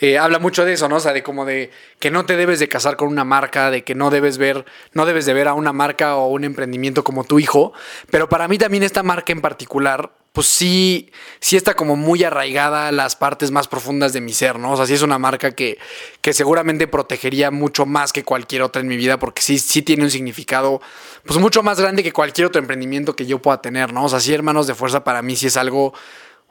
eh, 0.00 0.18
habla 0.18 0.38
mucho 0.38 0.64
de 0.64 0.74
eso, 0.74 0.88
¿no? 0.88 0.96
O 0.96 1.00
sea, 1.00 1.12
de 1.12 1.22
como 1.22 1.44
de 1.44 1.70
que 1.98 2.10
no 2.10 2.26
te 2.26 2.36
debes 2.36 2.58
de 2.58 2.68
casar 2.68 2.96
con 2.96 3.08
una 3.08 3.24
marca, 3.24 3.70
de 3.70 3.84
que 3.84 3.94
no 3.94 4.10
debes 4.10 4.38
ver, 4.38 4.64
no 4.92 5.06
debes 5.06 5.26
de 5.26 5.34
ver 5.34 5.48
a 5.48 5.54
una 5.54 5.72
marca 5.72 6.16
o 6.16 6.28
un 6.28 6.44
emprendimiento 6.44 7.04
como 7.04 7.24
tu 7.24 7.38
hijo, 7.38 7.72
pero 8.10 8.28
para 8.28 8.48
mí 8.48 8.58
también 8.58 8.82
esta 8.82 9.02
marca 9.02 9.32
en 9.32 9.40
particular, 9.40 10.12
pues 10.36 10.48
sí, 10.48 11.10
sí 11.40 11.56
está 11.56 11.72
como 11.72 11.96
muy 11.96 12.22
arraigada 12.22 12.92
las 12.92 13.16
partes 13.16 13.50
más 13.50 13.68
profundas 13.68 14.12
de 14.12 14.20
mi 14.20 14.34
ser, 14.34 14.58
¿no? 14.58 14.72
O 14.72 14.76
sea, 14.76 14.84
sí 14.84 14.92
es 14.92 15.00
una 15.00 15.18
marca 15.18 15.52
que, 15.52 15.78
que 16.20 16.34
seguramente 16.34 16.86
protegería 16.86 17.50
mucho 17.50 17.86
más 17.86 18.12
que 18.12 18.22
cualquier 18.22 18.60
otra 18.60 18.82
en 18.82 18.86
mi 18.86 18.98
vida, 18.98 19.18
porque 19.18 19.40
sí, 19.40 19.58
sí 19.58 19.80
tiene 19.80 20.04
un 20.04 20.10
significado, 20.10 20.82
pues 21.24 21.40
mucho 21.40 21.62
más 21.62 21.80
grande 21.80 22.02
que 22.02 22.12
cualquier 22.12 22.48
otro 22.48 22.60
emprendimiento 22.60 23.16
que 23.16 23.24
yo 23.24 23.40
pueda 23.40 23.62
tener, 23.62 23.94
¿no? 23.94 24.04
O 24.04 24.08
sea, 24.10 24.20
sí, 24.20 24.34
hermanos 24.34 24.66
de 24.66 24.74
fuerza 24.74 25.04
para 25.04 25.22
mí 25.22 25.36
sí 25.36 25.46
es 25.46 25.56
algo, 25.56 25.94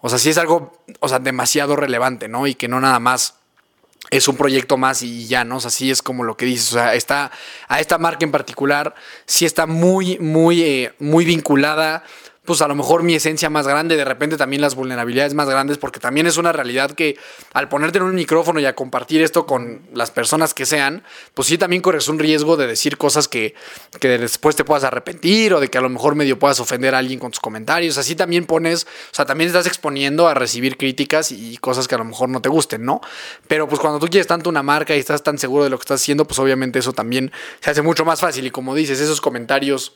o 0.01 0.09
sea, 0.09 0.17
sí 0.17 0.31
es 0.31 0.39
algo, 0.39 0.81
o 0.99 1.07
sea, 1.07 1.19
demasiado 1.19 1.75
relevante, 1.75 2.27
¿no? 2.27 2.47
Y 2.47 2.55
que 2.55 2.67
no 2.67 2.81
nada 2.81 2.99
más 2.99 3.35
es 4.09 4.27
un 4.27 4.35
proyecto 4.35 4.77
más 4.77 5.03
y 5.03 5.27
ya, 5.27 5.43
¿no? 5.43 5.57
O 5.57 5.59
sea, 5.59 5.69
sí 5.69 5.91
es 5.91 6.01
como 6.01 6.23
lo 6.23 6.37
que 6.37 6.47
dices. 6.47 6.71
O 6.71 6.73
sea, 6.73 6.95
está 6.95 7.29
a 7.67 7.79
esta 7.79 7.99
marca 7.99 8.25
en 8.25 8.31
particular, 8.31 8.95
sí 9.27 9.45
está 9.45 9.67
muy, 9.67 10.17
muy, 10.17 10.63
eh, 10.63 10.93
muy 10.97 11.23
vinculada. 11.23 12.03
Pues 12.45 12.61
a 12.61 12.67
lo 12.67 12.75
mejor 12.75 13.03
mi 13.03 13.15
esencia 13.15 13.49
más 13.49 13.67
grande, 13.67 13.97
de 13.97 14.05
repente 14.05 14.37
también 14.37 14.61
las 14.61 14.75
vulnerabilidades 14.75 15.33
más 15.33 15.49
grandes, 15.49 15.77
porque 15.77 15.99
también 15.99 16.27
es 16.27 16.37
una 16.37 16.51
realidad 16.51 16.91
que 16.91 17.17
al 17.53 17.69
ponerte 17.69 17.97
en 17.97 18.03
un 18.03 18.15
micrófono 18.15 18.59
y 18.59 18.65
a 18.65 18.75
compartir 18.75 19.21
esto 19.21 19.45
con 19.45 19.81
las 19.93 20.11
personas 20.11 20.53
que 20.53 20.65
sean, 20.65 21.03
pues 21.33 21.47
sí 21.47 21.57
también 21.57 21.81
corres 21.81 22.07
un 22.07 22.19
riesgo 22.19 22.55
de 22.57 22.67
decir 22.67 22.97
cosas 22.97 23.27
que, 23.27 23.55
que 23.99 24.17
después 24.17 24.55
te 24.55 24.63
puedas 24.63 24.83
arrepentir 24.83 25.53
o 25.53 25.59
de 25.59 25.69
que 25.69 25.77
a 25.77 25.81
lo 25.81 25.89
mejor 25.89 26.15
medio 26.15 26.37
puedas 26.37 26.59
ofender 26.59 26.95
a 26.95 26.99
alguien 26.99 27.19
con 27.19 27.31
tus 27.31 27.39
comentarios. 27.39 27.97
Así 27.97 28.15
también 28.15 28.45
pones, 28.45 28.85
o 28.85 29.15
sea, 29.15 29.25
también 29.25 29.47
estás 29.47 29.65
exponiendo 29.65 30.27
a 30.27 30.33
recibir 30.33 30.77
críticas 30.77 31.31
y 31.31 31.57
cosas 31.57 31.87
que 31.87 31.95
a 31.95 31.97
lo 31.97 32.05
mejor 32.05 32.29
no 32.29 32.41
te 32.41 32.49
gusten, 32.49 32.85
¿no? 32.85 33.01
Pero 33.47 33.67
pues 33.67 33.79
cuando 33.79 33.99
tú 33.99 34.07
quieres 34.07 34.27
tanto 34.27 34.49
una 34.49 34.63
marca 34.63 34.95
y 34.95 34.99
estás 34.99 35.23
tan 35.23 35.37
seguro 35.37 35.63
de 35.63 35.69
lo 35.69 35.77
que 35.77 35.83
estás 35.83 36.01
haciendo, 36.01 36.25
pues 36.25 36.39
obviamente 36.39 36.79
eso 36.79 36.93
también 36.93 37.31
se 37.59 37.71
hace 37.71 37.81
mucho 37.81 38.05
más 38.05 38.19
fácil. 38.19 38.45
Y 38.45 38.51
como 38.51 38.75
dices, 38.75 38.99
esos 38.99 39.21
comentarios 39.21 39.93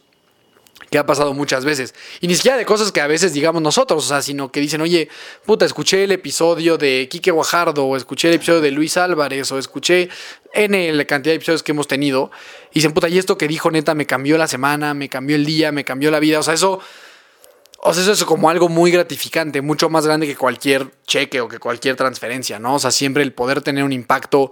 que 0.90 0.98
ha 0.98 1.06
pasado 1.06 1.34
muchas 1.34 1.66
veces. 1.66 1.94
Y 2.22 2.28
ni 2.28 2.36
siquiera 2.36 2.58
de 2.58 2.66
cosas 2.66 2.92
que 2.92 3.02
a 3.02 3.08
veces 3.08 3.34
digamos 3.34 3.62
nosotros, 3.62 4.06
o 4.06 4.08
sea, 4.08 4.22
sino 4.22 4.52
que 4.52 4.60
dicen, 4.60 4.82
oye, 4.82 5.10
puta, 5.46 5.66
escuché 5.66 6.04
el 6.04 6.12
episodio 6.12 6.78
de 6.78 7.08
Quique 7.10 7.32
Guajardo, 7.32 7.86
o 7.86 7.96
escuché 7.96 8.30
el 8.30 8.36
episodio 8.36 8.62
de 8.62 8.72
Luis 8.72 8.98
Álvarez, 8.98 9.52
o 9.52 9.58
escuché 9.58 10.10
N 10.54 10.94
la 10.94 11.06
cantidad 11.06 11.34
de 11.34 11.38
episodios 11.38 11.64
que 11.64 11.72
hemos 11.72 11.88
tenido. 11.88 12.32
Y 12.72 12.76
dicen, 12.76 12.94
puta, 12.94 13.10
y 13.10 13.18
esto 13.18 13.38
que 13.38 13.48
dijo 13.48 13.72
neta 13.72 13.94
me 13.96 14.06
cambió 14.06 14.38
la 14.38 14.48
semana, 14.48 14.94
me 14.94 15.10
cambió 15.10 15.36
el 15.36 15.46
día, 15.46 15.72
me 15.72 15.84
cambió 15.84 16.12
la 16.12 16.20
vida. 16.20 16.40
O 16.40 16.44
sea, 16.44 16.54
eso. 16.54 16.80
O 17.82 17.94
sea, 17.94 18.04
eso 18.04 18.12
es 18.12 18.26
como 18.26 18.50
algo 18.50 18.68
muy 18.68 18.92
gratificante, 18.92 19.62
mucho 19.62 19.90
más 19.90 20.06
grande 20.06 20.28
que 20.28 20.36
cualquier 20.36 20.88
cheque 21.08 21.40
o 21.40 21.48
que 21.48 21.60
cualquier 21.60 21.96
transferencia, 21.96 22.60
¿no? 22.60 22.76
O 22.76 22.80
sea, 22.80 22.92
siempre 22.92 23.24
el 23.24 23.32
poder 23.32 23.62
tener 23.62 23.86
un 23.86 23.94
impacto 23.94 24.52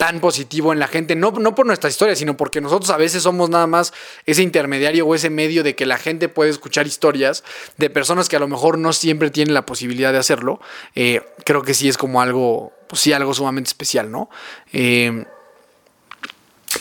tan 0.00 0.18
positivo 0.18 0.72
en 0.72 0.78
la 0.78 0.88
gente, 0.88 1.14
no, 1.14 1.30
no 1.32 1.54
por 1.54 1.66
nuestra 1.66 1.90
historia, 1.90 2.16
sino 2.16 2.34
porque 2.34 2.62
nosotros 2.62 2.88
a 2.88 2.96
veces 2.96 3.22
somos 3.22 3.50
nada 3.50 3.66
más 3.66 3.92
ese 4.24 4.42
intermediario 4.42 5.06
o 5.06 5.14
ese 5.14 5.28
medio 5.28 5.62
de 5.62 5.76
que 5.76 5.84
la 5.84 5.98
gente 5.98 6.30
puede 6.30 6.48
escuchar 6.48 6.86
historias 6.86 7.44
de 7.76 7.90
personas 7.90 8.30
que 8.30 8.36
a 8.36 8.38
lo 8.38 8.48
mejor 8.48 8.78
no 8.78 8.94
siempre 8.94 9.30
tienen 9.30 9.52
la 9.52 9.66
posibilidad 9.66 10.10
de 10.10 10.16
hacerlo. 10.16 10.58
Eh, 10.94 11.20
creo 11.44 11.60
que 11.60 11.74
sí 11.74 11.86
es 11.86 11.98
como 11.98 12.22
algo, 12.22 12.72
pues 12.88 13.02
sí, 13.02 13.12
algo 13.12 13.34
sumamente 13.34 13.68
especial, 13.68 14.10
¿no? 14.10 14.30
Eh, 14.72 15.26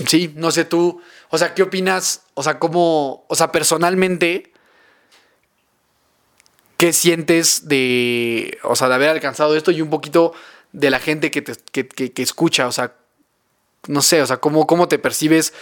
sí, 0.08 0.32
no 0.38 0.50
sé 0.52 0.64
tú, 0.64 1.02
o 1.30 1.38
sea, 1.38 1.54
¿qué 1.54 1.64
opinas? 1.64 2.22
O 2.36 2.44
sea, 2.44 2.58
cómo, 2.58 3.26
o 3.28 3.36
sea, 3.36 3.52
personalmente... 3.52 4.54
¿Qué 6.78 6.94
sientes 6.94 7.68
de, 7.68 8.58
o 8.64 8.74
sea, 8.78 8.88
de 8.88 8.96
haber 8.96 9.10
alcanzado 9.10 9.58
esto 9.58 9.72
y 9.72 9.82
un 9.82 9.90
poquito 9.90 10.32
de 10.72 10.90
la 10.90 11.00
gente 11.00 11.30
que, 11.30 11.42
te, 11.42 11.54
que, 11.90 12.24
escucha? 12.24 12.68
O 12.68 12.72
sea, 12.72 12.94
no 13.88 14.02
sé, 14.02 14.22
o 14.22 14.28
sea, 14.28 14.38
¿cómo, 14.38 14.68
cómo 14.68 14.88
te 14.88 15.00
percibes 15.00 15.54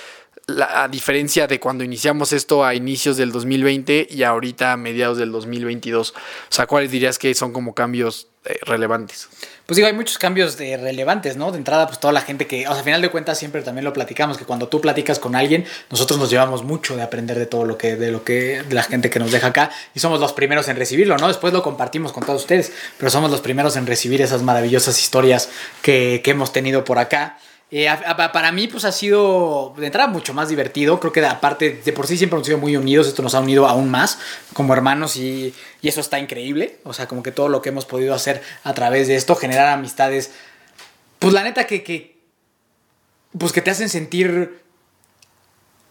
la 0.48 0.84
a 0.84 0.88
diferencia 0.88 1.46
de 1.46 1.60
cuando 1.60 1.84
iniciamos 1.84 2.32
esto 2.32 2.64
a 2.64 2.74
inicios 2.74 3.18
del 3.18 3.34
2020 3.34 4.08
y 4.10 4.24
ahorita 4.24 4.74
a 4.74 4.78
mediados 4.78 5.18
del 5.18 5.32
2022? 5.32 6.12
O 6.12 6.14
sea, 6.50 6.68
¿cuáles 6.68 6.90
dirías 6.92 7.20
que 7.20 7.34
son 7.36 7.52
como 7.52 7.74
cambios 7.74 8.28
eh, 8.46 8.58
relevantes? 8.64 9.28
Pues 9.66 9.76
digo, 9.76 9.88
hay 9.88 9.94
muchos 9.94 10.18
cambios 10.18 10.58
de 10.58 10.78
relevantes, 10.78 11.36
¿no? 11.36 11.52
De 11.52 11.58
entrada, 11.58 11.88
pues 11.88 12.00
toda 12.00 12.14
la 12.14 12.22
gente 12.22 12.48
que, 12.48 12.66
o 12.66 12.70
sea, 12.70 12.78
al 12.78 12.84
final 12.86 13.02
de 13.02 13.12
cuentas 13.12 13.38
siempre 13.38 13.62
también 13.62 13.84
lo 13.84 13.92
platicamos, 13.92 14.38
que 14.38 14.46
cuando 14.46 14.70
tú 14.70 14.80
platicas 14.80 15.20
con 15.20 15.36
alguien, 15.36 15.66
nosotros 15.90 16.18
nos 16.18 16.30
llevamos 16.30 16.64
mucho 16.64 16.96
de 16.96 17.02
aprender 17.02 17.38
de 17.38 17.48
todo 17.48 17.66
lo 17.66 17.78
que, 17.78 17.98
de 17.98 18.10
lo 18.10 18.24
que, 18.24 18.64
de 18.64 18.74
la 18.74 18.84
gente 18.84 19.10
que 19.10 19.20
nos 19.20 19.34
deja 19.34 19.48
acá 19.48 19.72
y 19.94 20.00
somos 20.00 20.22
los 20.22 20.32
primeros 20.32 20.70
en 20.70 20.78
recibirlo, 20.78 21.18
¿no? 21.18 21.28
Después 21.28 21.52
lo 21.52 21.62
compartimos 21.62 22.14
con 22.14 22.26
todos 22.26 22.44
ustedes, 22.44 22.72
pero 22.98 23.12
somos 23.12 23.30
los 23.30 23.42
primeros 23.42 23.76
en 23.76 23.86
recibir 23.86 24.22
esas 24.22 24.42
maravillosas 24.42 24.98
historias 25.02 25.50
que, 25.82 26.22
que 26.24 26.32
hemos 26.32 26.54
tenido 26.54 26.86
por 26.86 27.00
acá. 27.00 27.38
Eh, 27.70 27.88
para 28.32 28.52
mí, 28.52 28.68
pues 28.68 28.86
ha 28.86 28.92
sido 28.92 29.74
de 29.78 29.88
entrada 29.88 30.08
mucho 30.08 30.34
más 30.34 30.48
divertido. 30.48 31.00
Creo 31.00 31.12
que 31.12 31.26
aparte, 31.26 31.82
de 31.84 31.94
por 31.94 32.08
sí 32.08 32.18
siempre 32.18 32.38
hemos 32.38 32.48
sido 32.48 32.58
muy 32.60 32.78
unidos. 32.78 33.08
Esto 33.08 33.22
nos 33.22 33.36
ha 33.36 33.40
unido 33.42 33.68
aún 33.68 33.92
más 33.92 34.20
como 34.54 34.74
hermanos 34.74 35.18
y, 35.18 35.54
y 35.82 35.88
eso 35.88 36.00
está 36.00 36.20
increíble. 36.20 36.80
O 36.84 36.94
sea, 36.94 37.08
como 37.08 37.24
que 37.24 37.32
todo 37.32 37.50
lo 37.50 37.62
que 37.62 37.70
hemos 37.70 37.86
podido 37.86 38.14
hacer 38.14 38.42
a 38.64 38.74
través 38.74 39.08
de 39.08 39.16
esto, 39.16 39.36
generar 39.36 39.68
amistades. 39.68 40.32
Pues 41.20 41.34
la 41.34 41.44
neta 41.44 41.68
que, 41.68 41.84
que 41.84 42.18
pues 43.38 43.52
que 43.52 43.62
te 43.62 43.72
hacen 43.72 43.90
sentir 43.90 44.62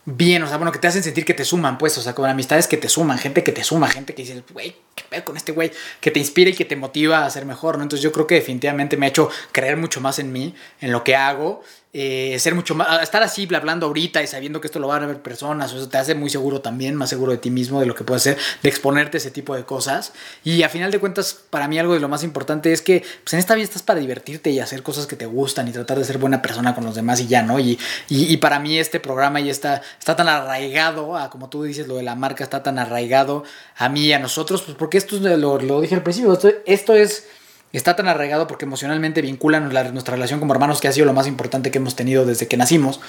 bien, 0.07 0.43
o 0.45 0.47
sea, 0.47 0.57
bueno, 0.57 0.71
que 0.71 0.79
te 0.79 0.87
hacen 0.87 1.03
sentir 1.03 1.25
que 1.25 1.35
te 1.35 1.45
suman, 1.45 1.79
pues, 1.79 1.99
o 1.99 2.01
sea, 2.01 2.15
con 2.15 2.31
amistades 2.31 2.69
que 2.69 2.77
te 2.77 2.89
suman, 2.89 3.19
gente 3.19 3.43
que 3.43 3.53
te 3.53 3.65
suma, 3.65 3.89
gente 3.89 4.15
que 4.15 4.23
dices, 4.23 4.43
güey, 4.53 4.77
qué 4.95 5.05
pedo 5.11 5.25
con 5.25 5.37
este 5.37 5.51
güey, 5.51 5.73
que 6.01 6.13
te 6.13 6.21
inspira 6.21 6.49
y 6.51 6.55
que 6.55 6.65
te 6.65 6.77
motiva 6.77 7.27
a 7.27 7.31
ser 7.31 7.45
mejor, 7.45 7.77
¿no? 7.77 7.83
Entonces 7.83 8.03
yo 8.03 8.13
creo 8.13 8.27
que 8.27 8.37
definitivamente 8.37 8.97
me 8.97 9.07
ha 9.07 9.09
hecho 9.09 9.29
creer 9.51 9.77
mucho 9.77 10.01
más 10.01 10.21
en 10.21 10.33
mí, 10.33 10.55
en 10.81 10.93
lo 10.93 11.03
que 11.03 11.17
hago, 11.17 11.63
eh, 11.99 12.39
ser 12.41 12.55
mucho 12.55 12.75
más, 12.75 13.03
estar 13.03 13.23
así 13.23 13.49
hablando 13.55 13.87
ahorita 13.87 14.23
y 14.23 14.27
sabiendo 14.27 14.61
que 14.61 14.67
esto 14.67 14.79
lo 14.79 14.89
van 14.89 15.05
a 15.05 15.07
ver 15.07 15.23
personas, 15.23 15.73
eso 15.73 15.89
te 15.89 15.97
hace 15.97 16.15
muy 16.15 16.29
seguro 16.29 16.61
también, 16.61 16.95
más 16.95 17.09
seguro 17.09 17.33
de 17.33 17.39
ti 17.39 17.49
mismo, 17.49 17.81
de 17.81 17.87
lo 17.87 17.95
que 17.95 18.05
puedes 18.05 18.21
hacer, 18.25 18.39
de 18.63 18.69
exponerte 18.69 19.17
ese 19.17 19.31
tipo 19.31 19.57
de 19.57 19.65
cosas. 19.65 20.13
Y 20.45 20.63
a 20.63 20.69
final 20.69 20.91
de 20.91 20.99
cuentas, 20.99 21.39
para 21.49 21.69
mí 21.69 21.79
algo 21.79 21.95
de 21.95 22.01
lo 22.01 22.11
más 22.11 22.23
importante 22.23 22.71
es 22.71 22.83
que 22.83 23.03
pues 23.25 23.33
en 23.33 23.39
esta 23.39 23.55
vida 23.55 23.65
estás 23.65 23.83
para 23.83 23.99
divertirte 23.99 24.51
y 24.51 24.61
hacer 24.61 24.83
cosas 24.83 25.07
que 25.07 25.17
te 25.17 25.25
gustan 25.25 25.69
y 25.69 25.73
tratar 25.73 25.99
de 25.99 26.05
ser 26.05 26.19
buena 26.19 26.43
persona 26.43 26.75
con 26.75 26.85
los 26.85 26.97
demás 26.97 27.19
y 27.21 27.29
ya, 27.29 27.41
¿no? 27.41 27.59
Y, 27.59 27.79
y, 28.11 28.37
para 28.37 28.59
mí 28.59 28.79
este 28.79 29.01
programa 29.01 29.41
y 29.41 29.49
esta, 29.49 29.81
está 29.99 30.15
tan 30.17 30.29
arraigado, 30.29 31.17
a, 31.17 31.31
como 31.31 31.49
tú 31.49 31.63
dices, 31.63 31.89
lo 31.89 31.97
de 31.97 32.03
la 32.03 32.15
marca 32.15 32.45
está 32.45 32.63
tan 32.63 32.79
arraigado 32.79 33.43
a 33.75 33.89
mí 33.89 34.03
y 34.03 34.13
a 34.13 34.19
nosotros, 34.19 34.61
pues 34.61 34.77
porque 34.77 34.99
esto 34.99 35.17
es, 35.17 35.23
lo, 35.23 35.59
lo 35.59 35.81
dije 35.81 35.95
al 35.95 36.03
principio, 36.03 36.35
esto, 36.35 36.51
esto 36.67 36.95
es 36.95 37.25
está 37.73 37.97
tan 37.97 38.09
arraigado 38.09 38.47
porque 38.47 38.65
emocionalmente 38.65 39.23
vincula 39.23 39.61
nuestra, 39.61 39.91
nuestra 39.91 40.15
relación 40.15 40.41
como 40.41 40.53
hermanos 40.53 40.81
que 40.81 40.89
ha 40.89 40.93
sido 40.93 41.07
lo 41.07 41.13
más 41.13 41.27
importante 41.27 41.71
que 41.71 41.79
hemos 41.79 41.97
tenido 41.97 42.25
desde 42.25 42.49
que 42.49 42.57
nacimos. 42.57 43.01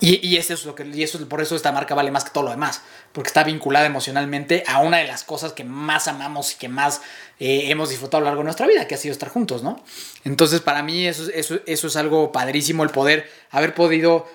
Y, 0.00 0.18
y, 0.26 0.36
eso 0.36 0.54
es 0.54 0.64
lo 0.64 0.74
que, 0.74 0.84
y 0.84 1.04
eso, 1.04 1.28
por 1.28 1.40
eso 1.40 1.54
esta 1.54 1.70
marca 1.70 1.94
vale 1.94 2.10
más 2.10 2.24
que 2.24 2.30
todo 2.30 2.42
lo 2.42 2.50
demás, 2.50 2.82
porque 3.12 3.28
está 3.28 3.44
vinculada 3.44 3.86
emocionalmente 3.86 4.64
a 4.66 4.80
una 4.80 4.98
de 4.98 5.06
las 5.06 5.22
cosas 5.22 5.52
que 5.52 5.62
más 5.62 6.08
amamos 6.08 6.54
y 6.54 6.56
que 6.56 6.68
más 6.68 7.02
eh, 7.38 7.70
hemos 7.70 7.88
disfrutado 7.88 8.18
a 8.18 8.20
lo 8.22 8.26
largo 8.26 8.40
de 8.40 8.46
nuestra 8.46 8.66
vida, 8.66 8.88
que 8.88 8.96
ha 8.96 8.98
sido 8.98 9.12
estar 9.12 9.28
juntos, 9.28 9.62
¿no? 9.62 9.80
Entonces, 10.24 10.60
para 10.60 10.82
mí 10.82 11.06
eso, 11.06 11.30
eso, 11.32 11.60
eso 11.66 11.86
es 11.86 11.94
algo 11.94 12.32
padrísimo, 12.32 12.82
el 12.82 12.90
poder 12.90 13.30
haber 13.52 13.74
podido 13.74 14.26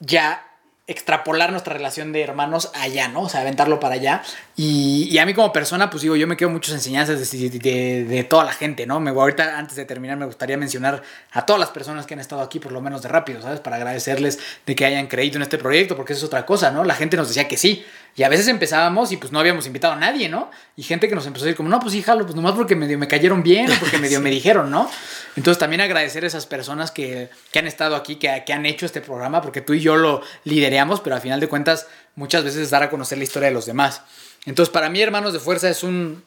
ya 0.00 0.48
extrapolar 0.86 1.50
nuestra 1.50 1.74
relación 1.74 2.12
de 2.12 2.22
hermanos 2.22 2.70
allá, 2.74 3.08
¿no? 3.08 3.22
O 3.22 3.28
sea, 3.28 3.42
aventarlo 3.42 3.80
para 3.80 3.96
allá. 3.96 4.22
Y, 4.54 5.08
y 5.10 5.16
a 5.18 5.24
mí 5.24 5.32
como 5.32 5.50
persona, 5.50 5.88
pues 5.88 6.02
digo, 6.02 6.14
yo 6.14 6.26
me 6.26 6.36
quedo 6.36 6.50
muchas 6.50 6.74
enseñanzas 6.74 7.30
de, 7.30 7.48
de- 7.50 8.04
de 8.04 8.24
toda 8.24 8.44
la 8.44 8.52
gente, 8.52 8.84
¿no? 8.84 9.00
Me, 9.00 9.08
ahorita, 9.10 9.56
antes 9.58 9.76
de 9.76 9.86
terminar, 9.86 10.18
me 10.18 10.26
gustaría 10.26 10.58
mencionar 10.58 11.02
a 11.32 11.46
todas 11.46 11.58
las 11.58 11.70
personas 11.70 12.04
que 12.04 12.12
han 12.12 12.20
estado 12.20 12.42
aquí, 12.42 12.58
por 12.58 12.70
lo 12.70 12.82
menos 12.82 13.00
de 13.00 13.08
rápido, 13.08 13.40
¿sabes? 13.40 13.60
Para 13.60 13.76
agradecerles 13.76 14.38
de 14.66 14.74
que 14.74 14.84
hayan 14.84 15.06
creído 15.06 15.36
en 15.36 15.42
este 15.42 15.56
proyecto, 15.56 15.96
porque 15.96 16.12
eso 16.12 16.20
es 16.20 16.26
otra 16.26 16.44
cosa, 16.44 16.70
¿no? 16.70 16.84
La 16.84 16.94
gente 16.94 17.16
nos 17.16 17.28
decía 17.28 17.48
que 17.48 17.56
sí. 17.56 17.82
Y 18.14 18.24
a 18.24 18.28
veces 18.28 18.46
empezábamos 18.48 19.10
y 19.10 19.16
pues 19.16 19.32
no 19.32 19.40
habíamos 19.40 19.66
invitado 19.66 19.94
a 19.94 19.96
nadie, 19.96 20.28
¿no? 20.28 20.50
Y 20.76 20.82
gente 20.82 21.08
que 21.08 21.14
nos 21.14 21.26
empezó 21.26 21.44
a 21.44 21.46
decir 21.46 21.56
como, 21.56 21.70
no, 21.70 21.80
pues 21.80 21.92
sí, 21.94 22.02
jalo, 22.02 22.24
pues 22.24 22.36
nomás 22.36 22.52
porque 22.52 22.76
medio 22.76 22.98
me 22.98 23.08
cayeron 23.08 23.42
bien 23.42 23.70
o 23.70 23.74
porque 23.80 23.96
medio 24.06 24.20
me 24.20 24.28
dijeron, 24.30 24.70
¿no? 24.70 24.90
Entonces 25.34 25.58
también 25.58 25.80
agradecer 25.80 26.24
a 26.24 26.26
esas 26.26 26.44
personas 26.44 26.90
que, 26.90 27.30
que 27.50 27.58
han 27.58 27.66
estado 27.66 27.96
aquí, 27.96 28.16
que, 28.16 28.42
que 28.44 28.52
han 28.52 28.66
hecho 28.66 28.84
este 28.84 29.00
programa, 29.00 29.40
porque 29.40 29.62
tú 29.62 29.72
y 29.72 29.80
yo 29.80 29.96
lo 29.96 30.20
lidereamos, 30.44 31.00
pero 31.00 31.16
al 31.16 31.22
final 31.22 31.40
de 31.40 31.48
cuentas 31.48 31.86
muchas 32.16 32.44
veces 32.44 32.60
es 32.60 32.70
dar 32.70 32.82
a 32.82 32.90
conocer 32.90 33.16
la 33.16 33.24
historia 33.24 33.48
de 33.48 33.54
los 33.54 33.64
demás. 33.64 34.02
Entonces 34.46 34.72
para 34.72 34.88
mí, 34.90 35.00
Hermanos 35.00 35.32
de 35.32 35.40
Fuerza, 35.40 35.68
es 35.70 35.82
un 35.82 36.22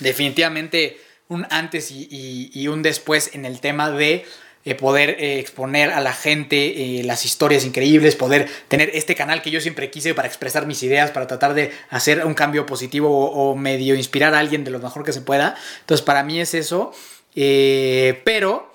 definitivamente 0.00 1.00
un 1.28 1.46
antes 1.50 1.90
y, 1.90 2.68
un 2.68 2.82
después 2.82 3.34
en 3.34 3.44
el 3.44 3.60
tema 3.60 3.90
de 3.90 4.24
eh, 4.64 4.74
poder 4.74 5.10
eh, 5.18 5.38
exponer 5.38 5.90
a 5.90 6.00
la 6.00 6.12
gente 6.12 7.00
eh, 7.00 7.04
las 7.04 7.24
historias 7.24 7.64
increíbles, 7.64 8.16
poder 8.16 8.48
tener 8.68 8.90
este 8.94 9.14
canal 9.14 9.42
que 9.42 9.50
yo 9.50 9.60
siempre 9.60 9.90
quise 9.90 10.14
para 10.14 10.28
expresar 10.28 10.66
mis 10.66 10.82
ideas, 10.82 11.10
para 11.10 11.26
tratar 11.26 11.54
de 11.54 11.70
hacer 11.90 12.24
un 12.24 12.34
cambio 12.34 12.66
positivo 12.66 13.08
o, 13.10 13.50
o 13.50 13.56
medio 13.56 13.94
inspirar 13.94 14.34
a 14.34 14.38
alguien 14.38 14.64
de 14.64 14.70
lo 14.70 14.78
mejor 14.78 15.04
que 15.04 15.12
se 15.12 15.20
pueda. 15.20 15.54
Entonces 15.80 16.04
para 16.04 16.22
mí 16.22 16.40
es 16.40 16.54
eso, 16.54 16.92
pero 17.34 18.72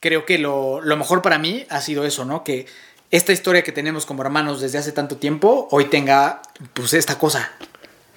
creo 0.00 0.24
que 0.24 0.38
lo, 0.38 0.80
lo 0.80 0.96
mejor 0.96 1.22
para 1.22 1.38
mí 1.38 1.66
ha 1.68 1.80
sido 1.80 2.04
eso, 2.04 2.24
¿no? 2.24 2.44
Que 2.44 2.66
esta 3.10 3.32
historia 3.32 3.62
que 3.62 3.72
tenemos 3.72 4.06
como 4.06 4.22
hermanos 4.22 4.60
desde 4.60 4.78
hace 4.78 4.92
tanto 4.92 5.16
tiempo 5.16 5.68
hoy 5.70 5.86
tenga 5.86 6.42
pues 6.74 6.94
esta 6.94 7.18
cosa, 7.18 7.52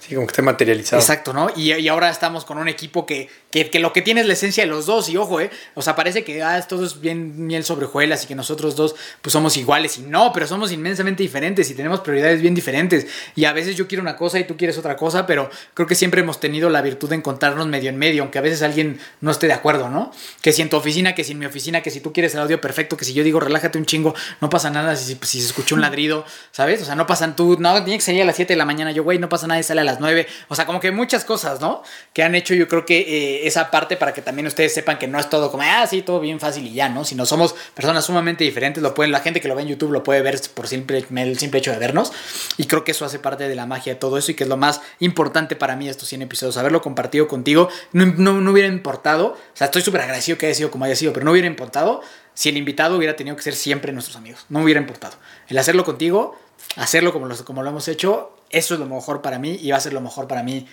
Sí, 0.06 0.14
como 0.14 0.26
que 0.26 0.32
esté 0.32 0.42
materializado. 0.42 1.00
Exacto, 1.00 1.32
¿no? 1.32 1.48
Y, 1.56 1.72
y 1.72 1.88
ahora 1.88 2.10
estamos 2.10 2.44
con 2.44 2.58
un 2.58 2.68
equipo 2.68 3.06
que, 3.06 3.30
que, 3.50 3.70
que 3.70 3.78
lo 3.78 3.94
que 3.94 4.02
tiene 4.02 4.20
es 4.20 4.26
la 4.26 4.34
esencia 4.34 4.62
de 4.62 4.68
los 4.68 4.84
dos. 4.84 5.08
Y 5.08 5.16
ojo, 5.16 5.40
¿eh? 5.40 5.50
O 5.74 5.80
sea, 5.80 5.96
parece 5.96 6.24
que 6.24 6.42
ah, 6.42 6.60
todo 6.68 6.84
es 6.84 7.00
bien 7.00 7.46
miel 7.46 7.64
sobre 7.64 7.86
hojuelas 7.86 8.24
y 8.24 8.26
que 8.26 8.34
nosotros 8.34 8.76
dos 8.76 8.96
pues 9.22 9.32
somos 9.32 9.56
iguales. 9.56 9.96
Y 9.96 10.02
no, 10.02 10.30
pero 10.34 10.46
somos 10.46 10.72
inmensamente 10.72 11.22
diferentes 11.22 11.70
y 11.70 11.74
tenemos 11.74 12.00
prioridades 12.00 12.42
bien 12.42 12.54
diferentes. 12.54 13.06
Y 13.34 13.46
a 13.46 13.54
veces 13.54 13.76
yo 13.76 13.88
quiero 13.88 14.02
una 14.02 14.16
cosa 14.16 14.38
y 14.38 14.44
tú 14.44 14.58
quieres 14.58 14.76
otra 14.76 14.94
cosa, 14.94 15.26
pero 15.26 15.48
creo 15.72 15.86
que 15.86 15.94
siempre 15.94 16.20
hemos 16.20 16.38
tenido 16.38 16.68
la 16.68 16.82
virtud 16.82 17.08
de 17.08 17.16
encontrarnos 17.16 17.66
medio 17.66 17.88
en 17.88 17.96
medio, 17.96 18.22
aunque 18.24 18.36
a 18.38 18.42
veces 18.42 18.60
alguien 18.60 19.00
no 19.22 19.30
esté 19.30 19.46
de 19.46 19.54
acuerdo, 19.54 19.88
¿no? 19.88 20.12
Que 20.42 20.52
si 20.52 20.60
en 20.60 20.68
tu 20.68 20.76
oficina, 20.76 21.14
que 21.14 21.24
si 21.24 21.32
en 21.32 21.38
mi 21.38 21.46
oficina, 21.46 21.80
que 21.80 21.90
si 21.90 22.00
tú 22.00 22.12
quieres 22.12 22.34
el 22.34 22.40
audio 22.40 22.60
perfecto, 22.60 22.98
que 22.98 23.06
si 23.06 23.14
yo 23.14 23.24
digo 23.24 23.40
relájate 23.40 23.78
un 23.78 23.86
chingo, 23.86 24.14
no 24.42 24.50
pasa 24.50 24.68
nada 24.68 24.96
si, 24.96 25.18
si 25.22 25.40
se 25.40 25.46
escuchó 25.46 25.74
un 25.74 25.80
ladrido, 25.80 26.26
¿sabes? 26.50 26.82
O 26.82 26.84
sea, 26.84 26.94
no 26.94 27.06
pasan 27.06 27.36
tú, 27.36 27.56
no, 27.58 27.72
tiene 27.82 27.96
que 27.96 28.04
salir 28.04 28.20
a 28.20 28.26
las 28.26 28.36
7 28.36 28.52
de 28.52 28.58
la 28.58 28.66
mañana, 28.66 28.92
yo, 28.92 29.02
güey, 29.02 29.18
no 29.18 29.28
pasa 29.30 29.46
nada 29.46 29.62
sale 29.64 29.80
a 29.80 29.84
las 29.84 29.93
9. 30.00 30.26
O 30.48 30.54
sea, 30.54 30.66
como 30.66 30.80
que 30.80 30.90
muchas 30.90 31.24
cosas, 31.24 31.60
¿no? 31.60 31.82
Que 32.12 32.22
han 32.22 32.34
hecho 32.34 32.54
yo 32.54 32.68
creo 32.68 32.84
que 32.84 32.98
eh, 33.00 33.46
esa 33.46 33.70
parte 33.70 33.96
para 33.96 34.12
que 34.12 34.22
también 34.22 34.46
ustedes 34.46 34.74
sepan 34.74 34.98
que 34.98 35.06
no 35.06 35.18
es 35.18 35.28
todo 35.28 35.50
como, 35.50 35.62
ah, 35.62 35.86
sí, 35.86 36.02
todo 36.02 36.20
bien 36.20 36.40
fácil 36.40 36.66
y 36.66 36.72
ya, 36.72 36.88
¿no? 36.88 37.04
Sino 37.04 37.26
somos 37.26 37.54
personas 37.74 38.04
sumamente 38.04 38.44
diferentes, 38.44 38.82
lo 38.82 38.94
pueden, 38.94 39.12
la 39.12 39.20
gente 39.20 39.40
que 39.40 39.48
lo 39.48 39.54
ve 39.54 39.62
en 39.62 39.68
YouTube 39.68 39.92
lo 39.92 40.02
puede 40.02 40.22
ver 40.22 40.40
por 40.54 40.68
simple, 40.68 41.04
el 41.16 41.38
simple 41.38 41.58
hecho 41.60 41.70
de 41.70 41.78
vernos. 41.78 42.12
Y 42.56 42.64
creo 42.64 42.84
que 42.84 42.92
eso 42.92 43.04
hace 43.04 43.18
parte 43.18 43.48
de 43.48 43.54
la 43.54 43.66
magia 43.66 43.94
de 43.94 43.98
todo 43.98 44.18
eso 44.18 44.30
y 44.32 44.34
que 44.34 44.44
es 44.44 44.48
lo 44.48 44.56
más 44.56 44.80
importante 45.00 45.56
para 45.56 45.76
mí 45.76 45.88
estos 45.88 46.08
100 46.08 46.22
episodios, 46.22 46.56
haberlo 46.56 46.82
compartido 46.82 47.28
contigo. 47.28 47.68
No, 47.92 48.06
no, 48.06 48.40
no 48.40 48.50
hubiera 48.50 48.68
importado, 48.68 49.26
o 49.26 49.36
sea, 49.54 49.66
estoy 49.66 49.82
súper 49.82 50.02
agradecido 50.02 50.38
que 50.38 50.46
haya 50.46 50.54
sido 50.54 50.70
como 50.70 50.84
haya 50.84 50.96
sido, 50.96 51.12
pero 51.12 51.24
no 51.24 51.32
hubiera 51.32 51.48
importado 51.48 52.02
si 52.34 52.48
el 52.48 52.56
invitado 52.56 52.96
hubiera 52.96 53.16
tenido 53.16 53.36
que 53.36 53.42
ser 53.42 53.54
siempre 53.54 53.92
nuestros 53.92 54.16
amigos. 54.16 54.44
No 54.48 54.62
hubiera 54.62 54.80
importado. 54.80 55.14
El 55.48 55.56
hacerlo 55.58 55.84
contigo, 55.84 56.36
hacerlo 56.76 57.12
como 57.12 57.26
lo, 57.26 57.36
como 57.44 57.62
lo 57.62 57.70
hemos 57.70 57.88
hecho, 57.88 58.36
eso 58.50 58.74
es 58.74 58.80
lo 58.80 58.86
mejor 58.86 59.22
para 59.22 59.38
mí 59.38 59.58
y 59.60 59.70
va 59.70 59.76
a 59.76 59.80
ser 59.80 59.92
lo 59.92 60.00
mejor 60.00 60.28
para 60.28 60.42
mí 60.42 60.66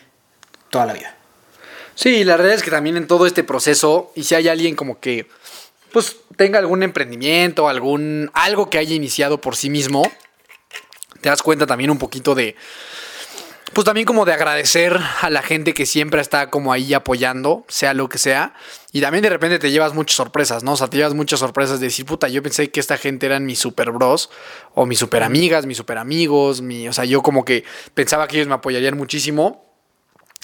toda 0.69 0.85
la 0.85 0.93
vida. 0.93 1.15
Sí, 1.95 2.23
la 2.23 2.37
realidad 2.37 2.57
es 2.57 2.63
que 2.63 2.71
también 2.71 2.97
en 2.97 3.07
todo 3.07 3.25
este 3.27 3.43
proceso, 3.43 4.11
y 4.15 4.23
si 4.23 4.35
hay 4.35 4.47
alguien 4.47 4.75
como 4.75 4.99
que 4.99 5.27
pues 5.91 6.17
tenga 6.37 6.57
algún 6.59 6.83
emprendimiento, 6.83 7.67
algún 7.67 8.31
algo 8.33 8.69
que 8.69 8.77
haya 8.77 8.95
iniciado 8.95 9.41
por 9.41 9.55
sí 9.55 9.69
mismo, 9.69 10.09
te 11.19 11.29
das 11.29 11.43
cuenta 11.43 11.67
también 11.67 11.91
un 11.91 11.97
poquito 11.97 12.33
de 12.33 12.55
pues 13.73 13.85
también 13.85 14.05
como 14.05 14.25
de 14.25 14.33
agradecer 14.33 14.99
a 15.21 15.29
la 15.29 15.41
gente 15.41 15.73
que 15.73 15.85
siempre 15.85 16.19
está 16.19 16.49
como 16.49 16.73
ahí 16.73 16.93
apoyando, 16.93 17.65
sea 17.69 17.93
lo 17.93 18.09
que 18.09 18.17
sea. 18.17 18.53
Y 18.91 18.99
también 18.99 19.23
de 19.23 19.29
repente 19.29 19.59
te 19.59 19.71
llevas 19.71 19.93
muchas 19.93 20.17
sorpresas, 20.17 20.63
¿no? 20.63 20.73
O 20.73 20.75
sea, 20.75 20.87
te 20.87 20.97
llevas 20.97 21.13
muchas 21.13 21.39
sorpresas 21.39 21.79
de 21.79 21.87
decir, 21.87 22.05
puta, 22.05 22.27
yo 22.27 22.43
pensé 22.43 22.69
que 22.69 22.81
esta 22.81 22.97
gente 22.97 23.25
eran 23.25 23.45
mis 23.45 23.59
super 23.59 23.91
bros, 23.91 24.29
o 24.75 24.85
mis 24.85 24.99
super 24.99 25.23
amigas, 25.23 25.65
mis 25.65 25.77
super 25.77 25.97
amigos, 25.97 26.61
mi, 26.61 26.87
o 26.89 26.93
sea, 26.93 27.05
yo 27.05 27.21
como 27.21 27.45
que 27.45 27.63
pensaba 27.93 28.27
que 28.27 28.37
ellos 28.37 28.47
me 28.47 28.55
apoyarían 28.55 28.97
muchísimo. 28.97 29.65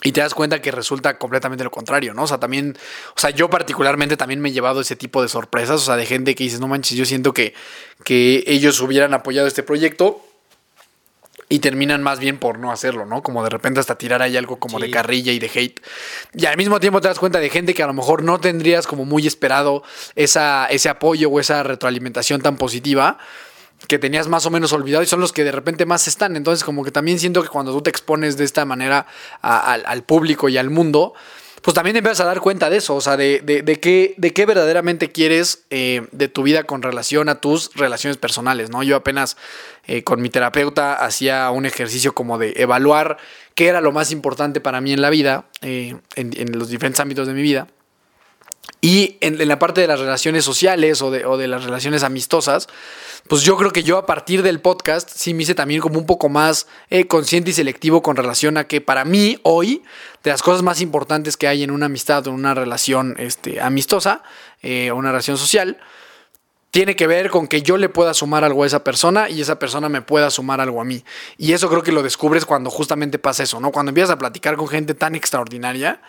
Y 0.03 0.11
te 0.11 0.21
das 0.21 0.35
cuenta 0.35 0.61
que 0.61 0.69
resulta 0.71 1.17
completamente 1.17 1.63
lo 1.63 1.71
contrario, 1.71 2.13
¿no? 2.13 2.23
O 2.23 2.27
sea, 2.27 2.39
también, 2.39 2.77
o 3.15 3.19
sea, 3.19 3.31
yo 3.31 3.49
particularmente 3.49 4.15
también 4.15 4.39
me 4.39 4.49
he 4.49 4.51
llevado 4.51 4.79
ese 4.79 4.95
tipo 4.95 5.23
de 5.23 5.27
sorpresas, 5.27 5.81
o 5.81 5.85
sea, 5.85 5.95
de 5.95 6.05
gente 6.05 6.35
que 6.35 6.43
dices, 6.43 6.59
no 6.59 6.67
manches, 6.67 6.95
yo 6.95 7.03
siento 7.03 7.33
que, 7.33 7.55
que 8.03 8.43
ellos 8.45 8.79
hubieran 8.79 9.15
apoyado 9.15 9.47
este 9.47 9.63
proyecto 9.63 10.21
y 11.49 11.60
terminan 11.60 12.03
más 12.03 12.19
bien 12.19 12.39
por 12.39 12.60
no 12.60 12.71
hacerlo, 12.73 13.05
¿no? 13.05 13.23
Como 13.23 13.41
de 13.43 13.49
repente 13.49 13.79
hasta 13.79 13.97
tirar 13.97 14.21
ahí 14.21 14.36
algo 14.36 14.57
como 14.60 14.79
de 14.79 14.91
carrilla 14.91 15.31
y 15.31 15.39
de 15.39 15.49
hate. 15.53 15.79
Y 16.33 16.45
al 16.45 16.57
mismo 16.57 16.79
tiempo 16.81 16.99
te 16.99 17.07
das 17.07 17.19
cuenta 17.19 17.39
de 17.39 17.49
gente 17.49 17.73
que 17.73 17.83
a 17.83 17.88
lo 17.88 17.93
mejor 17.93 18.21
no 18.23 18.39
tendrías 18.39 18.86
como 18.86 19.05
muy 19.05 19.25
esperado 19.27 19.81
esa, 20.15 20.65
ese 20.65 20.89
apoyo 20.89 21.29
o 21.29 21.39
esa 21.39 21.63
retroalimentación 21.63 22.41
tan 22.41 22.57
positiva 22.57 23.17
que 23.88 23.99
tenías 23.99 24.27
más 24.27 24.45
o 24.45 24.49
menos 24.49 24.73
olvidado 24.73 25.03
y 25.03 25.07
son 25.07 25.19
los 25.21 25.31
que 25.31 25.43
de 25.45 25.51
repente 25.53 25.86
más 25.86 26.07
están. 26.07 26.36
Entonces 26.36 26.63
como 26.65 26.83
que 26.83 26.91
también 26.91 27.17
siento 27.19 27.41
que 27.43 27.47
cuando 27.49 27.71
tú 27.71 27.81
te 27.81 27.91
expones 27.91 28.36
de 28.36 28.43
esta 28.43 28.65
manera 28.65 29.05
a- 29.41 29.71
al 29.73 30.03
público 30.03 30.49
y 30.49 30.57
al 30.57 30.69
mundo, 30.69 31.13
pues 31.61 31.73
también 31.73 31.95
empiezas 31.95 32.21
a 32.21 32.25
dar 32.25 32.39
cuenta 32.39 32.69
de 32.69 32.77
eso, 32.77 32.95
o 32.95 33.01
sea, 33.01 33.17
de, 33.17 33.41
de, 33.41 33.79
qué, 33.79 34.13
de 34.17 34.31
qué 34.31 34.45
verdaderamente 34.45 35.11
quieres 35.11 35.63
eh, 35.69 36.07
de 36.11 36.27
tu 36.27 36.43
vida 36.43 36.63
con 36.63 36.81
relación 36.81 37.29
a 37.29 37.41
tus 37.41 37.73
relaciones 37.75 38.17
personales, 38.17 38.69
¿no? 38.69 38.83
Yo 38.83 38.95
apenas 38.95 39.37
eh, 39.85 40.03
con 40.03 40.21
mi 40.21 40.29
terapeuta 40.29 40.93
hacía 40.93 41.49
un 41.51 41.65
ejercicio 41.65 42.13
como 42.13 42.37
de 42.37 42.53
evaluar 42.57 43.17
qué 43.55 43.67
era 43.67 43.81
lo 43.81 43.91
más 43.91 44.11
importante 44.11 44.61
para 44.61 44.81
mí 44.81 44.93
en 44.93 45.01
la 45.01 45.09
vida, 45.09 45.45
eh, 45.61 45.95
en 46.15 46.57
los 46.57 46.69
diferentes 46.69 46.99
ámbitos 46.99 47.27
de 47.27 47.33
mi 47.33 47.41
vida. 47.41 47.67
Y 48.80 49.17
en, 49.21 49.45
la 49.47 49.60
parte 49.60 49.82
de 49.82 49.88
las 49.88 49.99
relaciones 49.99 50.45
sociales 50.45 51.01
o 51.01 51.10
de, 51.10 51.25
o 51.25 51.38
de 51.38 51.47
las 51.47 51.63
relaciones 51.63 52.03
amistosas, 52.03 52.67
pues 53.27 53.41
yo 53.41 53.58
creo 53.58 53.71
que 53.71 53.84
yo 53.84 53.97
a 53.97 54.06
partir 54.06 54.43
del 54.43 54.62
podcast 54.62 55.10
sí 55.10 55.34
me 55.34 55.43
hice 55.43 55.56
también 55.56 55.82
como 55.82 55.97
un 55.97 56.06
poco 56.06 56.30
más 56.30 56.67
eh, 56.89 57.08
consciente 57.08 57.49
y 57.49 57.53
selectivo 57.53 58.01
con 58.01 58.15
relación 58.15 58.56
a 58.58 58.67
que 58.67 58.80
para 58.80 59.03
mí 59.03 59.39
hoy, 59.43 59.84
de 60.23 60.30
las 60.30 60.41
cosas 60.43 60.62
más 60.62 60.80
importantes 60.80 61.38
que 61.38 61.47
hay 61.47 61.63
en 61.63 61.71
una 61.71 61.88
amistad 61.88 62.25
o 62.27 62.30
en 62.30 62.36
una 62.36 62.53
relación 62.53 63.15
este, 63.17 63.60
amistosa 63.62 64.21
eh, 64.62 64.91
o 64.91 64.95
una 64.95 65.10
relación 65.10 65.38
social, 65.38 65.77
tiene 66.69 66.95
que 66.95 67.08
ver 67.08 67.32
con 67.32 67.47
que 67.47 67.63
yo 67.63 67.77
le 67.77 67.89
pueda 67.89 68.13
sumar 68.13 68.43
algo 68.43 68.63
a 68.63 68.67
esa 68.67 68.84
persona 68.84 69.30
y 69.30 69.41
esa 69.41 69.58
persona 69.58 69.89
me 69.89 70.01
pueda 70.03 70.30
sumar 70.30 70.62
algo 70.62 70.80
a 70.80 70.86
mí. 70.86 71.03
Y 71.38 71.53
eso 71.53 71.69
creo 71.69 71.82
que 71.82 71.91
lo 71.91 72.03
descubres 72.03 72.45
cuando 72.45 72.69
justamente 72.69 73.17
pasa 73.17 73.43
eso, 73.43 73.60
¿no? 73.60 73.71
Cuando 73.71 73.89
empiezas 73.89 74.12
a 74.12 74.17
platicar 74.19 74.56
con 74.56 74.67
gente 74.67 74.93
tan 74.93 75.15
extraordinaria 75.15 76.01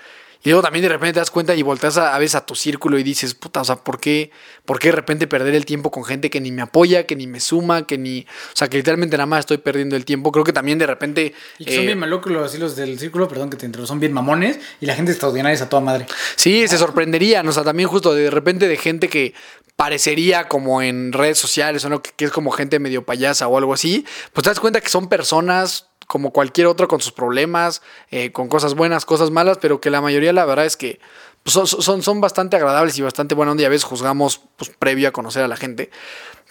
y 0.42 0.51
luego 0.51 0.62
también 0.62 0.83
de 0.83 0.88
repente 0.88 1.14
te 1.14 1.18
das 1.20 1.31
cuenta 1.31 1.55
y 1.55 1.62
volteas 1.62 1.96
a, 1.98 2.14
a 2.14 2.18
veces 2.18 2.37
a 2.37 2.46
tu 2.46 2.55
círculo 2.55 2.98
y 2.98 3.03
dices, 3.03 3.35
puta, 3.35 3.61
o 3.61 3.64
sea, 3.64 3.77
¿por 3.77 3.98
qué, 3.98 4.31
¿por 4.64 4.79
qué 4.79 4.88
de 4.88 4.92
repente 4.92 5.27
perder 5.27 5.55
el 5.55 5.66
tiempo 5.66 5.90
con 5.90 6.05
gente 6.05 6.31
que 6.31 6.40
ni 6.40 6.53
me 6.53 6.62
apoya, 6.62 7.07
que 7.07 7.16
ni 7.16 7.27
me 7.27 7.40
suma, 7.40 7.87
que 7.87 7.98
ni... 7.98 8.20
O 8.20 8.57
sea, 8.57 8.68
que 8.68 8.77
literalmente 8.77 9.16
nada 9.16 9.27
más 9.27 9.40
estoy 9.40 9.59
perdiendo 9.59 9.96
el 9.96 10.05
tiempo. 10.05 10.31
Creo 10.31 10.44
que 10.44 10.53
también 10.53 10.79
de 10.79 10.87
repente... 10.87 11.35
Y 11.59 11.64
que 11.64 11.74
son 11.74 11.83
eh, 11.83 11.87
bien 11.87 11.98
malocos 11.98 12.33
así 12.37 12.59
los 12.59 12.77
del 12.77 12.98
círculo, 12.98 13.27
perdón 13.27 13.51
que 13.51 13.57
te 13.57 13.66
interrumpa, 13.66 13.88
son 13.88 13.98
bien 13.98 14.12
mamones 14.12 14.61
y 14.81 14.87
la 14.87 14.94
gente 14.94 15.11
extraordinaria 15.11 15.55
es 15.55 15.62
a 15.62 15.68
toda 15.68 15.83
madre. 15.83 16.07
Sí, 16.37 16.68
se 16.68 16.79
sorprenderían, 16.79 17.46
o 17.48 17.53
sea, 17.53 17.64
también 17.64 17.88
justo 17.88 18.14
de 18.14 18.31
repente 18.31 18.68
de 18.68 18.77
gente 18.77 19.09
que 19.09 19.35
parecería 19.74 20.48
como 20.48 20.83
en 20.83 21.12
redes 21.12 21.38
sociales 21.38 21.85
o 21.85 21.88
no, 21.88 22.01
que, 22.03 22.11
que 22.16 22.24
es 22.24 22.31
como 22.31 22.53
gente 22.53 22.79
medio 22.79 23.05
payasa 23.05 23.48
o 23.48 23.59
algo 23.59 23.74
así, 23.74 24.05
pues 24.33 24.44
te 24.44 24.51
das 24.51 24.61
cuenta 24.61 24.81
que 24.81 24.88
son 24.88 25.09
personas 25.09 25.88
como 26.09 26.33
cualquier 26.33 26.66
otro 26.66 26.88
con 26.88 27.01
sus 27.01 27.12
problemas, 27.12 27.83
eh, 28.11 28.33
con 28.33 28.49
cosas 28.49 28.75
buenas, 28.75 29.05
cosas 29.05 29.31
malas, 29.31 29.59
pero 29.59 29.81
que 29.81 29.90
la 29.90 30.01
mayoría 30.01 30.33
la 30.33 30.47
verdad 30.47 30.64
es 30.64 30.77
que 30.77 30.99
pues, 31.44 31.53
son, 31.53 31.66
son, 31.66 32.03
son 32.03 32.21
bastante 32.21 32.57
agradables 32.57 32.99
y 32.99 33.03
bastante 33.03 33.35
buenos. 33.35 33.53
Un 33.53 33.59
día 33.59 33.68
a 33.68 33.71
veces 33.71 33.85
juzgamos 33.85 34.40
pues, 34.57 34.71
previo 34.77 35.07
a 35.09 35.12
conocer 35.12 35.44
a 35.44 35.49
la 35.49 35.57
gente. 35.57 35.90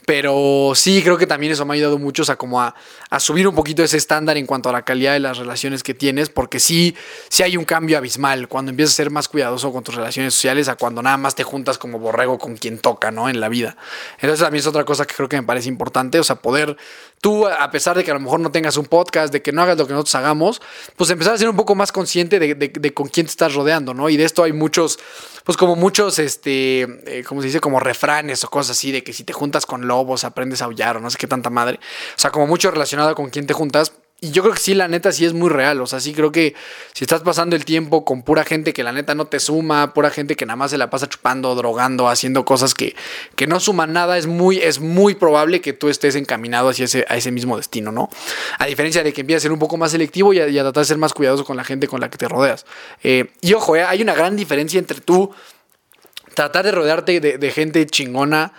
Pero 0.08 0.72
sí, 0.74 1.02
creo 1.04 1.18
que 1.18 1.28
también 1.28 1.52
eso 1.52 1.66
me 1.66 1.74
ha 1.74 1.76
ayudado 1.76 1.98
mucho, 1.98 2.22
o 2.22 2.26
sea, 2.26 2.38
como 2.38 2.62
a, 2.62 2.76
a 3.10 3.20
subir 3.20 3.46
un 3.46 3.54
poquito 3.56 3.84
ese 3.84 3.98
estándar 3.98 4.38
en 4.38 4.46
cuanto 4.46 4.70
a 4.70 4.72
la 4.72 4.84
calidad 4.84 5.12
de 5.12 5.20
las 5.20 5.38
relaciones 5.38 5.84
que 5.84 5.94
tienes, 5.94 6.30
porque 6.30 6.62
sí, 6.62 6.96
sí 7.28 7.44
hay 7.44 7.58
un 7.58 7.66
cambio 7.66 7.98
abismal 7.98 8.48
cuando 8.48 8.72
empiezas 8.72 8.94
a 8.94 8.96
ser 8.96 9.12
más 9.12 9.28
cuidadoso 9.28 9.74
con 9.74 9.84
tus 9.84 9.96
relaciones 9.96 10.34
sociales 10.34 10.70
a 10.70 10.78
cuando 10.78 11.02
nada 11.02 11.18
más 11.18 11.36
te 11.36 11.44
juntas 11.44 11.78
como 11.78 12.00
borrego 12.00 12.38
con 12.38 12.56
quien 12.56 12.80
toca, 12.80 13.12
¿no? 13.12 13.28
En 13.28 13.42
la 13.42 13.50
vida. 13.50 13.76
Entonces 14.14 14.40
también 14.40 14.62
es 14.62 14.68
otra 14.68 14.86
cosa 14.86 15.06
que 15.06 15.14
creo 15.14 15.28
que 15.28 15.36
me 15.42 15.44
parece 15.46 15.68
importante, 15.68 16.20
o 16.20 16.24
sea, 16.24 16.38
poder 16.38 16.78
tú, 17.22 17.48
a 17.48 17.70
pesar 17.72 17.98
de 17.98 18.04
que 18.04 18.12
a 18.12 18.14
lo 18.14 18.20
mejor 18.20 18.40
no 18.40 18.52
tengas 18.52 18.78
un 18.78 18.86
podcast, 18.86 19.32
de 19.34 19.42
que 19.42 19.52
no 19.52 19.62
hagas 19.62 19.78
lo 19.78 19.88
que 19.88 19.94
nosotros 19.94 20.16
hagamos, 20.16 20.62
pues 20.96 21.10
empezar 21.10 21.34
a 21.34 21.38
ser 21.38 21.50
un 21.50 21.56
poco 21.56 21.76
más 21.76 21.92
consciente 21.92 22.40
de, 22.40 22.94
con 22.94 23.08
quién 23.08 23.26
te 23.26 23.32
estás 23.32 23.54
rodeando, 23.54 23.94
¿no? 23.94 24.10
Y 24.10 24.18
de 24.18 24.24
esto 24.26 24.44
hay 24.44 24.54
muchos, 24.54 25.00
pues 25.44 25.58
como 25.58 25.76
muchos, 25.76 26.20
este, 26.20 26.82
eh, 26.82 27.24
¿cómo 27.28 27.42
se 27.42 27.48
dice? 27.48 27.60
Como 27.60 27.80
refranes 27.80 28.44
o 28.44 28.50
cosas 28.50 28.78
así, 28.78 28.92
de 28.92 29.04
que 29.04 29.14
si 29.14 29.24
te 29.24 29.34
juntas 29.34 29.66
con 29.66 29.88
lobos 29.88 30.24
aprendes 30.24 30.62
a 30.62 30.66
aullar 30.66 30.98
o 30.98 31.00
no 31.00 31.10
sé 31.10 31.18
qué 31.18 31.28
tanta 31.28 31.50
madre. 31.50 31.80
O 32.16 32.20
sea, 32.20 32.32
como 32.32 32.48
mucho 32.48 32.72
relacionado 32.72 33.16
con 33.16 33.30
quién 33.30 33.48
te 33.48 33.54
juntas. 33.54 33.94
Y 34.20 34.32
yo 34.32 34.42
creo 34.42 34.56
que 34.56 34.60
sí, 34.60 34.74
la 34.74 34.88
neta 34.88 35.12
sí 35.12 35.26
es 35.26 35.34
muy 35.34 35.50
real. 35.50 35.80
O 35.80 35.86
sea, 35.86 36.00
sí 36.00 36.12
creo 36.12 36.32
que 36.32 36.56
si 36.94 37.04
estás 37.04 37.22
pasando 37.22 37.56
el 37.56 37.66
tiempo 37.66 38.04
con 38.04 38.24
pura 38.24 38.44
gente 38.44 38.74
que 38.74 38.84
la 38.84 38.92
neta 38.92 39.14
no 39.14 39.28
te 39.28 39.40
suma, 39.40 39.94
pura 39.94 40.10
gente 40.10 40.36
que 40.36 40.46
nada 40.48 40.56
más 40.56 40.72
se 40.72 40.80
la 40.80 40.90
pasa 40.90 41.08
chupando, 41.08 41.54
drogando, 41.54 42.10
haciendo 42.10 42.44
cosas 42.44 42.74
que, 42.74 42.96
que 43.36 43.46
no 43.46 43.60
suman 43.60 43.94
nada, 43.94 44.18
es 44.18 44.26
muy, 44.26 44.58
es 44.58 44.80
muy 44.80 45.14
probable 45.14 45.62
que 45.62 45.74
tú 45.74 45.90
estés 45.90 46.16
encaminado 46.16 46.70
hacia 46.70 46.86
ese, 46.86 47.06
a 47.10 47.16
ese 47.16 47.32
mismo 47.32 47.58
destino, 47.58 47.92
¿no? 47.92 48.10
A 48.58 48.66
diferencia 48.66 49.04
de 49.04 49.14
que 49.14 49.22
empieces 49.22 49.44
a 49.44 49.46
ser 49.46 49.52
un 49.52 49.60
poco 49.60 49.78
más 49.78 49.92
selectivo 49.92 50.34
y 50.34 50.40
a, 50.40 50.46
a 50.46 50.64
tratar 50.64 50.82
de 50.82 50.86
ser 50.86 50.98
más 50.98 51.14
cuidadoso 51.14 51.46
con 51.46 51.56
la 51.56 51.64
gente 51.64 51.88
con 51.88 52.02
la 52.02 52.10
que 52.10 52.18
te 52.18 52.28
rodeas. 52.28 52.66
Eh, 53.04 53.30
y 53.42 53.54
ojo, 53.54 53.76
eh, 53.76 53.84
hay 53.84 54.02
una 54.02 54.16
gran 54.16 54.36
diferencia 54.36 54.80
entre 54.80 55.00
tú 55.00 55.32
tratar 56.34 56.66
de 56.66 56.72
rodearte 56.72 57.20
de, 57.20 57.38
de 57.38 57.52
gente 57.52 57.86
chingona 57.86 58.54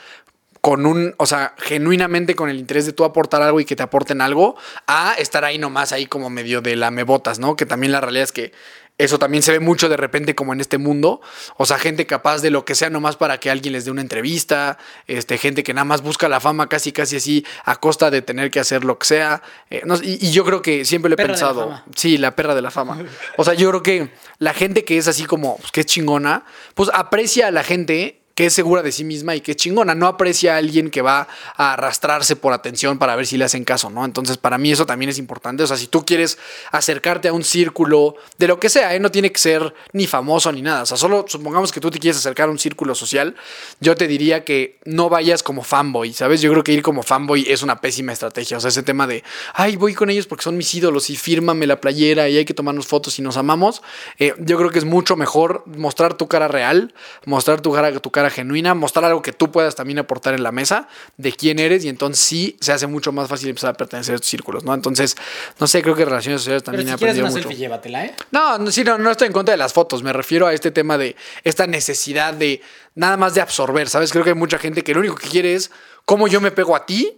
con 0.60 0.86
un, 0.86 1.14
o 1.18 1.26
sea, 1.26 1.54
genuinamente 1.58 2.34
con 2.34 2.50
el 2.50 2.58
interés 2.58 2.86
de 2.86 2.92
tú 2.92 3.04
aportar 3.04 3.42
algo 3.42 3.60
y 3.60 3.64
que 3.64 3.76
te 3.76 3.82
aporten 3.82 4.20
algo, 4.20 4.56
a 4.86 5.14
estar 5.14 5.44
ahí 5.44 5.58
nomás, 5.58 5.92
ahí 5.92 6.06
como 6.06 6.30
medio 6.30 6.60
de 6.60 6.76
la 6.76 6.90
mebotas, 6.90 7.38
¿no? 7.38 7.56
Que 7.56 7.66
también 7.66 7.92
la 7.92 8.00
realidad 8.00 8.24
es 8.24 8.32
que 8.32 8.52
eso 8.98 9.20
también 9.20 9.44
se 9.44 9.52
ve 9.52 9.60
mucho 9.60 9.88
de 9.88 9.96
repente 9.96 10.34
como 10.34 10.52
en 10.52 10.60
este 10.60 10.76
mundo. 10.76 11.20
O 11.56 11.66
sea, 11.66 11.78
gente 11.78 12.04
capaz 12.04 12.42
de 12.42 12.50
lo 12.50 12.64
que 12.64 12.74
sea 12.74 12.90
nomás 12.90 13.16
para 13.16 13.38
que 13.38 13.48
alguien 13.48 13.72
les 13.72 13.84
dé 13.84 13.92
una 13.92 14.00
entrevista. 14.00 14.76
Este, 15.06 15.38
gente 15.38 15.62
que 15.62 15.72
nada 15.72 15.84
más 15.84 16.02
busca 16.02 16.28
la 16.28 16.40
fama 16.40 16.68
casi, 16.68 16.90
casi 16.90 17.16
así 17.16 17.46
a 17.64 17.76
costa 17.76 18.10
de 18.10 18.22
tener 18.22 18.50
que 18.50 18.58
hacer 18.58 18.82
lo 18.82 18.98
que 18.98 19.06
sea. 19.06 19.40
Eh, 19.70 19.82
no, 19.84 19.94
y, 20.02 20.18
y, 20.20 20.32
yo 20.32 20.44
creo 20.44 20.62
que 20.62 20.84
siempre 20.84 21.08
lo 21.08 21.14
he 21.14 21.16
Perra 21.16 21.28
la 21.28 21.34
pensado. 21.34 21.60
fama. 21.60 21.84
Sí, 21.94 22.18
la 22.18 22.34
perra 22.34 22.56
de 22.56 22.62
la 22.62 22.72
fama. 22.72 22.98
O 23.36 23.44
sea, 23.44 23.54
yo 23.54 23.68
creo 23.68 23.84
que 23.84 24.10
la 24.38 24.52
gente 24.52 24.84
que 24.84 24.98
es 24.98 25.06
así 25.06 25.24
como, 25.24 25.58
pues, 25.58 25.70
que 25.70 25.80
es 25.80 25.86
chingona, 25.86 26.44
pues 26.74 26.90
aprecia 26.92 27.46
a 27.46 27.50
la 27.52 27.62
gente 27.62 28.17
que 28.38 28.46
es 28.46 28.52
segura 28.52 28.84
de 28.84 28.92
sí 28.92 29.02
misma 29.02 29.34
y 29.34 29.40
que 29.40 29.50
es 29.50 29.56
chingona. 29.56 29.96
No 29.96 30.06
aprecia 30.06 30.54
a 30.54 30.58
alguien 30.58 30.90
que 30.90 31.02
va 31.02 31.26
a 31.56 31.72
arrastrarse 31.72 32.36
por 32.36 32.52
atención 32.52 32.96
para 32.96 33.16
ver 33.16 33.26
si 33.26 33.36
le 33.36 33.44
hacen 33.44 33.64
caso, 33.64 33.90
¿no? 33.90 34.04
Entonces, 34.04 34.36
para 34.36 34.58
mí 34.58 34.70
eso 34.70 34.86
también 34.86 35.08
es 35.08 35.18
importante. 35.18 35.64
O 35.64 35.66
sea, 35.66 35.76
si 35.76 35.88
tú 35.88 36.06
quieres 36.06 36.38
acercarte 36.70 37.26
a 37.26 37.32
un 37.32 37.42
círculo 37.42 38.14
de 38.38 38.46
lo 38.46 38.60
que 38.60 38.68
sea, 38.68 38.94
¿eh? 38.94 39.00
no 39.00 39.10
tiene 39.10 39.32
que 39.32 39.40
ser 39.40 39.74
ni 39.92 40.06
famoso 40.06 40.52
ni 40.52 40.62
nada. 40.62 40.82
O 40.82 40.86
sea, 40.86 40.96
solo 40.96 41.24
supongamos 41.26 41.72
que 41.72 41.80
tú 41.80 41.90
te 41.90 41.98
quieres 41.98 42.18
acercar 42.18 42.48
a 42.48 42.52
un 42.52 42.60
círculo 42.60 42.94
social, 42.94 43.34
yo 43.80 43.96
te 43.96 44.06
diría 44.06 44.44
que 44.44 44.78
no 44.84 45.08
vayas 45.08 45.42
como 45.42 45.64
fanboy, 45.64 46.12
¿sabes? 46.12 46.40
Yo 46.40 46.52
creo 46.52 46.62
que 46.62 46.72
ir 46.72 46.82
como 46.82 47.02
fanboy 47.02 47.44
es 47.48 47.64
una 47.64 47.80
pésima 47.80 48.12
estrategia. 48.12 48.58
O 48.58 48.60
sea, 48.60 48.68
ese 48.68 48.84
tema 48.84 49.08
de, 49.08 49.24
ay, 49.54 49.74
voy 49.74 49.94
con 49.94 50.10
ellos 50.10 50.28
porque 50.28 50.44
son 50.44 50.56
mis 50.56 50.72
ídolos 50.72 51.10
y 51.10 51.16
fírmame 51.16 51.66
la 51.66 51.80
playera 51.80 52.28
y 52.28 52.36
hay 52.36 52.44
que 52.44 52.54
tomarnos 52.54 52.86
fotos 52.86 53.18
y 53.18 53.22
nos 53.22 53.36
amamos. 53.36 53.82
Eh, 54.20 54.34
yo 54.38 54.56
creo 54.58 54.70
que 54.70 54.78
es 54.78 54.84
mucho 54.84 55.16
mejor 55.16 55.64
mostrar 55.66 56.14
tu 56.14 56.28
cara 56.28 56.46
real, 56.46 56.94
mostrar 57.24 57.60
tu 57.60 57.72
cara, 57.72 57.98
tu 57.98 58.12
cara 58.12 58.27
genuina, 58.30 58.74
mostrar 58.74 59.04
algo 59.04 59.22
que 59.22 59.32
tú 59.32 59.50
puedas 59.50 59.74
también 59.74 59.98
aportar 59.98 60.34
en 60.34 60.42
la 60.42 60.52
mesa 60.52 60.88
de 61.16 61.32
quién 61.32 61.58
eres 61.58 61.84
y 61.84 61.88
entonces 61.88 62.24
sí 62.24 62.56
se 62.60 62.72
hace 62.72 62.86
mucho 62.86 63.12
más 63.12 63.28
fácil 63.28 63.48
empezar 63.48 63.70
a 63.70 63.74
pertenecer 63.74 64.12
a 64.12 64.16
estos 64.16 64.28
círculos, 64.30 64.64
¿no? 64.64 64.74
Entonces, 64.74 65.16
no 65.58 65.66
sé, 65.66 65.82
creo 65.82 65.94
que 65.94 66.04
relaciones 66.04 66.40
sociales 66.42 66.62
Pero 66.62 66.76
también 66.76 66.88
si 66.88 66.94
he 66.94 66.98
quieres 66.98 67.14
aprendido 67.14 67.26
una 67.26 67.32
mucho. 67.32 67.42
selfie, 67.48 67.58
llévatela, 67.58 68.04
¿eh? 68.04 68.14
No, 68.30 68.58
no, 68.58 68.70
sí, 68.70 68.84
no, 68.84 68.98
no 68.98 69.10
estoy 69.10 69.26
en 69.26 69.32
contra 69.32 69.52
de 69.52 69.58
las 69.58 69.72
fotos. 69.72 70.02
Me 70.02 70.12
refiero 70.12 70.46
a 70.46 70.52
este 70.54 70.70
tema 70.70 70.98
de 70.98 71.16
esta 71.44 71.66
necesidad 71.66 72.34
de 72.34 72.60
nada 72.94 73.16
más 73.16 73.34
de 73.34 73.40
absorber, 73.40 73.88
¿sabes? 73.88 74.10
Creo 74.12 74.24
que 74.24 74.30
hay 74.30 74.36
mucha 74.36 74.58
gente 74.58 74.82
que 74.82 74.92
lo 74.94 75.00
único 75.00 75.14
que 75.16 75.28
quiere 75.28 75.54
es 75.54 75.70
cómo 76.04 76.28
yo 76.28 76.40
me 76.40 76.50
pego 76.50 76.74
a 76.76 76.86
ti 76.86 77.16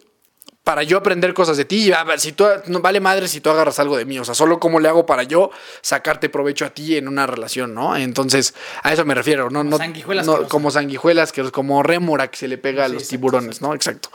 para 0.65 0.83
yo 0.83 0.99
aprender 0.99 1.33
cosas 1.35 1.57
de 1.57 1.65
ti. 1.65 1.89
Y 1.89 1.93
a 1.93 2.05
ver, 2.05 2.21
si 2.21 2.33
tú, 2.33 2.45
no 2.67 2.81
vale 2.81 3.01
madre 3.01 3.29
si 3.29 3.41
tú 3.41 3.51
agarras 3.51 3.79
algo 3.79 3.97
de 3.97 4.05
mí. 4.05 4.19
O 4.19 4.25
sea, 4.25 4.35
solo 4.35 4.61
cómo 4.61 4.79
le 4.79 4.89
hago 4.89 5.07
para 5.07 5.23
yo 5.23 5.51
sacarte 5.81 6.29
provecho 6.29 6.65
a 6.65 6.71
ti 6.71 6.97
en 6.97 7.09
una 7.09 7.27
relación, 7.27 7.75
¿no? 7.75 7.97
Entonces, 7.97 8.55
a 8.83 8.93
eso 8.93 9.05
me 9.05 9.15
refiero. 9.15 9.51
No, 9.51 9.61
Como 9.61 9.71
no, 9.71 9.79
sanguijuelas 9.79 10.27
no, 10.27 10.49
como 10.49 10.71
sanguijuelas, 10.71 11.33
que 11.33 11.51
como 11.51 11.83
rémora 11.83 12.29
que 12.29 12.37
se 12.37 12.49
le 12.49 12.59
pega 12.59 12.85
a 12.85 12.89
Sí, 12.89 12.95
los 12.95 13.03
exacto, 13.05 13.17
tiburones, 13.17 13.63
¿no? 13.63 13.75
Exacto. 13.75 14.11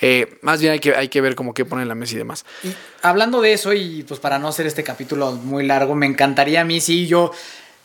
Eh, 0.00 0.38
más 0.42 0.60
bien 0.60 0.72
hay 0.74 0.78
que, 0.80 0.94
hay 0.94 1.08
que 1.08 1.20
ver 1.20 1.34
como 1.34 1.54
qué 1.54 1.64
pone 1.64 1.82
en 1.82 1.88
la 1.88 1.94
mesa 1.94 2.14
y 2.14 2.18
demás. 2.18 2.44
Y 2.62 2.72
hablando 3.02 3.40
de 3.40 3.52
eso, 3.52 3.72
y 3.72 4.04
pues 4.04 4.20
para 4.20 4.38
no 4.38 4.48
hacer 4.48 4.66
este 4.66 4.84
capítulo 4.84 5.32
muy 5.32 5.66
largo, 5.66 5.94
me 5.94 6.06
encantaría 6.06 6.60
a 6.60 6.64
mí, 6.64 6.80
sí, 6.80 7.06
yo 7.06 7.32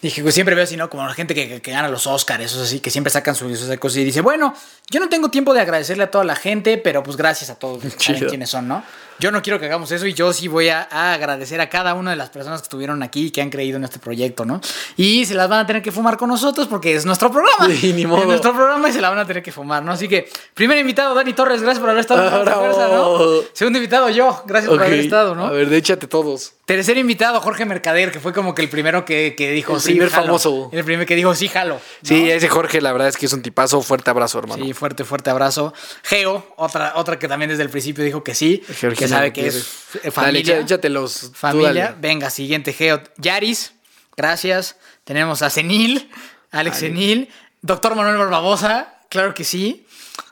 dije, 0.05 0.21
pues 0.21 0.33
siempre 0.33 0.55
veo 0.55 0.63
así, 0.63 0.75
¿no? 0.77 0.89
Como 0.89 1.05
la 1.05 1.13
gente 1.13 1.35
que, 1.35 1.47
que- 1.47 1.61
que 1.61 1.71
gana 1.71 1.87
los 1.89 2.07
Oscars, 2.07 2.43
esos 2.43 2.61
así, 2.63 2.79
que 2.79 2.89
siempre 2.89 3.11
sacan 3.11 3.35
sus 3.35 3.51
esas 3.51 3.77
cosas 3.77 3.97
y 3.97 4.03
dice, 4.05 4.21
bueno, 4.21 4.53
yo 4.89 4.99
no 4.99 5.09
tengo 5.09 5.29
tiempo 5.29 5.53
de 5.53 5.61
agradecerle 5.61 6.03
a 6.03 6.11
toda 6.11 6.23
la 6.23 6.35
gente, 6.35 6.77
pero 6.77 7.03
pues 7.03 7.17
gracias 7.17 7.49
a 7.49 7.55
todos, 7.59 7.81
saben 7.97 7.97
Chido. 7.97 8.29
quiénes 8.29 8.49
son, 8.49 8.67
¿no? 8.67 8.83
Yo 9.17 9.31
no 9.31 9.41
quiero 9.41 9.61
que 9.61 9.65
hagamos 9.67 9.89
eso 9.93 10.05
y 10.07 10.13
yo 10.13 10.33
sí 10.33 10.49
voy 10.49 10.67
a, 10.67 10.89
a 10.91 11.13
agradecer 11.13 11.61
a 11.61 11.69
cada 11.69 11.93
una 11.93 12.11
de 12.11 12.17
las 12.17 12.29
personas 12.31 12.59
que 12.61 12.65
estuvieron 12.65 13.01
aquí 13.01 13.27
y 13.27 13.31
que 13.31 13.41
han 13.41 13.49
creído 13.49 13.77
en 13.77 13.85
este 13.85 13.97
proyecto, 13.97 14.43
¿no? 14.43 14.59
Y 14.97 15.23
se 15.25 15.35
las 15.35 15.47
van 15.47 15.59
a 15.61 15.65
tener 15.65 15.81
que 15.81 15.93
fumar 15.93 16.17
con 16.17 16.27
nosotros 16.27 16.67
porque 16.67 16.93
es 16.95 17.05
nuestro 17.05 17.31
programa. 17.31 17.73
Sí, 17.79 17.93
ni 17.93 18.05
modo. 18.05 18.23
Es 18.23 18.27
nuestro 18.27 18.53
programa 18.53 18.89
y 18.89 18.91
se 18.91 18.99
la 18.99 19.09
van 19.09 19.19
a 19.19 19.25
tener 19.25 19.41
que 19.41 19.53
fumar, 19.53 19.83
¿no? 19.83 19.93
Así 19.93 20.09
que, 20.09 20.29
primer 20.53 20.77
invitado, 20.79 21.15
Dani 21.15 21.31
Torres, 21.31 21.61
gracias 21.61 21.79
por 21.79 21.89
haber 21.89 22.01
estado 22.01 22.27
en 22.27 22.45
¿no? 22.93 23.41
Segundo 23.53 23.77
invitado, 23.79 24.09
yo, 24.09 24.43
gracias 24.45 24.69
por 24.69 24.83
haber 24.83 24.99
estado, 24.99 25.33
¿no? 25.33 25.45
A 25.45 25.51
ver, 25.51 25.71
échate 25.73 26.07
todos. 26.07 26.51
Tercer 26.65 26.97
invitado, 26.97 27.39
Jorge 27.41 27.63
Mercader, 27.65 28.11
que 28.11 28.19
fue 28.19 28.33
como 28.33 28.55
que 28.55 28.63
el 28.63 28.69
primero 28.69 29.05
que, 29.05 29.35
que 29.37 29.51
dijo 29.51 29.75
El 29.75 29.81
sí. 29.81 29.89
primer 29.91 30.09
jalo". 30.09 30.25
famoso. 30.25 30.69
El 30.73 30.83
primer 30.83 31.05
que 31.05 31.15
dijo 31.15 31.35
sí, 31.35 31.47
jalo. 31.47 31.75
¿no? 31.75 31.81
Sí, 32.01 32.29
ese 32.31 32.49
Jorge, 32.49 32.81
la 32.81 32.91
verdad 32.91 33.07
es 33.09 33.17
que 33.17 33.27
es 33.27 33.33
un 33.33 33.43
tipazo. 33.43 33.83
Fuerte 33.83 34.09
abrazo, 34.09 34.39
hermano. 34.39 34.65
Sí, 34.65 34.73
fuerte, 34.73 35.03
fuerte 35.05 35.29
abrazo. 35.29 35.73
Geo, 36.01 36.53
otra, 36.57 36.93
otra 36.95 37.19
que 37.19 37.27
también 37.27 37.49
desde 37.49 37.61
el 37.61 37.69
principio 37.69 38.03
dijo 38.03 38.23
que 38.23 38.33
sí, 38.33 38.63
que 38.65 38.73
Georgina 38.73 39.07
sabe 39.07 39.31
que 39.31 39.45
es 39.45 39.55
eh, 39.57 39.99
Dale, 40.05 40.11
familia. 40.11 40.41
echa- 40.55 40.61
échatelos. 40.63 41.31
familia. 41.35 41.83
dale. 41.85 41.97
Venga, 42.01 42.29
siguiente, 42.31 42.73
Geo. 42.73 42.99
Yaris, 43.17 43.73
gracias. 44.17 44.77
Tenemos 45.03 45.43
a 45.43 45.51
Senil, 45.51 46.09
Alex 46.49 46.77
Senil, 46.77 47.29
doctor 47.61 47.93
Manuel 47.95 48.17
Barbabosa, 48.17 48.95
claro 49.09 49.35
que 49.35 49.43
sí. 49.43 49.85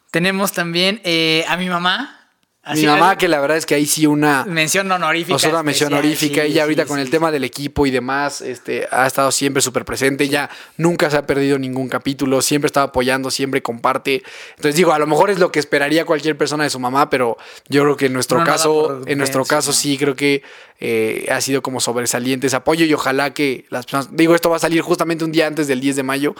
Tenemos 0.09 0.51
también 0.51 0.99
eh, 1.03 1.45
a 1.47 1.57
mi 1.57 1.69
mamá. 1.69 2.22
Mi 2.71 2.85
mamá, 2.85 3.17
que 3.17 3.27
la 3.27 3.41
verdad 3.41 3.57
es 3.57 3.65
que 3.65 3.75
ahí 3.75 3.85
sí 3.85 4.05
una. 4.05 4.45
Mención 4.45 4.89
honorífica. 4.89 5.35
O 5.35 5.39
sea, 5.39 5.49
una 5.49 5.63
mención 5.63 5.91
honorífica. 5.91 6.43
sí, 6.43 6.47
ella 6.47 6.63
ahorita 6.63 6.83
sí, 6.83 6.87
con 6.87 6.99
el 6.99 7.09
tema 7.09 7.29
del 7.29 7.43
equipo 7.43 7.85
y 7.85 7.91
demás, 7.91 8.39
este, 8.39 8.87
ha 8.89 9.05
estado 9.05 9.33
siempre 9.33 9.61
súper 9.61 9.83
presente. 9.83 10.23
Ella 10.23 10.49
nunca 10.77 11.09
se 11.09 11.17
ha 11.17 11.27
perdido 11.27 11.59
ningún 11.59 11.89
capítulo, 11.89 12.41
siempre 12.41 12.67
está 12.67 12.83
apoyando, 12.83 13.31
siempre 13.31 13.61
comparte. 13.61 14.23
Entonces 14.51 14.75
digo, 14.77 14.93
a 14.93 14.99
lo 14.99 15.07
mejor 15.07 15.29
es 15.29 15.39
lo 15.39 15.51
que 15.51 15.59
esperaría 15.59 16.05
cualquier 16.05 16.37
persona 16.37 16.63
de 16.63 16.69
su 16.69 16.79
mamá, 16.79 17.09
pero 17.09 17.37
yo 17.67 17.83
creo 17.83 17.97
que 17.97 18.05
en 18.05 18.13
nuestro 18.13 18.39
No, 18.39 18.45
caso, 18.45 19.01
en 19.07 19.17
nuestro 19.17 19.43
caso 19.43 19.71
¿no? 19.71 19.73
sí 19.73 19.97
creo 19.97 20.15
que 20.15 20.41
eh, 20.79 21.27
ha 21.29 21.41
sido 21.41 21.61
como 21.61 21.81
sobresaliente 21.81 22.47
ese 22.47 22.55
apoyo 22.55 22.85
y 22.85 22.93
ojalá 22.93 23.33
que 23.33 23.65
las 23.71 23.85
personas, 23.85 24.15
digo, 24.15 24.35
esto 24.35 24.49
va 24.49 24.55
a 24.55 24.59
salir 24.59 24.81
justamente 24.81 25.25
un 25.25 25.33
día 25.33 25.47
antes 25.47 25.67
del 25.67 25.81
10 25.81 25.97
de 25.97 26.03
mayo, 26.03 26.35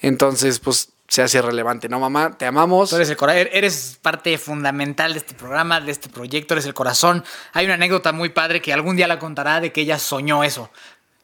entonces 0.00 0.58
pues 0.58 0.88
se 1.08 1.22
hace 1.22 1.40
relevante, 1.42 1.88
¿no, 1.88 1.98
mamá? 1.98 2.36
Te 2.36 2.44
amamos. 2.46 2.90
Tú 2.90 2.96
eres, 2.96 3.08
el 3.10 3.16
cora- 3.16 3.34
er- 3.34 3.48
eres 3.52 3.98
parte 4.02 4.36
fundamental 4.38 5.14
de 5.14 5.18
este 5.20 5.34
programa, 5.34 5.80
de 5.80 5.90
este 5.90 6.08
proyecto, 6.10 6.52
eres 6.54 6.66
el 6.66 6.74
corazón. 6.74 7.24
Hay 7.54 7.64
una 7.64 7.74
anécdota 7.74 8.12
muy 8.12 8.28
padre 8.28 8.60
que 8.60 8.72
algún 8.72 8.94
día 8.94 9.08
la 9.08 9.18
contará 9.18 9.60
de 9.60 9.72
que 9.72 9.80
ella 9.80 9.98
soñó 9.98 10.44
eso. 10.44 10.70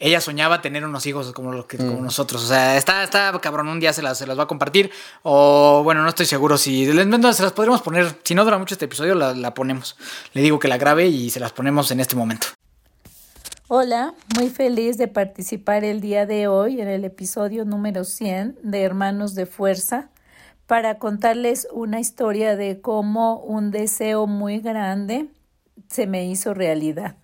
Ella 0.01 0.20
soñaba 0.20 0.61
tener 0.61 0.85
unos 0.85 1.07
hijos 1.07 1.32
como, 1.32 1.53
los 1.53 1.66
que, 1.66 1.78
Mm. 1.78 1.87
como 1.89 2.01
nosotros. 2.03 2.43
O 2.43 2.47
sea, 2.49 2.76
está, 2.76 3.05
está 3.05 3.39
cabrón, 3.41 3.68
un 3.68 3.78
día 3.78 3.93
se 3.93 4.03
las, 4.03 4.18
se 4.18 4.26
las 4.26 4.39
va 4.39 4.43
a 4.43 4.47
compartir. 4.47 4.91
O 5.22 5.82
bueno, 5.85 6.03
no 6.03 6.09
estoy 6.09 6.26
seguro 6.26 6.59
si 6.59 6.87
no, 6.87 7.32
se 7.32 7.43
las 7.43 7.53
podremos 7.53 7.80
poner. 7.80 8.18
Si 8.24 8.35
no 8.35 8.45
dura 8.45 8.59
mucho 8.59 8.74
este 8.74 8.87
episodio, 8.87 9.14
la, 9.14 9.35
la 9.35 9.55
ponemos. 9.55 9.97
Le 10.32 10.43
digo 10.43 10.59
que 10.59 10.66
la 10.68 10.78
grabe 10.78 11.07
y 11.07 11.30
se 11.30 11.41
las 11.41 11.53
ponemos 11.53 11.91
en 11.91 12.01
este 12.01 12.16
momento. 12.16 12.49
Hola, 13.69 14.12
muy 14.37 14.51
feliz 14.51 14.99
de 14.99 15.09
participar 15.09 15.85
el 15.85 16.03
día 16.03 16.27
de 16.27 16.49
hoy 16.49 16.83
en 16.83 16.89
el 16.89 17.03
episodio 17.03 17.65
número 17.65 18.05
100 18.05 18.59
de 18.62 18.83
Hermanos 18.83 19.35
de 19.35 19.47
Fuerza 19.47 20.11
para 20.67 20.99
contarles 20.99 21.67
una 21.73 21.99
historia 21.99 22.57
de 22.57 22.83
cómo 22.83 23.39
un 23.39 23.71
deseo 23.71 24.27
muy 24.27 24.61
grande 24.61 25.31
se 25.89 26.07
me 26.07 26.27
hizo 26.27 26.53
realidad. 26.53 27.17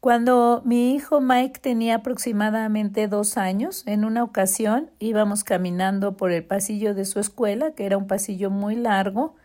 Cuando 0.00 0.62
mi 0.64 0.96
hijo 0.96 1.20
Mike 1.20 1.60
tenía 1.60 1.94
aproximadamente 1.94 3.06
dos 3.06 3.38
años, 3.38 3.84
en 3.86 4.04
una 4.04 4.24
ocasión 4.24 4.90
íbamos 4.98 5.44
caminando 5.44 6.16
por 6.16 6.32
el 6.32 6.44
pasillo 6.44 6.92
de 6.92 7.04
su 7.04 7.20
escuela, 7.20 7.70
que 7.70 7.86
era 7.86 7.98
un 7.98 8.08
pasillo 8.08 8.50
muy 8.50 8.74
largo, 8.74 9.36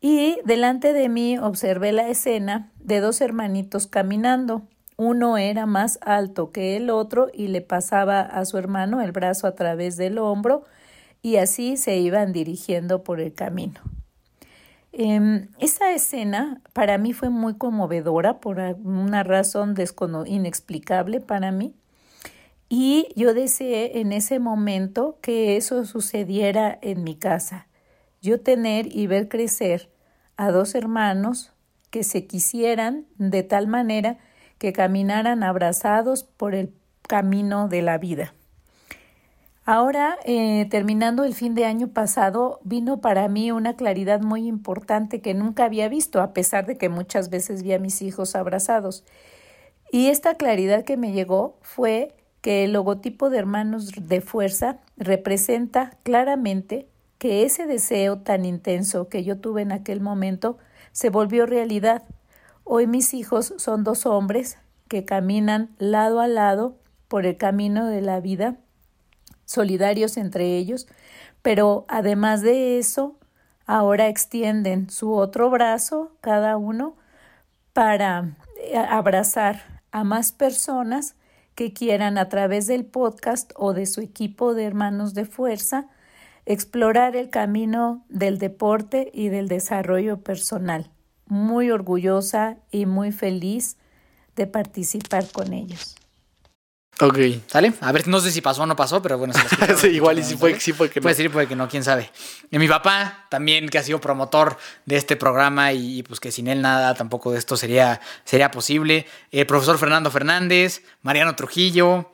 y 0.00 0.38
delante 0.46 0.94
de 0.94 1.10
mí 1.10 1.36
observé 1.36 1.92
la 1.92 2.08
escena 2.08 2.72
de 2.80 3.00
dos 3.00 3.20
hermanitos 3.20 3.86
caminando. 3.86 4.62
Uno 4.96 5.38
era 5.38 5.66
más 5.66 5.98
alto 6.02 6.52
que 6.52 6.76
el 6.76 6.90
otro 6.90 7.28
y 7.32 7.48
le 7.48 7.60
pasaba 7.60 8.20
a 8.20 8.44
su 8.44 8.58
hermano 8.58 9.00
el 9.00 9.12
brazo 9.12 9.46
a 9.46 9.54
través 9.54 9.96
del 9.96 10.18
hombro 10.18 10.64
y 11.22 11.36
así 11.36 11.76
se 11.76 11.96
iban 11.98 12.32
dirigiendo 12.32 13.02
por 13.04 13.20
el 13.20 13.32
camino. 13.32 13.80
Eh, 14.92 15.48
esa 15.58 15.92
escena 15.92 16.60
para 16.74 16.98
mí 16.98 17.14
fue 17.14 17.30
muy 17.30 17.54
conmovedora 17.54 18.40
por 18.40 18.58
una 18.58 19.22
razón 19.22 19.74
inexplicable 20.26 21.20
para 21.20 21.50
mí. 21.50 21.74
Y 22.68 23.08
yo 23.16 23.34
deseé 23.34 24.00
en 24.00 24.12
ese 24.12 24.38
momento 24.38 25.18
que 25.20 25.56
eso 25.56 25.84
sucediera 25.84 26.78
en 26.80 27.04
mi 27.04 27.16
casa. 27.16 27.68
Yo 28.22 28.40
tener 28.40 28.94
y 28.94 29.06
ver 29.06 29.28
crecer 29.28 29.90
a 30.36 30.50
dos 30.50 30.74
hermanos 30.74 31.52
que 31.90 32.02
se 32.02 32.26
quisieran 32.26 33.06
de 33.18 33.42
tal 33.42 33.66
manera 33.66 34.18
que 34.62 34.72
caminaran 34.72 35.42
abrazados 35.42 36.22
por 36.22 36.54
el 36.54 36.72
camino 37.08 37.66
de 37.66 37.82
la 37.82 37.98
vida. 37.98 38.32
Ahora, 39.64 40.16
eh, 40.24 40.68
terminando 40.70 41.24
el 41.24 41.34
fin 41.34 41.56
de 41.56 41.64
año 41.64 41.88
pasado, 41.88 42.60
vino 42.62 43.00
para 43.00 43.26
mí 43.26 43.50
una 43.50 43.74
claridad 43.74 44.20
muy 44.20 44.46
importante 44.46 45.20
que 45.20 45.34
nunca 45.34 45.64
había 45.64 45.88
visto, 45.88 46.22
a 46.22 46.32
pesar 46.32 46.64
de 46.64 46.78
que 46.78 46.88
muchas 46.88 47.28
veces 47.28 47.64
vi 47.64 47.72
a 47.72 47.80
mis 47.80 48.02
hijos 48.02 48.36
abrazados. 48.36 49.02
Y 49.90 50.10
esta 50.10 50.36
claridad 50.36 50.84
que 50.84 50.96
me 50.96 51.10
llegó 51.10 51.56
fue 51.62 52.14
que 52.40 52.62
el 52.62 52.72
logotipo 52.72 53.30
de 53.30 53.38
Hermanos 53.38 53.90
de 53.96 54.20
Fuerza 54.20 54.78
representa 54.96 55.96
claramente 56.04 56.86
que 57.18 57.42
ese 57.42 57.66
deseo 57.66 58.18
tan 58.18 58.44
intenso 58.44 59.08
que 59.08 59.24
yo 59.24 59.38
tuve 59.38 59.62
en 59.62 59.72
aquel 59.72 60.00
momento 60.00 60.56
se 60.92 61.10
volvió 61.10 61.46
realidad. 61.46 62.04
Hoy 62.64 62.86
mis 62.86 63.14
hijos 63.14 63.54
son 63.58 63.84
dos 63.84 64.06
hombres 64.06 64.58
que 64.88 65.04
caminan 65.04 65.74
lado 65.78 66.20
a 66.20 66.28
lado 66.28 66.76
por 67.08 67.26
el 67.26 67.36
camino 67.36 67.86
de 67.86 68.00
la 68.02 68.20
vida 68.20 68.56
solidarios 69.44 70.16
entre 70.16 70.56
ellos, 70.56 70.88
pero 71.42 71.84
además 71.88 72.42
de 72.42 72.78
eso, 72.78 73.18
ahora 73.66 74.08
extienden 74.08 74.90
su 74.90 75.12
otro 75.12 75.50
brazo, 75.50 76.16
cada 76.20 76.56
uno, 76.56 76.96
para 77.72 78.36
eh, 78.58 78.76
abrazar 78.76 79.82
a 79.90 80.04
más 80.04 80.32
personas 80.32 81.16
que 81.54 81.72
quieran 81.72 82.16
a 82.16 82.28
través 82.28 82.66
del 82.66 82.84
podcast 82.84 83.52
o 83.56 83.74
de 83.74 83.86
su 83.86 84.00
equipo 84.00 84.54
de 84.54 84.64
hermanos 84.64 85.14
de 85.14 85.26
fuerza 85.26 85.88
explorar 86.46 87.14
el 87.14 87.30
camino 87.30 88.04
del 88.08 88.38
deporte 88.38 89.10
y 89.12 89.28
del 89.28 89.48
desarrollo 89.48 90.22
personal. 90.22 90.91
Muy 91.32 91.70
orgullosa 91.70 92.58
y 92.70 92.84
muy 92.84 93.10
feliz 93.10 93.78
de 94.36 94.46
participar 94.46 95.26
con 95.32 95.54
ellos. 95.54 95.96
Ok. 97.00 97.18
¿Sale? 97.46 97.72
A 97.80 97.90
ver, 97.90 98.06
no 98.06 98.20
sé 98.20 98.30
si 98.30 98.42
pasó 98.42 98.64
o 98.64 98.66
no 98.66 98.76
pasó, 98.76 99.00
pero 99.00 99.16
bueno. 99.16 99.32
Se 99.32 99.76
sí, 99.78 99.86
igual 99.86 100.18
y 100.18 100.24
sí 100.24 100.36
fue, 100.36 100.60
sí 100.60 100.74
fue 100.74 100.90
que 100.90 101.00
no. 101.00 101.04
Puede 101.04 101.14
ser, 101.14 101.30
puede 101.30 101.46
que 101.46 101.56
no, 101.56 101.70
quién 101.70 101.84
sabe. 101.84 102.10
Y 102.50 102.58
mi 102.58 102.68
papá 102.68 103.26
también, 103.30 103.70
que 103.70 103.78
ha 103.78 103.82
sido 103.82 103.98
promotor 103.98 104.58
de 104.84 104.98
este 104.98 105.16
programa 105.16 105.72
y, 105.72 106.02
pues 106.02 106.20
que 106.20 106.30
sin 106.30 106.48
él 106.48 106.60
nada 106.60 106.92
tampoco 106.92 107.32
de 107.32 107.38
esto 107.38 107.56
sería, 107.56 108.02
sería 108.24 108.50
posible. 108.50 109.06
El 109.30 109.46
profesor 109.46 109.78
Fernando 109.78 110.10
Fernández, 110.10 110.82
Mariano 111.00 111.34
Trujillo, 111.34 112.12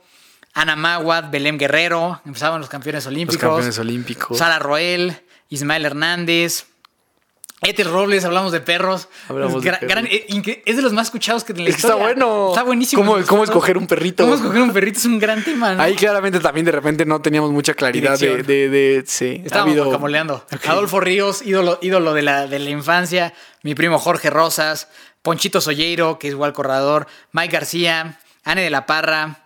Ana 0.53 0.77
Maguad, 0.77 1.29
Belém 1.29 1.57
Guerrero, 1.57 2.21
empezaban 2.25 2.61
los 2.61 2.69
campeones 2.69 3.05
olímpicos. 3.05 3.43
Los 3.43 3.51
campeones 3.51 3.79
olímpicos. 3.79 4.37
Sara 4.37 4.59
Roel, 4.59 5.21
Ismael 5.49 5.85
Hernández, 5.85 6.67
Eter 7.61 7.87
Robles, 7.87 8.23
hablamos 8.23 8.53
de 8.53 8.61
perros. 8.61 9.09
Hablamos 9.27 9.61
de 9.61 9.69
Gra- 9.69 9.79
perros. 9.79 9.89
gran- 9.93 10.05
incre- 10.07 10.61
es 10.65 10.77
de 10.77 10.81
los 10.81 10.93
más 10.93 11.07
escuchados 11.07 11.43
que 11.43 11.51
en 11.51 11.65
la 11.65 11.69
Es 11.69 11.75
que 11.75 11.81
está 11.81 11.95
bueno. 11.95 12.49
Está 12.49 12.63
buenísimo. 12.63 13.03
¿Cómo- 13.25 13.43
escoger 13.43 13.77
un 13.77 13.85
perrito? 13.85 14.23
¿Cómo 14.23 14.35
escoger 14.35 14.61
un 14.61 14.71
perrito? 14.71 14.97
Es 14.97 15.05
un 15.05 15.19
gran 15.19 15.43
tema, 15.43 15.73
¿no? 15.73 15.81
Ahí 15.83 15.95
claramente 15.95 16.39
también 16.39 16.65
de 16.65 16.71
repente 16.71 17.05
no 17.05 17.21
teníamos 17.21 17.51
mucha 17.51 17.73
claridad 17.73 18.17
de, 18.17 18.43
de, 18.43 18.69
de- 18.69 19.03
sí. 19.05 19.39
ha 19.41 19.45
Estábamos 19.45 19.71
habido- 19.71 19.85
guacamoleando. 19.85 20.45
Adolfo 20.67 21.01
Ríos, 21.01 21.41
ídolo, 21.41 21.79
ídolo 21.81 22.13
de, 22.13 22.21
la, 22.21 22.47
de 22.47 22.59
la 22.59 22.69
infancia. 22.69 23.33
Mi 23.63 23.75
primo 23.75 23.99
Jorge 23.99 24.29
Rosas. 24.29 24.87
Ponchito 25.21 25.59
Solleiro, 25.59 26.17
que 26.17 26.27
es 26.29 26.33
igual 26.33 26.53
corredor. 26.53 27.07
Mike 27.33 27.51
García. 27.51 28.19
Anne 28.45 28.61
de 28.61 28.69
la 28.69 28.85
Parra. 28.85 29.43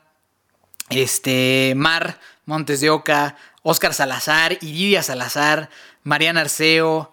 Este. 0.90 1.74
Mar 1.76 2.20
Montes 2.46 2.80
de 2.82 2.90
Oca. 2.92 3.36
Oscar 3.64 3.94
Salazar. 3.96 4.54
Iridia 4.62 5.02
Salazar. 5.02 5.70
Mariana 6.04 6.42
Arceo. 6.42 7.12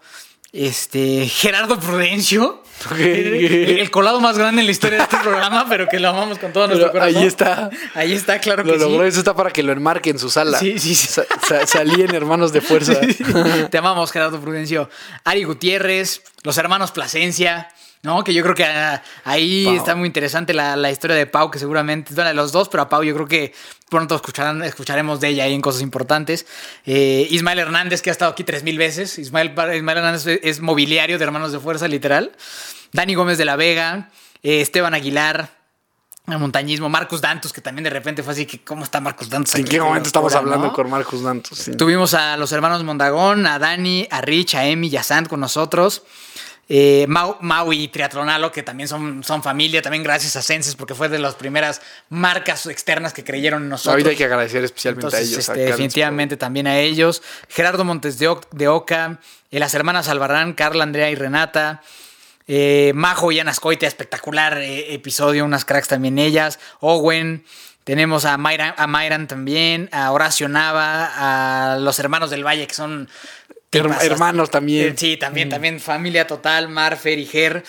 Este. 0.53 1.27
Gerardo 1.27 1.79
Prudencio. 1.79 2.61
El, 2.97 3.79
el 3.79 3.91
colado 3.91 4.19
más 4.21 4.39
grande 4.39 4.61
en 4.61 4.65
la 4.65 4.71
historia 4.71 4.97
de 4.97 5.03
este 5.03 5.17
programa, 5.23 5.67
pero 5.69 5.87
que 5.87 5.99
lo 5.99 6.09
amamos 6.09 6.39
con 6.39 6.51
todo 6.51 6.65
nuestro 6.65 6.91
Pero 6.91 7.03
corazón. 7.03 7.21
ahí 7.21 7.27
está. 7.27 7.69
Ahí 7.93 8.13
está, 8.13 8.39
claro 8.39 8.63
Lo 8.63 8.73
que 8.73 8.79
logró. 8.79 9.03
sí. 9.03 9.09
Eso 9.09 9.19
está 9.19 9.35
para 9.35 9.51
que 9.51 9.61
lo 9.61 9.71
enmarque 9.71 10.09
en 10.09 10.17
su 10.17 10.31
sala. 10.31 10.57
Sí, 10.57 10.79
sí, 10.79 10.95
sí. 10.95 11.07
Sa- 11.07 11.25
sa- 11.47 11.67
salí 11.67 12.01
en 12.01 12.15
Hermanos 12.15 12.51
de 12.53 12.61
Fuerza. 12.61 12.95
Te 13.69 13.77
amamos, 13.77 14.11
Gerardo 14.11 14.39
Prudencio. 14.41 14.89
Ari 15.23 15.43
Gutiérrez, 15.43 16.23
los 16.41 16.57
hermanos 16.57 16.91
Plasencia, 16.91 17.69
¿no? 18.03 18.23
Que 18.23 18.33
yo 18.33 18.43
creo 18.43 18.55
que 18.55 18.65
ah, 18.65 19.01
ahí 19.23 19.65
Pau. 19.65 19.75
está 19.75 19.95
muy 19.95 20.07
interesante 20.07 20.53
la, 20.53 20.75
la 20.75 20.91
historia 20.91 21.15
de 21.15 21.25
Pau, 21.27 21.51
que 21.51 21.59
seguramente, 21.59 22.13
bueno, 22.13 22.33
los 22.33 22.51
dos, 22.51 22.69
pero 22.69 22.83
a 22.83 22.89
Pau 22.89 23.03
yo 23.03 23.13
creo 23.13 23.27
que 23.27 23.53
pronto 23.89 24.15
escucharán, 24.15 24.63
escucharemos 24.63 25.19
de 25.19 25.29
ella 25.29 25.43
ahí 25.43 25.53
en 25.53 25.61
cosas 25.61 25.81
importantes. 25.81 26.45
Eh, 26.85 27.27
Ismael 27.29 27.59
Hernández, 27.59 28.01
que 28.01 28.09
ha 28.09 28.13
estado 28.13 28.31
aquí 28.31 28.43
tres 28.43 28.63
mil 28.63 28.77
veces. 28.77 29.19
Ismael, 29.19 29.53
Ismael 29.75 29.97
Hernández 29.97 30.25
es, 30.25 30.39
es 30.43 30.59
mobiliario 30.61 31.17
de 31.17 31.23
Hermanos 31.23 31.51
de 31.51 31.59
Fuerza, 31.59 31.87
literal. 31.87 32.31
Dani 32.93 33.15
Gómez 33.15 33.37
de 33.37 33.45
la 33.45 33.55
Vega, 33.55 34.09
eh, 34.43 34.61
Esteban 34.61 34.93
Aguilar. 34.93 35.61
El 36.27 36.37
montañismo, 36.37 36.87
Marcus 36.87 37.19
Dantus, 37.19 37.51
que 37.51 37.61
también 37.61 37.83
de 37.83 37.89
repente 37.89 38.21
fue 38.21 38.33
así 38.33 38.45
que, 38.45 38.63
¿cómo 38.63 38.83
está 38.83 39.01
Marcus 39.01 39.27
Dantus? 39.27 39.55
¿En 39.55 39.65
qué 39.65 39.81
momento 39.81 40.07
estamos 40.07 40.33
hablando 40.35 40.67
¿no? 40.67 40.73
con 40.73 40.89
Marcos 40.89 41.23
Dantos? 41.23 41.57
Sí. 41.57 41.75
Tuvimos 41.75 42.13
a 42.13 42.37
los 42.37 42.51
hermanos 42.51 42.83
Mondagón, 42.83 43.47
a 43.47 43.57
Dani, 43.57 44.07
a 44.09 44.21
Rich, 44.21 44.55
a 44.55 44.65
Emi 44.65 44.87
y 44.87 44.97
a 44.97 45.03
Sant 45.03 45.27
con 45.27 45.39
nosotros. 45.39 46.03
Eh, 46.73 47.05
Mau, 47.09 47.35
Mau 47.41 47.73
y 47.73 47.89
Triatlonalo, 47.89 48.49
que 48.49 48.63
también 48.63 48.87
son, 48.87 49.25
son 49.25 49.43
familia, 49.43 49.81
también 49.81 50.03
gracias 50.03 50.37
a 50.37 50.41
Senses, 50.41 50.75
porque 50.77 50.95
fue 50.95 51.09
de 51.09 51.19
las 51.19 51.35
primeras 51.35 51.81
marcas 52.07 52.65
externas 52.67 53.11
que 53.11 53.25
creyeron 53.25 53.63
en 53.63 53.67
nosotros. 53.69 53.91
Ahorita 53.91 54.11
hay 54.11 54.15
que 54.15 54.23
agradecer 54.23 54.63
especialmente 54.63 55.07
Entonces, 55.07 55.27
a 55.27 55.31
ellos. 55.33 55.49
este, 55.49 55.51
a 55.51 55.65
definitivamente 55.65 56.37
también 56.37 56.67
a 56.67 56.79
ellos. 56.79 57.21
Gerardo 57.49 57.83
Montes 57.83 58.19
de, 58.19 58.29
Oc- 58.29 58.47
de 58.51 58.69
Oca, 58.69 59.19
eh, 59.51 59.59
las 59.59 59.73
hermanas 59.73 60.07
Albarrán, 60.07 60.53
Carla, 60.53 60.83
Andrea 60.83 61.09
y 61.11 61.15
Renata. 61.15 61.81
eh, 62.47 62.93
Majo 62.95 63.33
y 63.33 63.39
Ana 63.41 63.53
Scoita, 63.53 63.85
espectacular 63.85 64.57
episodio, 64.61 65.43
unas 65.43 65.65
cracks 65.65 65.89
también 65.89 66.17
ellas. 66.19 66.57
Owen. 66.79 67.43
Tenemos 67.83 68.25
a 68.25 68.37
Mayran, 68.37 68.75
a 68.77 68.85
Mayran 68.85 69.27
también, 69.27 69.89
a 69.91 70.11
Horacio 70.11 70.47
Nava, 70.47 71.73
a 71.73 71.77
los 71.79 71.97
hermanos 71.97 72.29
del 72.29 72.45
Valle, 72.45 72.67
que 72.67 72.75
son 72.75 73.09
Her- 73.71 74.03
hermanos 74.03 74.49
también. 74.51 74.89
Eh, 74.89 74.93
Sí, 74.97 75.17
también, 75.17 75.49
también 75.49 75.79
familia 75.79 76.27
total, 76.27 76.67
Marfer 76.69 77.17
y 77.19 77.25
Ger. 77.25 77.63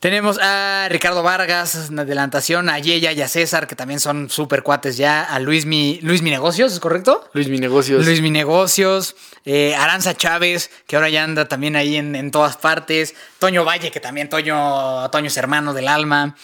Tenemos 0.00 0.38
a 0.40 0.86
Ricardo 0.90 1.24
Vargas, 1.24 1.88
en 1.90 1.98
adelantación, 1.98 2.68
a 2.68 2.78
Yeya 2.78 3.10
y 3.10 3.20
a 3.20 3.26
César, 3.26 3.66
que 3.66 3.74
también 3.74 3.98
son 3.98 4.30
súper 4.30 4.62
cuates 4.62 4.96
ya, 4.96 5.24
a 5.24 5.40
Luis 5.40 5.66
Mi, 5.66 5.98
Luis 6.02 6.22
Mi 6.22 6.30
Negocios, 6.30 6.72
¿es 6.72 6.78
correcto? 6.78 7.28
Luis, 7.32 7.48
mi 7.48 7.58
negocios. 7.58 8.04
Luis 8.06 8.20
Mi 8.20 8.30
Negocios, 8.30 9.16
eh, 9.44 9.74
Aranza 9.74 10.14
Chávez, 10.16 10.70
que 10.86 10.94
ahora 10.94 11.08
ya 11.08 11.24
anda 11.24 11.48
también 11.48 11.74
ahí 11.74 11.96
en, 11.96 12.14
en 12.14 12.30
todas 12.30 12.56
partes, 12.56 13.16
Toño 13.40 13.64
Valle, 13.64 13.90
que 13.90 13.98
también 13.98 14.28
Toño, 14.28 15.10
Toño 15.10 15.26
es 15.26 15.36
hermano 15.36 15.74
del 15.74 15.88
alma, 15.88 16.36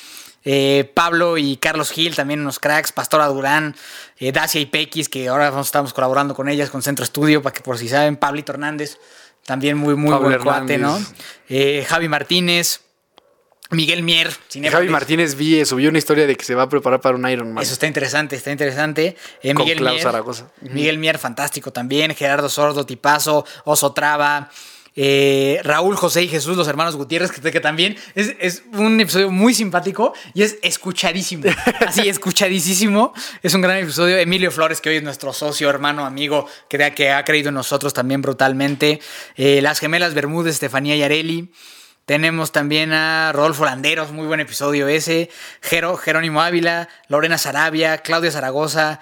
eh, 0.44 0.90
Pablo 0.94 1.38
y 1.38 1.56
Carlos 1.56 1.90
Gil, 1.90 2.14
también 2.14 2.40
unos 2.40 2.58
cracks, 2.58 2.92
Pastora 2.92 3.26
Durán, 3.26 3.74
eh, 4.18 4.32
Dacia 4.32 4.60
y 4.60 4.66
Pequis, 4.66 5.08
que 5.08 5.28
ahora 5.28 5.50
nos 5.50 5.66
estamos 5.66 5.92
colaborando 5.92 6.34
con 6.34 6.48
ellas, 6.48 6.70
con 6.70 6.82
Centro 6.82 7.04
Estudio, 7.04 7.42
para 7.42 7.54
que 7.54 7.62
por 7.62 7.78
si 7.78 7.88
saben, 7.88 8.16
Pablito 8.16 8.52
Hernández, 8.52 8.98
también 9.44 9.76
muy, 9.76 9.94
muy 9.94 10.10
Pablo 10.10 10.28
buen 10.28 10.42
cuate, 10.42 10.78
¿no? 10.78 10.98
Eh, 11.48 11.84
Javi 11.88 12.08
Martínez, 12.08 12.80
Miguel 13.70 14.02
Mier, 14.02 14.28
Javi 14.28 14.40
Cinépolis. 14.48 14.90
Martínez 14.90 15.34
vi, 15.36 15.58
eh, 15.58 15.66
subió 15.66 15.88
una 15.88 15.98
historia 15.98 16.26
de 16.26 16.36
que 16.36 16.44
se 16.44 16.54
va 16.54 16.64
a 16.64 16.68
preparar 16.68 17.00
para 17.00 17.16
un 17.16 17.28
Ironman. 17.28 17.62
Eso 17.62 17.72
está 17.72 17.86
interesante, 17.86 18.36
está 18.36 18.50
interesante. 18.50 19.16
Eh, 19.42 19.54
Con 19.54 19.64
Miguel 19.64 19.80
Mier, 19.82 20.00
Zaragoza. 20.00 20.50
Miguel 20.60 20.98
Mier, 20.98 21.18
fantástico 21.18 21.72
también. 21.72 22.14
Gerardo 22.14 22.48
Sordo, 22.48 22.84
Tipazo, 22.86 23.44
Oso 23.64 23.92
Traba. 23.92 24.50
Eh, 24.96 25.60
Raúl, 25.64 25.96
José 25.96 26.22
y 26.22 26.28
Jesús, 26.28 26.56
los 26.56 26.68
hermanos 26.68 26.94
Gutiérrez, 26.94 27.32
que, 27.32 27.50
que 27.50 27.60
también 27.60 27.96
es, 28.14 28.36
es 28.38 28.62
un 28.72 29.00
episodio 29.00 29.30
muy 29.30 29.52
simpático 29.52 30.14
y 30.34 30.42
es 30.42 30.58
escuchadísimo. 30.62 31.44
Así, 31.86 32.08
escuchadísimo. 32.08 33.12
Es 33.42 33.54
un 33.54 33.60
gran 33.60 33.78
episodio. 33.78 34.16
Emilio 34.18 34.52
Flores, 34.52 34.80
que 34.80 34.90
hoy 34.90 34.96
es 34.96 35.02
nuestro 35.02 35.32
socio, 35.32 35.68
hermano, 35.68 36.04
amigo, 36.04 36.46
que, 36.68 36.92
que 36.94 37.10
ha 37.10 37.24
creído 37.24 37.48
en 37.48 37.56
nosotros 37.56 37.92
también 37.92 38.22
brutalmente. 38.22 39.00
Eh, 39.36 39.60
las 39.62 39.80
gemelas 39.80 40.14
Bermúdez, 40.14 40.54
Estefanía 40.54 40.94
y 40.94 41.02
Areli. 41.02 41.52
Tenemos 42.06 42.52
también 42.52 42.92
a 42.92 43.32
Rodolfo 43.32 43.64
Landeros, 43.64 44.12
muy 44.12 44.26
buen 44.26 44.38
episodio 44.38 44.88
ese. 44.88 45.30
Jero, 45.62 45.96
Jerónimo 45.96 46.42
Ávila, 46.42 46.88
Lorena 47.08 47.38
Sarabia, 47.38 47.98
Claudia 47.98 48.30
Zaragoza. 48.30 49.00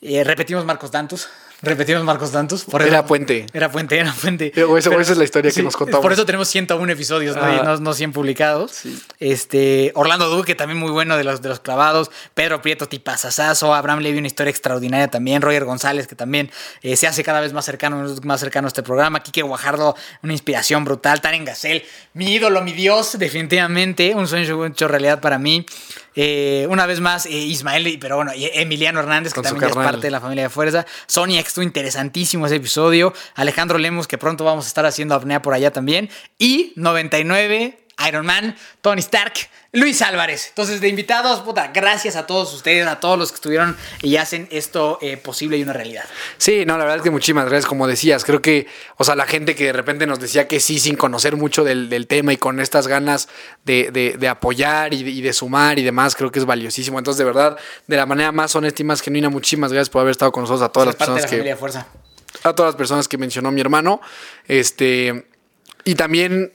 eh, 0.00 0.22
repetimos 0.24 0.64
Marcos 0.64 0.92
Dantus. 0.92 1.28
Repetimos 1.62 2.04
Marcos 2.04 2.32
Dantus. 2.32 2.64
Por 2.64 2.82
Era 2.82 2.98
eso- 2.98 3.06
Puente. 3.06 3.46
Era 3.52 3.70
Puente, 3.70 3.98
era 3.98 4.12
Puente. 4.12 4.52
O 4.68 4.76
esa- 4.76 4.90
o 4.90 5.00
esa 5.00 5.12
es 5.12 5.18
la 5.18 5.24
historia 5.24 5.50
que 5.50 5.62
nos 5.62 5.76
contamos. 5.76 6.02
Por 6.02 6.12
eso 6.12 6.26
tenemos 6.26 6.48
101 6.48 6.92
episodios, 6.92 7.34
¿no? 7.36 7.42
Ah. 7.42 7.62
no, 7.64 7.76
no 7.78 7.94
100 7.94 8.12
publicados. 8.12 8.82
Este, 9.20 9.92
Orlando 9.94 10.28
Duque, 10.28 10.54
también 10.54 10.78
muy 10.78 10.90
bueno 10.90 11.16
de 11.16 11.24
los, 11.24 11.40
de 11.42 11.48
los 11.48 11.60
clavados. 11.60 12.10
Pedro 12.34 12.60
Prieto, 12.62 12.88
tipazazazo. 12.88 13.74
Abraham 13.74 14.00
Levy, 14.00 14.18
una 14.18 14.26
historia 14.26 14.50
extraordinaria 14.50 15.08
también. 15.08 15.40
Roger 15.42 15.64
González, 15.64 16.06
que 16.06 16.14
también 16.14 16.50
eh, 16.82 16.96
se 16.96 17.06
hace 17.06 17.24
cada 17.24 17.40
vez 17.40 17.52
más 17.52 17.64
cercano, 17.64 18.04
más 18.22 18.40
cercano 18.40 18.66
a 18.66 18.68
este 18.68 18.82
programa. 18.82 19.22
Quique 19.22 19.42
Guajardo, 19.42 19.96
una 20.22 20.32
inspiración 20.32 20.84
brutal. 20.84 21.20
Taren 21.20 21.44
Gasel, 21.44 21.84
mi 22.14 22.32
ídolo, 22.34 22.60
mi 22.62 22.72
dios, 22.72 23.18
definitivamente. 23.18 24.14
Un 24.14 24.28
sueño 24.28 24.66
hecho 24.66 24.88
realidad 24.88 25.20
para 25.20 25.38
mí. 25.38 25.64
Eh, 26.18 26.66
una 26.70 26.86
vez 26.86 27.00
más, 27.00 27.26
eh, 27.26 27.30
Ismael, 27.30 27.98
pero 28.00 28.16
bueno, 28.16 28.32
Emiliano 28.34 29.00
Hernández, 29.00 29.32
que 29.34 29.36
Con 29.36 29.44
también 29.44 29.62
ya 29.74 29.80
es 29.80 29.86
parte 29.86 30.00
de 30.06 30.10
la 30.10 30.20
familia 30.20 30.44
de 30.44 30.48
Fuerza. 30.50 30.86
Sonia, 31.06 31.42
que 31.42 31.48
estuvo 31.56 31.64
interesantísimo 31.64 32.44
ese 32.44 32.56
episodio. 32.56 33.14
Alejandro 33.34 33.78
Lemos, 33.78 34.06
que 34.06 34.18
pronto 34.18 34.44
vamos 34.44 34.66
a 34.66 34.68
estar 34.68 34.84
haciendo 34.84 35.14
apnea 35.14 35.40
por 35.40 35.54
allá 35.54 35.70
también. 35.70 36.10
Y 36.38 36.74
99 36.76 37.85
Iron 38.06 38.26
Man, 38.26 38.54
Tony 38.82 39.00
Stark, 39.00 39.32
Luis 39.72 40.02
Álvarez. 40.02 40.48
Entonces, 40.50 40.80
de 40.80 40.88
invitados, 40.88 41.40
puta, 41.40 41.70
gracias 41.72 42.14
a 42.16 42.26
todos 42.26 42.52
ustedes, 42.52 42.86
a 42.86 43.00
todos 43.00 43.18
los 43.18 43.30
que 43.30 43.36
estuvieron 43.36 43.76
y 44.02 44.16
hacen 44.16 44.48
esto 44.50 44.98
eh, 45.00 45.16
posible 45.16 45.56
y 45.56 45.62
una 45.62 45.72
realidad. 45.72 46.04
Sí, 46.36 46.64
no, 46.66 46.74
la 46.76 46.84
verdad 46.84 46.98
es 46.98 47.02
que 47.02 47.10
muchísimas 47.10 47.46
gracias, 47.46 47.66
como 47.66 47.86
decías. 47.86 48.24
Creo 48.24 48.42
que, 48.42 48.66
o 48.98 49.04
sea, 49.04 49.16
la 49.16 49.26
gente 49.26 49.54
que 49.54 49.64
de 49.64 49.72
repente 49.72 50.06
nos 50.06 50.20
decía 50.20 50.46
que 50.46 50.60
sí, 50.60 50.78
sin 50.78 50.96
conocer 50.96 51.36
mucho 51.36 51.64
del, 51.64 51.88
del 51.88 52.06
tema 52.06 52.32
y 52.32 52.36
con 52.36 52.60
estas 52.60 52.86
ganas 52.86 53.28
de, 53.64 53.90
de- 53.90 54.16
de 54.18 54.28
apoyar 54.28 54.92
y 54.92 55.02
de, 55.02 55.10
y 55.10 55.20
de 55.22 55.32
sumar 55.32 55.78
y 55.78 55.82
demás, 55.82 56.14
creo 56.16 56.30
que 56.30 56.38
es 56.38 56.44
valiosísimo. 56.44 56.98
Entonces, 56.98 57.18
de 57.18 57.24
verdad, 57.24 57.56
de 57.86 57.96
la 57.96 58.04
manera 58.06 58.30
más 58.30 58.54
honesta 58.56 58.82
y 58.82 58.84
más 58.84 59.00
genuina, 59.00 59.30
muchísimas 59.30 59.72
gracias 59.72 59.88
por 59.90 60.00
haber 60.02 60.12
estado 60.12 60.32
con 60.32 60.42
nosotros, 60.42 60.62
a 60.62 60.68
todas 60.70 60.88
Es 60.88 60.94
las 60.94 60.96
parte 60.96 61.12
de 61.12 61.16
personas 61.16 61.74
la 61.74 61.82
que 62.42 62.48
a 62.48 62.52
todas 62.54 62.70
las 62.72 62.76
personas 62.76 63.08
que 63.08 63.16
mencionó 63.18 63.50
mi 63.50 63.60
hermano. 63.62 64.00
Este, 64.46 65.26
y 65.84 65.94
también, 65.94 66.52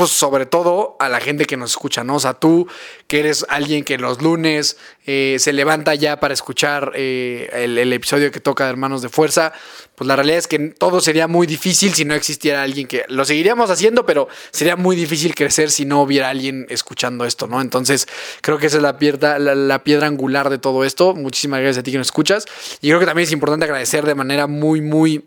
pues 0.00 0.12
sobre 0.12 0.46
todo 0.46 0.96
a 0.98 1.10
la 1.10 1.20
gente 1.20 1.44
que 1.44 1.58
nos 1.58 1.72
escucha, 1.72 2.04
¿no? 2.04 2.14
O 2.14 2.20
sea, 2.20 2.32
tú 2.32 2.66
que 3.06 3.20
eres 3.20 3.44
alguien 3.50 3.84
que 3.84 3.98
los 3.98 4.22
lunes 4.22 4.78
eh, 5.04 5.36
se 5.38 5.52
levanta 5.52 5.94
ya 5.94 6.18
para 6.20 6.32
escuchar 6.32 6.92
eh, 6.94 7.50
el, 7.52 7.92
episodio 7.92 8.30
que 8.30 8.40
toca 8.40 8.64
de 8.64 8.70
Hermanos 8.70 9.02
de 9.02 9.10
Fuerza, 9.10 9.52
pues 9.96 10.08
la 10.08 10.16
realidad 10.16 10.38
es 10.38 10.48
que 10.48 10.58
todo 10.58 11.02
sería 11.02 11.28
muy 11.28 11.46
difícil 11.46 11.92
si 11.92 12.06
no 12.06 12.14
existiera 12.14 12.62
alguien 12.62 12.86
que 12.86 13.04
lo 13.08 13.26
seguiríamos 13.26 13.68
haciendo, 13.68 14.06
pero 14.06 14.26
sería 14.52 14.74
muy 14.74 14.96
difícil 14.96 15.34
crecer 15.34 15.70
si 15.70 15.84
no 15.84 16.00
hubiera 16.00 16.30
alguien 16.30 16.64
escuchando 16.70 17.26
esto, 17.26 17.46
¿no? 17.46 17.60
Entonces, 17.60 18.08
creo 18.40 18.56
que 18.56 18.68
esa 18.68 18.78
es 18.78 18.82
la 18.82 18.96
piedra, 18.96 19.38
la 19.38 19.84
piedra 19.84 20.06
angular 20.06 20.48
de 20.48 20.56
todo 20.56 20.82
esto. 20.84 21.14
Muchísimas 21.14 21.60
gracias 21.60 21.80
a 21.80 21.82
ti 21.82 21.92
que 21.92 21.98
nos 21.98 22.06
escuchas. 22.06 22.46
Y 22.80 22.88
creo 22.88 23.00
que 23.00 23.04
también 23.04 23.26
es 23.26 23.32
importante 23.32 23.66
agradecer 23.66 24.06
de 24.06 24.14
manera 24.14 24.46
muy, 24.46 24.80
muy 24.80 25.24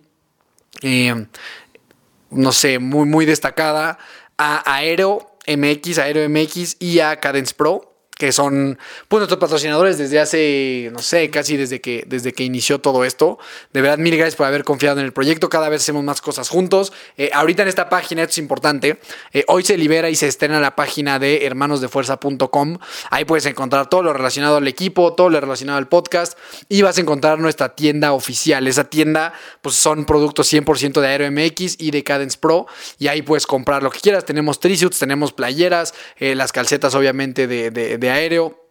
eh, 0.81 1.27
no 2.35 2.51
sé, 2.51 2.79
muy, 2.79 3.05
muy 3.05 3.25
destacada 3.25 3.99
a 4.45 4.61
Aero 4.75 5.37
MX, 5.47 5.99
Aero 5.99 6.27
MX 6.27 6.75
y 6.79 6.99
a 6.99 7.15
Cadence 7.21 7.53
Pro, 7.53 7.92
que 8.23 8.31
son 8.31 8.79
pues, 9.09 9.19
nuestros 9.19 9.37
patrocinadores 9.37 9.97
desde 9.97 10.17
hace, 10.17 10.89
no 10.93 10.99
sé, 10.99 11.29
casi 11.29 11.57
desde 11.57 11.81
que, 11.81 12.05
desde 12.07 12.31
que 12.31 12.45
inició 12.45 12.79
todo 12.79 13.03
esto. 13.03 13.37
De 13.73 13.81
verdad, 13.81 13.97
mil 13.97 14.15
gracias 14.15 14.37
por 14.37 14.45
haber 14.47 14.63
confiado 14.63 15.01
en 15.01 15.05
el 15.05 15.11
proyecto. 15.11 15.49
Cada 15.49 15.67
vez 15.67 15.81
hacemos 15.81 16.05
más 16.05 16.21
cosas 16.21 16.47
juntos. 16.47 16.93
Eh, 17.17 17.31
ahorita 17.33 17.63
en 17.63 17.67
esta 17.67 17.89
página, 17.89 18.21
esto 18.21 18.31
es 18.31 18.37
importante, 18.37 18.97
eh, 19.33 19.43
hoy 19.49 19.63
se 19.65 19.75
libera 19.77 20.09
y 20.09 20.15
se 20.15 20.29
estrena 20.29 20.61
la 20.61 20.73
página 20.73 21.19
de 21.19 21.45
hermanosdefuerza.com. 21.45 22.77
Ahí 23.09 23.25
puedes 23.25 23.45
encontrar 23.45 23.89
todo 23.89 24.03
lo 24.03 24.13
relacionado 24.13 24.55
al 24.55 24.67
equipo, 24.69 25.13
todo 25.15 25.29
lo 25.29 25.41
relacionado 25.41 25.77
al 25.79 25.89
podcast 25.89 26.37
y 26.69 26.81
vas 26.81 26.97
a 26.97 27.01
encontrar 27.01 27.39
nuestra 27.39 27.75
tienda 27.75 28.13
oficial. 28.13 28.65
Esa 28.67 28.85
tienda 28.85 29.33
pues 29.61 29.75
son 29.75 30.05
productos 30.05 30.51
100% 30.51 31.01
de 31.01 31.07
Aero 31.07 31.29
MX 31.29 31.75
y 31.79 31.91
de 31.91 32.05
Cadence 32.05 32.37
Pro 32.37 32.67
y 32.99 33.07
ahí 33.07 33.21
puedes 33.21 33.45
comprar 33.45 33.83
lo 33.83 33.91
que 33.91 33.99
quieras. 33.99 34.23
Tenemos 34.23 34.61
trisuits, 34.61 34.97
tenemos 34.99 35.33
playeras, 35.33 35.93
eh, 36.17 36.35
las 36.35 36.53
calcetas 36.53 36.95
obviamente 36.95 37.47
de, 37.47 37.69
de- 37.71 37.97
de 37.97 38.09
aéreo. 38.13 38.63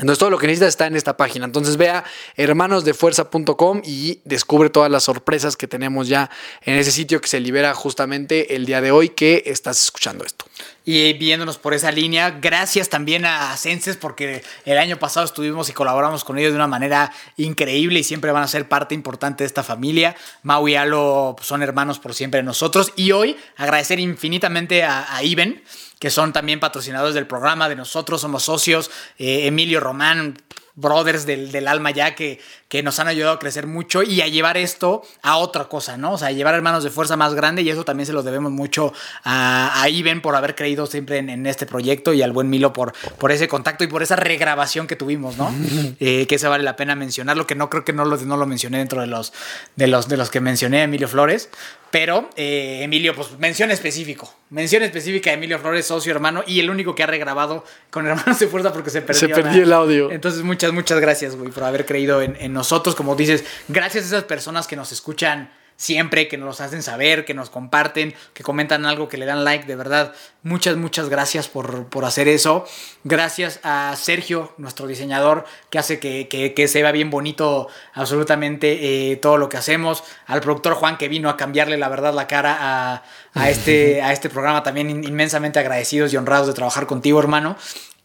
Entonces 0.00 0.18
todo 0.18 0.30
lo 0.30 0.38
que 0.38 0.46
necesitas 0.46 0.70
está 0.70 0.86
en 0.86 0.96
esta 0.96 1.16
página. 1.16 1.44
Entonces 1.44 1.76
ve 1.76 1.90
a 1.90 2.04
hermanosdefuerza.com 2.36 3.82
y 3.84 4.20
descubre 4.24 4.70
todas 4.70 4.90
las 4.90 5.04
sorpresas 5.04 5.56
que 5.56 5.66
tenemos 5.66 6.08
ya 6.08 6.30
en 6.62 6.76
ese 6.76 6.90
sitio 6.90 7.20
que 7.20 7.28
se 7.28 7.38
libera 7.38 7.74
justamente 7.74 8.56
el 8.56 8.64
día 8.64 8.80
de 8.80 8.92
hoy 8.92 9.10
que 9.10 9.42
estás 9.46 9.82
escuchando 9.84 10.24
esto. 10.24 10.46
Y 10.86 11.12
viéndonos 11.14 11.58
por 11.58 11.74
esa 11.74 11.92
línea, 11.92 12.30
gracias 12.30 12.88
también 12.88 13.26
a 13.26 13.54
Senses 13.58 13.98
porque 13.98 14.42
el 14.64 14.78
año 14.78 14.98
pasado 14.98 15.26
estuvimos 15.26 15.68
y 15.68 15.72
colaboramos 15.72 16.24
con 16.24 16.38
ellos 16.38 16.52
de 16.52 16.56
una 16.56 16.66
manera 16.66 17.12
increíble 17.36 18.00
y 18.00 18.04
siempre 18.04 18.32
van 18.32 18.42
a 18.42 18.48
ser 18.48 18.68
parte 18.68 18.94
importante 18.94 19.44
de 19.44 19.48
esta 19.48 19.62
familia. 19.62 20.16
Mau 20.42 20.66
y 20.66 20.76
Alo 20.76 21.36
son 21.42 21.62
hermanos 21.62 21.98
por 21.98 22.14
siempre 22.14 22.38
de 22.38 22.44
nosotros. 22.44 22.92
Y 22.96 23.12
hoy 23.12 23.36
agradecer 23.56 24.00
infinitamente 24.00 24.82
a, 24.82 25.14
a 25.14 25.22
Iben, 25.22 25.62
que 26.00 26.10
son 26.10 26.32
también 26.32 26.58
patrocinadores 26.58 27.14
del 27.14 27.28
programa, 27.28 27.68
de 27.68 27.76
nosotros 27.76 28.22
somos 28.22 28.42
socios, 28.42 28.90
eh, 29.18 29.46
Emilio 29.46 29.78
Román, 29.78 30.38
brothers 30.74 31.26
del, 31.26 31.52
del 31.52 31.68
alma 31.68 31.90
ya 31.90 32.14
que, 32.14 32.40
que 32.70 32.84
nos 32.84 33.00
han 33.00 33.08
ayudado 33.08 33.34
a 33.34 33.38
crecer 33.40 33.66
mucho 33.66 34.04
y 34.04 34.20
a 34.20 34.28
llevar 34.28 34.56
esto 34.56 35.02
a 35.22 35.38
otra 35.38 35.64
cosa, 35.64 35.96
¿no? 35.96 36.12
O 36.12 36.18
sea, 36.18 36.28
a 36.28 36.30
llevar 36.30 36.54
hermanos 36.54 36.84
de 36.84 36.90
fuerza 36.90 37.16
más 37.16 37.34
grande 37.34 37.62
y 37.62 37.68
eso 37.68 37.84
también 37.84 38.06
se 38.06 38.12
lo 38.12 38.22
debemos 38.22 38.52
mucho 38.52 38.92
a, 39.24 39.82
a 39.82 39.88
Iben 39.88 40.22
por 40.22 40.36
haber 40.36 40.54
creído 40.54 40.86
siempre 40.86 41.18
en, 41.18 41.30
en 41.30 41.46
este 41.48 41.66
proyecto 41.66 42.14
y 42.14 42.22
al 42.22 42.30
buen 42.30 42.48
Milo 42.48 42.72
por, 42.72 42.92
por 43.18 43.32
ese 43.32 43.48
contacto 43.48 43.82
y 43.82 43.88
por 43.88 44.04
esa 44.04 44.14
regrabación 44.14 44.86
que 44.86 44.94
tuvimos, 44.94 45.36
¿no? 45.36 45.52
Eh, 45.98 46.26
que 46.26 46.38
se 46.38 46.46
vale 46.46 46.62
la 46.62 46.76
pena 46.76 46.94
mencionarlo, 46.94 47.46
que 47.46 47.54
no 47.54 47.68
creo 47.68 47.84
que 47.84 47.92
no 47.92 48.04
lo, 48.04 48.16
no 48.16 48.36
lo 48.36 48.46
mencioné 48.46 48.78
dentro 48.78 49.00
de 49.00 49.06
los, 49.06 49.32
de 49.76 49.86
los, 49.86 50.08
de 50.08 50.16
los 50.16 50.30
que 50.30 50.40
mencioné 50.40 50.80
a 50.80 50.84
Emilio 50.84 51.08
Flores. 51.08 51.50
Pero 51.90 52.30
eh, 52.36 52.80
Emilio, 52.82 53.14
pues 53.16 53.36
mención 53.38 53.70
específico. 53.70 54.32
Mención 54.50 54.82
específica 54.82 55.30
de 55.30 55.36
Emilio 55.36 55.58
Flores, 55.58 55.86
socio 55.86 56.12
hermano, 56.12 56.44
y 56.46 56.60
el 56.60 56.70
único 56.70 56.94
que 56.94 57.02
ha 57.02 57.06
regrabado 57.06 57.64
con 57.90 58.06
Hermanos 58.06 58.38
de 58.38 58.46
Fuerza 58.46 58.72
porque 58.72 58.90
se 58.90 59.02
perdió. 59.02 59.20
Se 59.20 59.28
perdió 59.28 59.64
el 59.64 59.72
audio. 59.72 60.10
Entonces, 60.12 60.42
muchas, 60.42 60.72
muchas 60.72 61.00
gracias, 61.00 61.34
güey, 61.34 61.50
por 61.50 61.64
haber 61.64 61.86
creído 61.86 62.22
en, 62.22 62.36
en 62.38 62.52
nosotros. 62.60 62.94
Como 62.94 63.16
dices, 63.16 63.44
gracias 63.68 64.04
a 64.04 64.06
esas 64.08 64.24
personas 64.24 64.66
que 64.66 64.76
nos 64.76 64.92
escuchan 64.92 65.50
siempre, 65.76 66.28
que 66.28 66.36
nos 66.36 66.60
hacen 66.60 66.82
saber, 66.82 67.24
que 67.24 67.32
nos 67.32 67.48
comparten, 67.48 68.14
que 68.34 68.42
comentan 68.42 68.84
algo, 68.84 69.08
que 69.08 69.16
le 69.16 69.24
dan 69.24 69.44
like, 69.44 69.64
de 69.66 69.76
verdad. 69.76 70.12
Muchas, 70.42 70.76
muchas 70.76 71.08
gracias 71.08 71.48
por, 71.48 71.86
por 71.86 72.04
hacer 72.04 72.28
eso. 72.28 72.66
Gracias 73.02 73.60
a 73.62 73.94
Sergio, 73.96 74.52
nuestro 74.58 74.86
diseñador, 74.86 75.46
que 75.70 75.78
hace 75.78 75.98
que, 75.98 76.28
que- 76.28 76.52
que 76.52 76.68
se 76.68 76.82
vea 76.82 76.92
bien 76.92 77.08
bonito 77.08 77.68
absolutamente 77.94 79.12
eh, 79.12 79.16
todo 79.16 79.38
lo 79.38 79.48
que 79.48 79.56
hacemos. 79.56 80.04
Al 80.26 80.42
productor 80.42 80.74
Juan, 80.74 80.98
que 80.98 81.08
vino 81.08 81.30
a 81.30 81.38
cambiarle 81.38 81.78
la 81.78 81.88
verdad 81.88 82.12
la 82.12 82.26
cara 82.26 82.58
a, 82.60 83.02
a 83.32 83.48
este, 83.48 84.02
a 84.06 84.12
este 84.12 84.28
programa, 84.28 84.62
también 84.62 84.90
in- 84.90 85.04
inmensamente 85.04 85.60
agradecidos 85.60 86.12
y 86.12 86.16
honrados 86.18 86.46
de 86.46 86.52
trabajar 86.52 86.86
contigo, 86.86 87.18
hermano. 87.20 87.56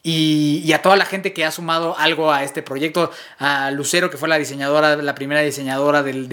Y, 0.08 0.62
y 0.64 0.72
a 0.74 0.84
toda 0.84 0.96
la 0.98 1.06
gente 1.06 1.34
que 1.34 1.46
ha 1.46 1.52
sumado 1.52 1.98
algo 1.98 2.32
a 2.32 2.44
este 2.44 2.62
proyecto, 2.62 3.10
a 3.40 3.72
Lucero, 3.72 4.12
que 4.12 4.18
fue 4.18 4.30
la 4.30 4.38
diseñadora, 4.38 4.96
la 4.98 5.16
primera 5.16 5.42
diseñadora 5.42 6.04
del, 6.04 6.30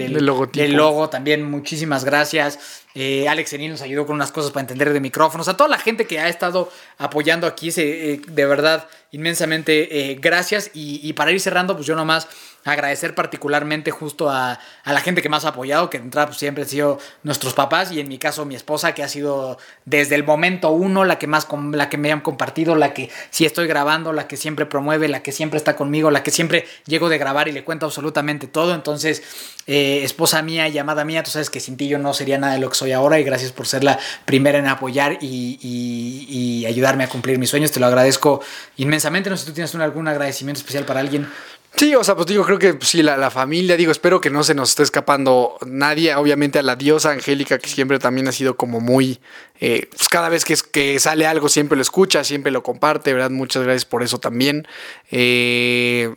logo, 0.75 1.09
también 1.09 1.49
muchísimas 1.49 2.05
gracias. 2.05 2.83
Eh, 2.93 3.27
Alex 3.27 3.49
Serín 3.49 3.71
nos 3.71 3.81
ayudó 3.81 4.05
con 4.05 4.13
unas 4.13 4.31
cosas 4.31 4.51
para 4.51 4.61
entender 4.61 4.93
de 4.93 4.99
micrófonos. 4.99 5.47
A 5.47 5.57
toda 5.57 5.69
la 5.69 5.79
gente 5.79 6.05
que 6.05 6.19
ha 6.19 6.29
estado 6.29 6.71
apoyando 6.99 7.47
aquí, 7.47 7.71
se, 7.71 8.13
eh, 8.13 8.21
de 8.27 8.45
verdad, 8.45 8.87
inmensamente 9.09 10.11
eh, 10.11 10.17
gracias. 10.21 10.69
Y, 10.75 10.99
y 11.01 11.13
para 11.13 11.31
ir 11.31 11.39
cerrando, 11.39 11.75
pues 11.75 11.87
yo 11.87 11.95
nomás 11.95 12.27
agradecer 12.65 13.13
particularmente 13.15 13.91
justo 13.91 14.29
a, 14.29 14.59
a 14.83 14.93
la 14.93 14.99
gente 15.01 15.21
que 15.21 15.29
más 15.29 15.45
ha 15.45 15.49
apoyado, 15.49 15.89
que 15.89 15.97
de 15.99 16.05
entrada 16.05 16.27
pues, 16.27 16.37
siempre 16.39 16.63
han 16.63 16.69
sido 16.69 16.99
nuestros 17.23 17.53
papás 17.53 17.91
y 17.91 17.99
en 17.99 18.07
mi 18.07 18.17
caso 18.17 18.45
mi 18.45 18.55
esposa, 18.55 18.93
que 18.93 19.03
ha 19.03 19.07
sido 19.07 19.57
desde 19.85 20.15
el 20.15 20.23
momento 20.23 20.69
uno 20.69 21.03
la 21.03 21.19
que 21.19 21.27
más 21.27 21.45
com- 21.45 21.73
la 21.73 21.89
que 21.89 21.97
me 21.97 22.11
han 22.11 22.21
compartido, 22.21 22.75
la 22.75 22.93
que 22.93 23.09
si 23.31 23.45
estoy 23.45 23.67
grabando, 23.67 24.13
la 24.13 24.27
que 24.27 24.37
siempre 24.37 24.65
promueve, 24.65 25.07
la 25.07 25.21
que 25.23 25.31
siempre 25.31 25.57
está 25.57 25.75
conmigo, 25.75 26.09
la 26.11 26.23
que 26.23 26.31
siempre 26.31 26.65
llego 26.85 27.09
de 27.09 27.17
grabar 27.17 27.47
y 27.47 27.51
le 27.51 27.63
cuento 27.63 27.85
absolutamente 27.85 28.47
todo. 28.47 28.73
Entonces, 28.73 29.23
eh, 29.67 30.01
esposa 30.03 30.41
mía 30.41 30.67
y 30.67 30.77
amada 30.77 31.03
mía, 31.05 31.23
tú 31.23 31.31
sabes 31.31 31.49
que 31.49 31.59
sin 31.59 31.77
ti 31.77 31.87
yo 31.87 31.99
no 31.99 32.13
sería 32.13 32.37
nada 32.37 32.53
de 32.53 32.59
lo 32.59 32.69
que 32.69 32.75
soy 32.75 32.91
ahora 32.91 33.19
y 33.19 33.23
gracias 33.23 33.51
por 33.51 33.67
ser 33.67 33.83
la 33.83 33.99
primera 34.25 34.57
en 34.59 34.67
apoyar 34.67 35.17
y, 35.21 35.59
y- 35.61 36.27
y 36.61 36.65
ayudarme 36.65 37.03
a 37.03 37.09
cumplir 37.09 37.37
mis 37.39 37.49
sueños. 37.49 37.71
Te 37.71 37.79
lo 37.79 37.85
agradezco 37.87 38.41
inmensamente. 38.77 39.29
No 39.29 39.35
sé 39.37 39.41
si 39.43 39.49
tú 39.49 39.53
tienes 39.53 39.73
un- 39.73 39.81
algún 39.81 40.07
agradecimiento 40.07 40.59
especial 40.59 40.85
para 40.85 40.99
alguien. 40.99 41.27
Sí, 41.75 41.95
o 41.95 42.03
sea, 42.03 42.15
pues 42.15 42.27
digo, 42.27 42.45
creo 42.45 42.59
que 42.59 42.77
sí, 42.81 43.01
la, 43.01 43.17
la 43.17 43.31
familia, 43.31 43.75
digo, 43.75 43.91
espero 43.91 44.21
que 44.21 44.29
no 44.29 44.43
se 44.43 44.53
nos 44.53 44.69
esté 44.69 44.83
escapando 44.83 45.57
nadie, 45.65 46.13
obviamente 46.15 46.59
a 46.59 46.61
la 46.61 46.75
diosa 46.75 47.11
Angélica, 47.11 47.57
que 47.57 47.67
siempre 47.67 47.97
también 47.97 48.27
ha 48.27 48.31
sido 48.31 48.55
como 48.55 48.79
muy, 48.79 49.19
eh, 49.59 49.89
pues 49.89 50.07
cada 50.07 50.29
vez 50.29 50.45
que, 50.45 50.55
que 50.71 50.99
sale 50.99 51.25
algo 51.25 51.49
siempre 51.49 51.75
lo 51.75 51.81
escucha, 51.81 52.23
siempre 52.23 52.51
lo 52.51 52.61
comparte, 52.61 53.11
¿verdad? 53.13 53.31
Muchas 53.31 53.63
gracias 53.63 53.85
por 53.85 54.03
eso 54.03 54.19
también. 54.19 54.67
Eh, 55.09 56.13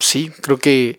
sí, 0.00 0.32
creo 0.40 0.58
que... 0.58 0.98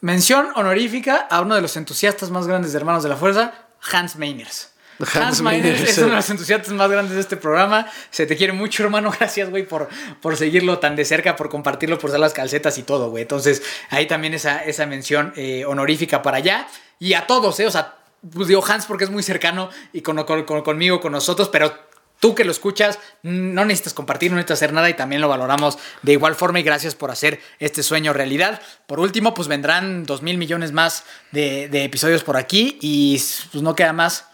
Mención 0.00 0.48
honorífica 0.56 1.16
a 1.16 1.40
uno 1.40 1.54
de 1.54 1.60
los 1.60 1.76
entusiastas 1.76 2.30
más 2.30 2.48
grandes 2.48 2.72
de 2.72 2.78
Hermanos 2.78 3.04
de 3.04 3.10
la 3.10 3.16
Fuerza, 3.16 3.54
Hans 3.92 4.16
Meiners. 4.16 4.70
Hans 5.06 5.16
Hans, 5.16 5.42
Meiners, 5.42 5.80
es 5.80 5.98
uno 5.98 6.08
de 6.08 6.16
los 6.16 6.30
entusiastas 6.30 6.72
más 6.72 6.90
grandes 6.90 7.14
de 7.14 7.20
este 7.20 7.36
programa. 7.36 7.86
Se 8.10 8.26
te 8.26 8.36
quiere 8.36 8.52
mucho, 8.52 8.82
hermano. 8.84 9.10
Gracias, 9.18 9.50
güey, 9.50 9.66
por, 9.66 9.88
por 10.20 10.36
seguirlo 10.36 10.78
tan 10.78 10.96
de 10.96 11.04
cerca, 11.04 11.36
por 11.36 11.48
compartirlo, 11.48 11.98
por 11.98 12.10
dar 12.10 12.20
las 12.20 12.32
calcetas 12.32 12.76
y 12.78 12.82
todo, 12.82 13.10
güey. 13.10 13.22
Entonces, 13.22 13.62
ahí 13.90 14.06
también 14.06 14.34
esa, 14.34 14.64
esa 14.64 14.86
mención 14.86 15.32
eh, 15.36 15.64
honorífica 15.66 16.22
para 16.22 16.38
allá. 16.38 16.66
Y 16.98 17.14
a 17.14 17.26
todos, 17.26 17.58
¿eh? 17.60 17.66
O 17.66 17.70
sea, 17.70 17.96
pues 18.32 18.48
digo 18.48 18.62
Hans 18.66 18.86
porque 18.86 19.04
es 19.04 19.10
muy 19.10 19.22
cercano 19.22 19.70
y 19.92 20.02
con, 20.02 20.22
con- 20.24 20.44
con- 20.44 20.62
conmigo, 20.62 21.00
con 21.00 21.12
nosotros, 21.12 21.48
pero 21.48 21.72
tú 22.20 22.34
que 22.34 22.44
lo 22.44 22.50
escuchas, 22.52 22.98
no 23.22 23.64
necesitas 23.64 23.94
compartir, 23.94 24.30
no 24.30 24.36
necesitas 24.36 24.58
hacer 24.58 24.74
nada 24.74 24.90
y 24.90 24.94
también 24.94 25.22
lo 25.22 25.28
valoramos 25.28 25.78
de 26.02 26.12
igual 26.12 26.34
forma 26.34 26.60
y 26.60 26.62
gracias 26.62 26.94
por 26.94 27.10
hacer 27.10 27.40
este 27.60 27.82
sueño 27.82 28.12
realidad. 28.12 28.60
Por 28.86 29.00
último, 29.00 29.32
pues 29.32 29.48
vendrán 29.48 30.04
dos 30.04 30.20
mil 30.20 30.36
millones 30.36 30.72
más 30.72 31.04
de, 31.32 31.68
de 31.70 31.84
episodios 31.84 32.22
por 32.22 32.36
aquí 32.36 32.78
y 32.82 33.18
pues 33.52 33.62
no 33.62 33.74
queda 33.74 33.94
más. 33.94 34.26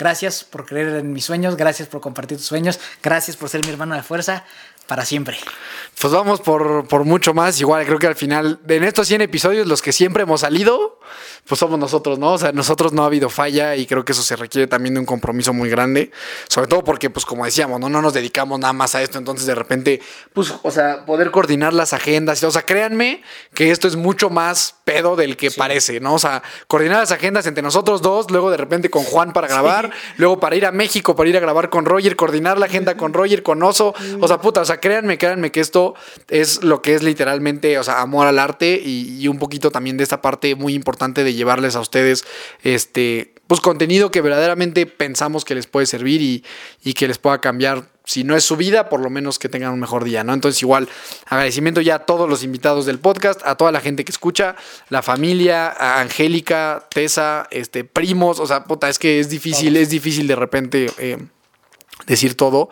Gracias 0.00 0.44
por 0.44 0.64
creer 0.64 0.96
en 0.96 1.12
mis 1.12 1.26
sueños, 1.26 1.58
gracias 1.58 1.86
por 1.86 2.00
compartir 2.00 2.38
tus 2.38 2.46
sueños, 2.46 2.80
gracias 3.02 3.36
por 3.36 3.50
ser 3.50 3.62
mi 3.66 3.70
hermano 3.70 3.94
de 3.94 4.02
fuerza, 4.02 4.46
para 4.86 5.04
siempre. 5.04 5.36
Pues 6.00 6.10
vamos 6.10 6.40
por, 6.40 6.88
por 6.88 7.04
mucho 7.04 7.34
más. 7.34 7.60
Igual 7.60 7.84
creo 7.84 7.98
que 7.98 8.06
al 8.06 8.16
final, 8.16 8.60
en 8.66 8.84
estos 8.84 9.08
100 9.08 9.20
episodios, 9.20 9.66
los 9.66 9.82
que 9.82 9.92
siempre 9.92 10.22
hemos 10.22 10.40
salido, 10.40 10.99
pues 11.46 11.58
somos 11.58 11.78
nosotros, 11.78 12.18
¿no? 12.18 12.34
O 12.34 12.38
sea, 12.38 12.52
nosotros 12.52 12.92
no 12.92 13.02
ha 13.02 13.06
habido 13.06 13.28
falla 13.28 13.76
y 13.76 13.86
creo 13.86 14.04
que 14.04 14.12
eso 14.12 14.22
se 14.22 14.36
requiere 14.36 14.66
también 14.66 14.94
de 14.94 15.00
un 15.00 15.06
compromiso 15.06 15.52
muy 15.52 15.68
grande. 15.68 16.10
Sobre 16.48 16.68
todo 16.68 16.84
porque, 16.84 17.10
pues 17.10 17.26
como 17.26 17.44
decíamos, 17.44 17.80
no, 17.80 17.88
no 17.88 18.02
nos 18.02 18.14
dedicamos 18.14 18.58
nada 18.60 18.72
más 18.72 18.94
a 18.94 19.02
esto. 19.02 19.18
Entonces, 19.18 19.46
de 19.46 19.54
repente, 19.54 20.00
pues, 20.32 20.54
o 20.62 20.70
sea, 20.70 21.04
poder 21.04 21.30
coordinar 21.30 21.72
las 21.72 21.92
agendas. 21.92 22.42
O 22.44 22.50
sea, 22.50 22.62
créanme 22.62 23.22
que 23.54 23.70
esto 23.70 23.88
es 23.88 23.96
mucho 23.96 24.30
más 24.30 24.76
pedo 24.84 25.16
del 25.16 25.36
que 25.36 25.50
parece, 25.50 26.00
¿no? 26.00 26.14
O 26.14 26.18
sea, 26.18 26.42
coordinar 26.68 27.00
las 27.00 27.12
agendas 27.12 27.46
entre 27.46 27.62
nosotros 27.62 28.02
dos, 28.02 28.30
luego 28.30 28.50
de 28.50 28.56
repente 28.56 28.90
con 28.90 29.04
Juan 29.04 29.32
para 29.32 29.48
grabar, 29.48 29.90
luego 30.16 30.38
para 30.38 30.56
ir 30.56 30.66
a 30.66 30.72
México, 30.72 31.16
para 31.16 31.28
ir 31.28 31.36
a 31.36 31.40
grabar 31.40 31.70
con 31.70 31.84
Roger, 31.84 32.16
coordinar 32.16 32.58
la 32.58 32.66
agenda 32.66 32.96
con 32.96 33.12
Roger, 33.12 33.42
con 33.42 33.62
Oso. 33.62 33.94
O 34.20 34.28
sea, 34.28 34.40
puta, 34.40 34.60
o 34.60 34.64
sea, 34.64 34.78
créanme, 34.78 35.18
créanme 35.18 35.50
que 35.50 35.60
esto 35.60 35.94
es 36.28 36.62
lo 36.62 36.82
que 36.82 36.94
es 36.94 37.02
literalmente, 37.02 37.78
o 37.78 37.84
sea, 37.84 38.00
amor 38.00 38.26
al 38.26 38.38
arte 38.38 38.80
y, 38.82 39.18
y 39.20 39.28
un 39.28 39.38
poquito 39.38 39.70
también 39.70 39.96
de 39.96 40.04
esta 40.04 40.20
parte 40.20 40.54
muy 40.54 40.74
importante 40.74 40.99
de 41.00 41.34
llevarles 41.34 41.76
a 41.76 41.80
ustedes 41.80 42.24
este 42.62 43.34
pues 43.46 43.60
contenido 43.60 44.12
que 44.12 44.20
verdaderamente 44.20 44.86
pensamos 44.86 45.44
que 45.44 45.56
les 45.56 45.66
puede 45.66 45.84
servir 45.84 46.22
y, 46.22 46.44
y, 46.84 46.92
que 46.92 47.08
les 47.08 47.18
pueda 47.18 47.40
cambiar 47.40 47.88
si 48.04 48.22
no 48.22 48.36
es 48.36 48.44
su 48.44 48.56
vida, 48.56 48.88
por 48.88 49.00
lo 49.00 49.10
menos 49.10 49.40
que 49.40 49.48
tengan 49.48 49.72
un 49.72 49.80
mejor 49.80 50.04
día, 50.04 50.22
¿no? 50.22 50.34
Entonces 50.34 50.62
igual 50.62 50.88
agradecimiento 51.26 51.80
ya 51.80 51.96
a 51.96 51.98
todos 52.00 52.28
los 52.28 52.44
invitados 52.44 52.86
del 52.86 53.00
podcast, 53.00 53.40
a 53.44 53.56
toda 53.56 53.72
la 53.72 53.80
gente 53.80 54.04
que 54.04 54.12
escucha, 54.12 54.54
la 54.88 55.02
familia, 55.02 55.68
a 55.68 56.00
Angélica, 56.00 56.86
Tessa, 56.94 57.48
este, 57.50 57.82
primos, 57.82 58.38
o 58.38 58.46
sea, 58.46 58.62
puta, 58.62 58.88
es 58.88 59.00
que 59.00 59.18
es 59.18 59.28
difícil, 59.28 59.76
es 59.76 59.90
difícil 59.90 60.28
de 60.28 60.36
repente 60.36 60.86
eh, 60.98 61.18
decir 62.06 62.36
todo, 62.36 62.70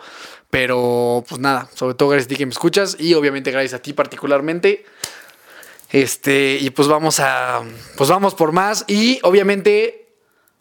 pero 0.49 1.25
pues 1.27 1.41
nada, 1.41 1.69
sobre 1.75 1.95
todo 1.95 2.09
gracias 2.09 2.27
a 2.27 2.29
ti 2.29 2.35
que 2.37 2.45
me 2.45 2.53
escuchas 2.53 2.95
y 2.97 3.15
obviamente 3.15 3.51
gracias 3.51 3.73
a 3.73 3.81
ti 3.81 3.91
particularmente. 3.91 4.85
Este, 5.91 6.57
y 6.59 6.69
pues 6.69 6.87
vamos 6.87 7.19
a. 7.19 7.63
Pues 7.97 8.09
vamos 8.09 8.35
por 8.35 8.51
más. 8.51 8.85
Y 8.87 9.19
obviamente, 9.23 10.07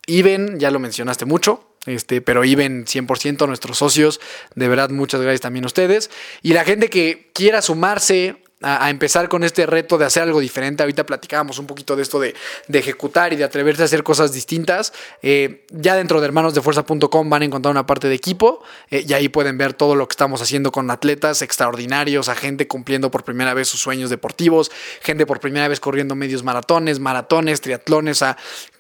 Iben, 0.07 0.59
ya 0.59 0.71
lo 0.71 0.79
mencionaste 0.79 1.25
mucho. 1.25 1.65
Este, 1.87 2.21
pero 2.21 2.45
Iben 2.45 2.87
100% 2.87 3.47
nuestros 3.47 3.79
socios. 3.79 4.21
De 4.55 4.69
verdad, 4.69 4.91
muchas 4.91 5.21
gracias 5.21 5.43
también 5.43 5.65
a 5.65 5.69
ustedes. 5.69 6.11
Y 6.43 6.53
la 6.53 6.65
gente 6.65 6.91
que 6.91 7.31
quiera 7.35 7.63
sumarse 7.63 8.43
a, 8.63 8.91
empezar 8.91 9.29
con 9.29 9.45
este 9.45 9.67
reto 9.67 9.99
de 9.99 10.05
hacer 10.05 10.25
algo 10.25 10.41
diferente. 10.41 10.83
Ahorita 10.83 11.07
platicábamos 11.07 11.59
un 11.59 11.67
poquito 11.67 11.97
de 11.97 12.03
esto 12.03 12.19
de, 12.19 12.35
de 12.67 12.79
ejecutar 12.79 13.33
y 13.33 13.37
de 13.37 13.45
atreverse 13.45 13.83
a 13.83 13.85
hacer 13.85 14.03
cosas 14.03 14.33
distintas. 14.33 14.93
Eh, 15.23 15.65
ya 15.71 15.95
dentro 15.95 16.21
de 16.21 16.27
hermanosdefuerza.com 16.27 17.31
van 17.31 17.43
a 17.43 17.45
encontrar 17.45 17.71
una 17.71 17.87
parte 17.87 18.09
de 18.09 18.15
equipo 18.15 18.63
eh, 18.91 19.05
y 19.07 19.13
ahí 19.13 19.29
pueden 19.29 19.59
ver 19.59 19.75
todo 19.75 19.95
lo 19.95 20.09
que 20.09 20.13
estamos 20.13 20.43
haciendo 20.43 20.73
con 20.73 20.91
atletas 20.91 21.43
extraordinarios, 21.43 22.29
a 22.29 22.35
gente 22.35 22.67
cumpliendo 22.67 23.11
por 23.11 23.25
primera 23.25 23.55
vez 23.55 23.69
sus 23.69 23.81
sueños 23.81 24.11
deportivos, 24.11 24.71
gente 25.03 25.27
por 25.27 25.41
primera 25.41 25.69
vez 25.69 25.81
corriendo 25.81 26.15
medios 26.15 26.43
maratones, 26.43 26.99
maratones, 26.99 27.61
triatlones, 27.61 28.23
a 28.23 28.37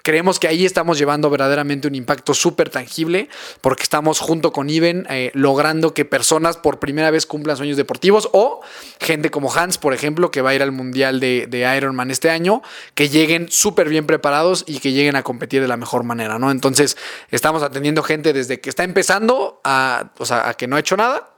creemos 0.08 0.38
que 0.38 0.48
ahí 0.48 0.64
estamos 0.64 0.96
llevando 0.96 1.28
verdaderamente 1.28 1.86
un 1.86 1.94
impacto 1.94 2.32
súper 2.32 2.70
tangible 2.70 3.28
porque 3.60 3.82
estamos 3.82 4.20
junto 4.20 4.52
con 4.54 4.70
Iben 4.70 5.06
eh, 5.10 5.30
logrando 5.34 5.92
que 5.92 6.06
personas 6.06 6.56
por 6.56 6.78
primera 6.78 7.10
vez 7.10 7.26
cumplan 7.26 7.58
sueños 7.58 7.76
deportivos 7.76 8.30
o 8.32 8.62
gente 9.00 9.30
como 9.30 9.52
Hans, 9.52 9.76
por 9.76 9.92
ejemplo, 9.92 10.30
que 10.30 10.40
va 10.40 10.48
a 10.48 10.54
ir 10.54 10.62
al 10.62 10.72
Mundial 10.72 11.20
de, 11.20 11.46
de 11.46 11.76
Ironman 11.76 12.10
este 12.10 12.30
año, 12.30 12.62
que 12.94 13.10
lleguen 13.10 13.50
súper 13.50 13.90
bien 13.90 14.06
preparados 14.06 14.64
y 14.66 14.78
que 14.78 14.92
lleguen 14.92 15.14
a 15.14 15.22
competir 15.22 15.60
de 15.60 15.68
la 15.68 15.76
mejor 15.76 16.04
manera, 16.04 16.38
¿no? 16.38 16.50
Entonces, 16.50 16.96
estamos 17.30 17.62
atendiendo 17.62 18.02
gente 18.02 18.32
desde 18.32 18.60
que 18.60 18.70
está 18.70 18.84
empezando 18.84 19.60
a, 19.62 20.12
o 20.16 20.24
sea, 20.24 20.48
a 20.48 20.54
que 20.54 20.66
no 20.68 20.76
ha 20.76 20.80
hecho 20.80 20.96
nada, 20.96 21.34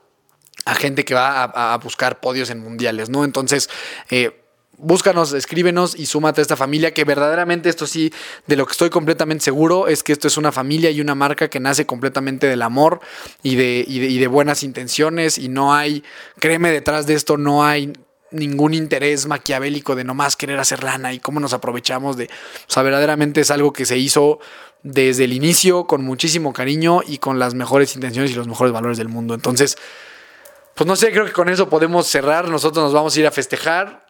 a 0.64 0.76
gente 0.76 1.04
que 1.04 1.14
va 1.14 1.42
a, 1.42 1.74
a 1.74 1.78
buscar 1.78 2.20
podios 2.20 2.50
en 2.50 2.60
mundiales, 2.60 3.10
¿no? 3.10 3.24
Entonces, 3.24 3.68
eh, 4.10 4.39
búscanos, 4.82 5.32
escríbenos 5.32 5.98
y 5.98 6.06
súmate 6.06 6.40
a 6.40 6.42
esta 6.42 6.56
familia, 6.56 6.92
que 6.92 7.04
verdaderamente 7.04 7.68
esto 7.68 7.86
sí, 7.86 8.12
de 8.46 8.56
lo 8.56 8.66
que 8.66 8.72
estoy 8.72 8.90
completamente 8.90 9.44
seguro, 9.44 9.88
es 9.88 10.02
que 10.02 10.12
esto 10.12 10.26
es 10.26 10.36
una 10.36 10.52
familia 10.52 10.90
y 10.90 11.00
una 11.00 11.14
marca 11.14 11.48
que 11.48 11.60
nace 11.60 11.86
completamente 11.86 12.46
del 12.46 12.62
amor 12.62 13.00
y 13.42 13.56
de, 13.56 13.84
y 13.86 13.98
de, 14.00 14.06
y 14.06 14.18
de 14.18 14.26
buenas 14.26 14.62
intenciones 14.62 15.38
y 15.38 15.48
no 15.48 15.74
hay, 15.74 16.02
créeme, 16.38 16.70
detrás 16.70 17.06
de 17.06 17.14
esto 17.14 17.36
no 17.36 17.64
hay 17.64 17.92
ningún 18.30 18.74
interés 18.74 19.26
maquiavélico 19.26 19.96
de 19.96 20.04
nomás 20.04 20.36
querer 20.36 20.58
hacer 20.60 20.84
lana 20.84 21.12
y 21.12 21.18
cómo 21.18 21.40
nos 21.40 21.52
aprovechamos 21.52 22.16
de, 22.16 22.26
o 22.26 22.72
sea, 22.72 22.82
verdaderamente 22.82 23.40
es 23.40 23.50
algo 23.50 23.72
que 23.72 23.84
se 23.84 23.98
hizo 23.98 24.38
desde 24.82 25.24
el 25.24 25.32
inicio 25.32 25.84
con 25.86 26.02
muchísimo 26.02 26.52
cariño 26.52 27.00
y 27.06 27.18
con 27.18 27.38
las 27.38 27.54
mejores 27.54 27.94
intenciones 27.94 28.30
y 28.30 28.34
los 28.34 28.48
mejores 28.48 28.72
valores 28.72 28.98
del 28.98 29.08
mundo. 29.08 29.34
Entonces, 29.34 29.76
pues 30.74 30.86
no 30.86 30.96
sé, 30.96 31.10
creo 31.10 31.26
que 31.26 31.32
con 31.32 31.48
eso 31.48 31.68
podemos 31.68 32.06
cerrar. 32.06 32.48
Nosotros 32.48 32.82
nos 32.82 32.94
vamos 32.94 33.14
a 33.14 33.20
ir 33.20 33.26
a 33.26 33.30
festejar. 33.30 34.09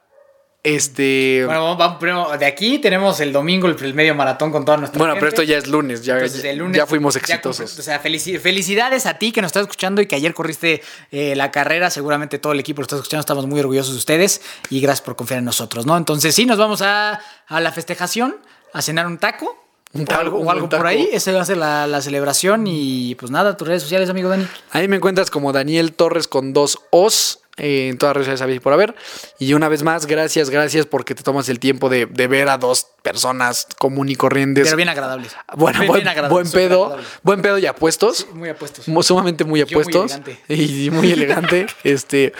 Este. 0.63 1.43
Bueno, 1.47 1.75
vamos, 1.77 1.97
primero, 1.99 2.37
de 2.39 2.45
aquí 2.45 2.79
tenemos 2.79 3.19
el 3.21 3.33
domingo 3.33 3.67
el, 3.67 3.83
el, 3.83 3.95
medio 3.95 4.15
maratón 4.15 4.53
con 4.53 4.65
toda 4.67 4.77
nuestra 4.77 4.99
Bueno, 4.99 5.15
gente. 5.15 5.21
pero 5.21 5.29
esto 5.31 5.43
ya 5.43 5.57
es 5.57 5.67
lunes, 5.69 6.05
ya, 6.05 6.15
Entonces, 6.17 6.45
el 6.45 6.59
lunes 6.59 6.77
ya 6.77 6.87
fuimos 6.87 7.17
exitosos. 7.17 7.79
o 7.79 7.83
sea, 7.83 8.03
felici- 8.03 8.39
felicidades 8.39 9.07
a 9.07 9.15
ti 9.15 9.33
que 9.33 9.41
nos 9.41 9.49
estás 9.49 9.63
escuchando 9.63 10.03
y 10.03 10.07
que 10.07 10.17
ayer 10.17 10.35
corriste 10.35 10.83
eh, 11.11 11.35
la 11.35 11.51
carrera. 11.51 11.89
Seguramente 11.91 12.39
todo 12.39 12.53
el 12.53 12.61
equipo 12.61 12.83
lo 12.83 12.85
está 12.85 12.97
escuchando. 12.97 13.21
Estamos 13.21 13.47
muy 13.47 13.59
orgullosos 13.59 13.93
de 13.95 13.99
ustedes 13.99 14.43
y 14.69 14.81
gracias 14.81 15.01
por 15.03 15.17
confiar 15.17 15.39
en 15.39 15.47
nosotros, 15.47 15.87
¿no? 15.87 15.97
Entonces, 15.97 16.35
sí, 16.35 16.45
nos 16.45 16.59
vamos 16.59 16.83
a, 16.83 17.21
a 17.47 17.61
la 17.61 17.73
festejación, 17.73 18.37
a 18.75 18.83
cenar 18.83 19.07
un 19.07 19.17
taco. 19.17 19.57
Un 19.93 20.07
o 20.09 20.15
algo, 20.15 20.37
o 20.39 20.41
un 20.43 20.49
algo 20.51 20.69
por 20.69 20.87
ahí. 20.87 21.09
Esa 21.11 21.33
va 21.33 21.41
a 21.41 21.45
ser 21.47 21.57
la, 21.57 21.87
la 21.87 22.03
celebración. 22.03 22.67
Y 22.69 23.15
pues 23.17 23.33
nada, 23.33 23.57
tus 23.57 23.67
redes 23.67 23.83
sociales, 23.83 24.11
amigo 24.11 24.29
Dani. 24.29 24.47
Ahí 24.73 24.87
me 24.89 24.97
encuentras 24.97 25.31
como 25.31 25.53
Daniel 25.53 25.95
Torres 25.95 26.29
con 26.29 26.53
dos 26.53 26.79
O's. 26.91 27.39
Eh, 27.61 27.89
en 27.89 27.99
todas 27.99 28.17
las 28.17 28.27
redes 28.27 28.41
sociales 28.41 28.61
por 28.61 28.73
haber. 28.73 28.95
Y 29.39 29.53
una 29.55 29.69
vez 29.69 29.83
más, 29.83 30.07
gracias, 30.07 30.51
gracias 30.51 30.87
porque 30.87 31.15
te 31.15 31.23
tomas 31.23 31.49
el 31.49 31.59
tiempo 31.59 31.89
de, 31.89 32.07
de 32.07 32.27
ver 32.27 32.49
a 32.49 32.59
dos 32.59 32.87
personas 33.03 33.67
común 33.79 34.09
y 34.09 34.17
corrientes. 34.17 34.65
Pero 34.65 34.77
bien 34.77 34.89
agradables. 34.89 35.35
bueno, 35.57 35.79
Bien- 35.81 35.89
buen, 35.89 35.99
bien 36.01 36.09
agradables, 36.09 36.33
buen 36.33 36.51
pedo, 36.53 36.83
agradables. 36.85 37.11
buen 37.23 37.43
pedo 37.43 37.59
y 37.59 37.67
apuestos. 37.67 38.27
Muy 38.35 38.49
apuestos. 38.49 38.85
Sumamente 39.07 39.45
muy 39.45 39.51
muy 39.51 39.61
apuestos 39.63 40.13
elegante. 40.13 40.39
y 40.49 40.91
muy 40.91 41.13
elegante 41.13 41.67
este 41.85 42.33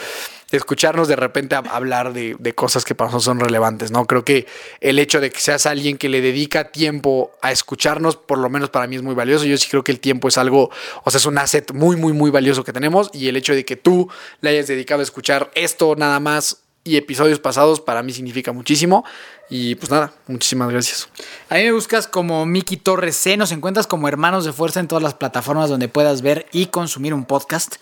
escucharnos 0.53 1.07
de 1.07 1.15
repente 1.15 1.55
a- 1.55 1.59
hablar 1.59 2.13
de, 2.13 2.35
de 2.39 2.55
cosas 2.57 2.85
que 2.85 2.97
para 2.97 3.07
nosotros 3.09 3.25
son 3.25 3.39
relevantes 3.39 3.93
no 3.93 4.05
creo 4.07 4.25
que 4.25 4.47
el 4.81 4.99
hecho 4.99 5.21
de 5.21 5.31
que 5.31 5.39
seas 5.39 5.65
alguien 5.65 5.97
que 5.97 6.09
le 6.09 6.21
dedica 6.21 6.73
tiempo 6.73 7.31
a 7.41 7.53
escucharnos 7.53 8.17
por 8.17 8.39
lo 8.39 8.51
menos 8.51 8.69
para 8.69 8.89
mí 8.89 8.97
es 8.97 9.03
muy 9.03 9.15
valioso 9.15 9.45
yo 9.45 9.57
sí 9.57 9.69
creo 9.71 9.85
que 9.85 9.93
el 9.93 10.01
tiempo 10.01 10.27
es 10.27 10.39
algo 10.39 10.71
o 11.05 11.11
sea 11.13 11.19
es 11.19 11.27
un 11.27 11.39
asset 11.39 11.73
muy 11.73 11.95
muy 11.97 12.13
muy 12.13 12.33
valioso 12.33 12.65
que 12.65 12.73
tenemos 12.73 13.11
y 13.15 13.29
el 13.29 13.37
hecho 13.37 13.55
de 13.55 13.65
que 13.65 13.77
tú 13.77 14.11
le 14.41 14.51
hayas 14.51 14.67
dedicado 14.67 15.03
a 15.03 15.05
escuchar 15.05 15.53
esto 15.55 15.95
nada 15.97 16.19
más 16.19 16.63
y 16.85 16.97
episodios 16.97 17.39
pasados 17.39 17.81
para 17.81 18.03
mí 18.03 18.13
significa 18.13 18.53
muchísimo 18.53 19.05
y 19.51 19.75
pues 19.75 19.91
nada 19.91 20.13
muchísimas 20.27 20.71
gracias 20.71 21.09
A 21.49 21.57
mí 21.57 21.65
me 21.65 21.73
buscas 21.73 22.07
como 22.07 22.47
Miki 22.47 22.77
Torres 22.77 23.17
C. 23.17 23.37
Nos 23.37 23.53
encuentras 23.53 23.87
como 23.87 24.09
Hermanos 24.09 24.45
de 24.45 24.53
Fuerza 24.53 24.81
en 24.81 24.89
todas 24.89 25.03
las 25.03 25.15
plataformas 25.15 25.69
donde 25.69 25.89
puedas 25.89 26.23
ver 26.23 26.47
y 26.53 26.67
consumir 26.67 27.13
un 27.13 27.25
podcast. 27.25 27.77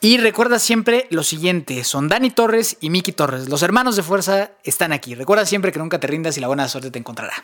Y 0.00 0.18
recuerda 0.18 0.58
siempre 0.58 1.06
lo 1.10 1.22
siguiente: 1.22 1.82
son 1.84 2.08
Dani 2.08 2.30
Torres 2.30 2.76
y 2.80 2.90
Miki 2.90 3.12
Torres. 3.12 3.48
Los 3.48 3.62
hermanos 3.62 3.96
de 3.96 4.02
fuerza 4.02 4.50
están 4.62 4.92
aquí. 4.92 5.14
Recuerda 5.14 5.46
siempre 5.46 5.72
que 5.72 5.78
nunca 5.78 5.98
te 5.98 6.06
rindas 6.06 6.36
y 6.36 6.40
la 6.40 6.48
buena 6.48 6.68
suerte 6.68 6.90
te 6.90 6.98
encontrará. 6.98 7.34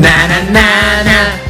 Na 0.00 0.26
na 0.28 1.02
na 1.04 1.49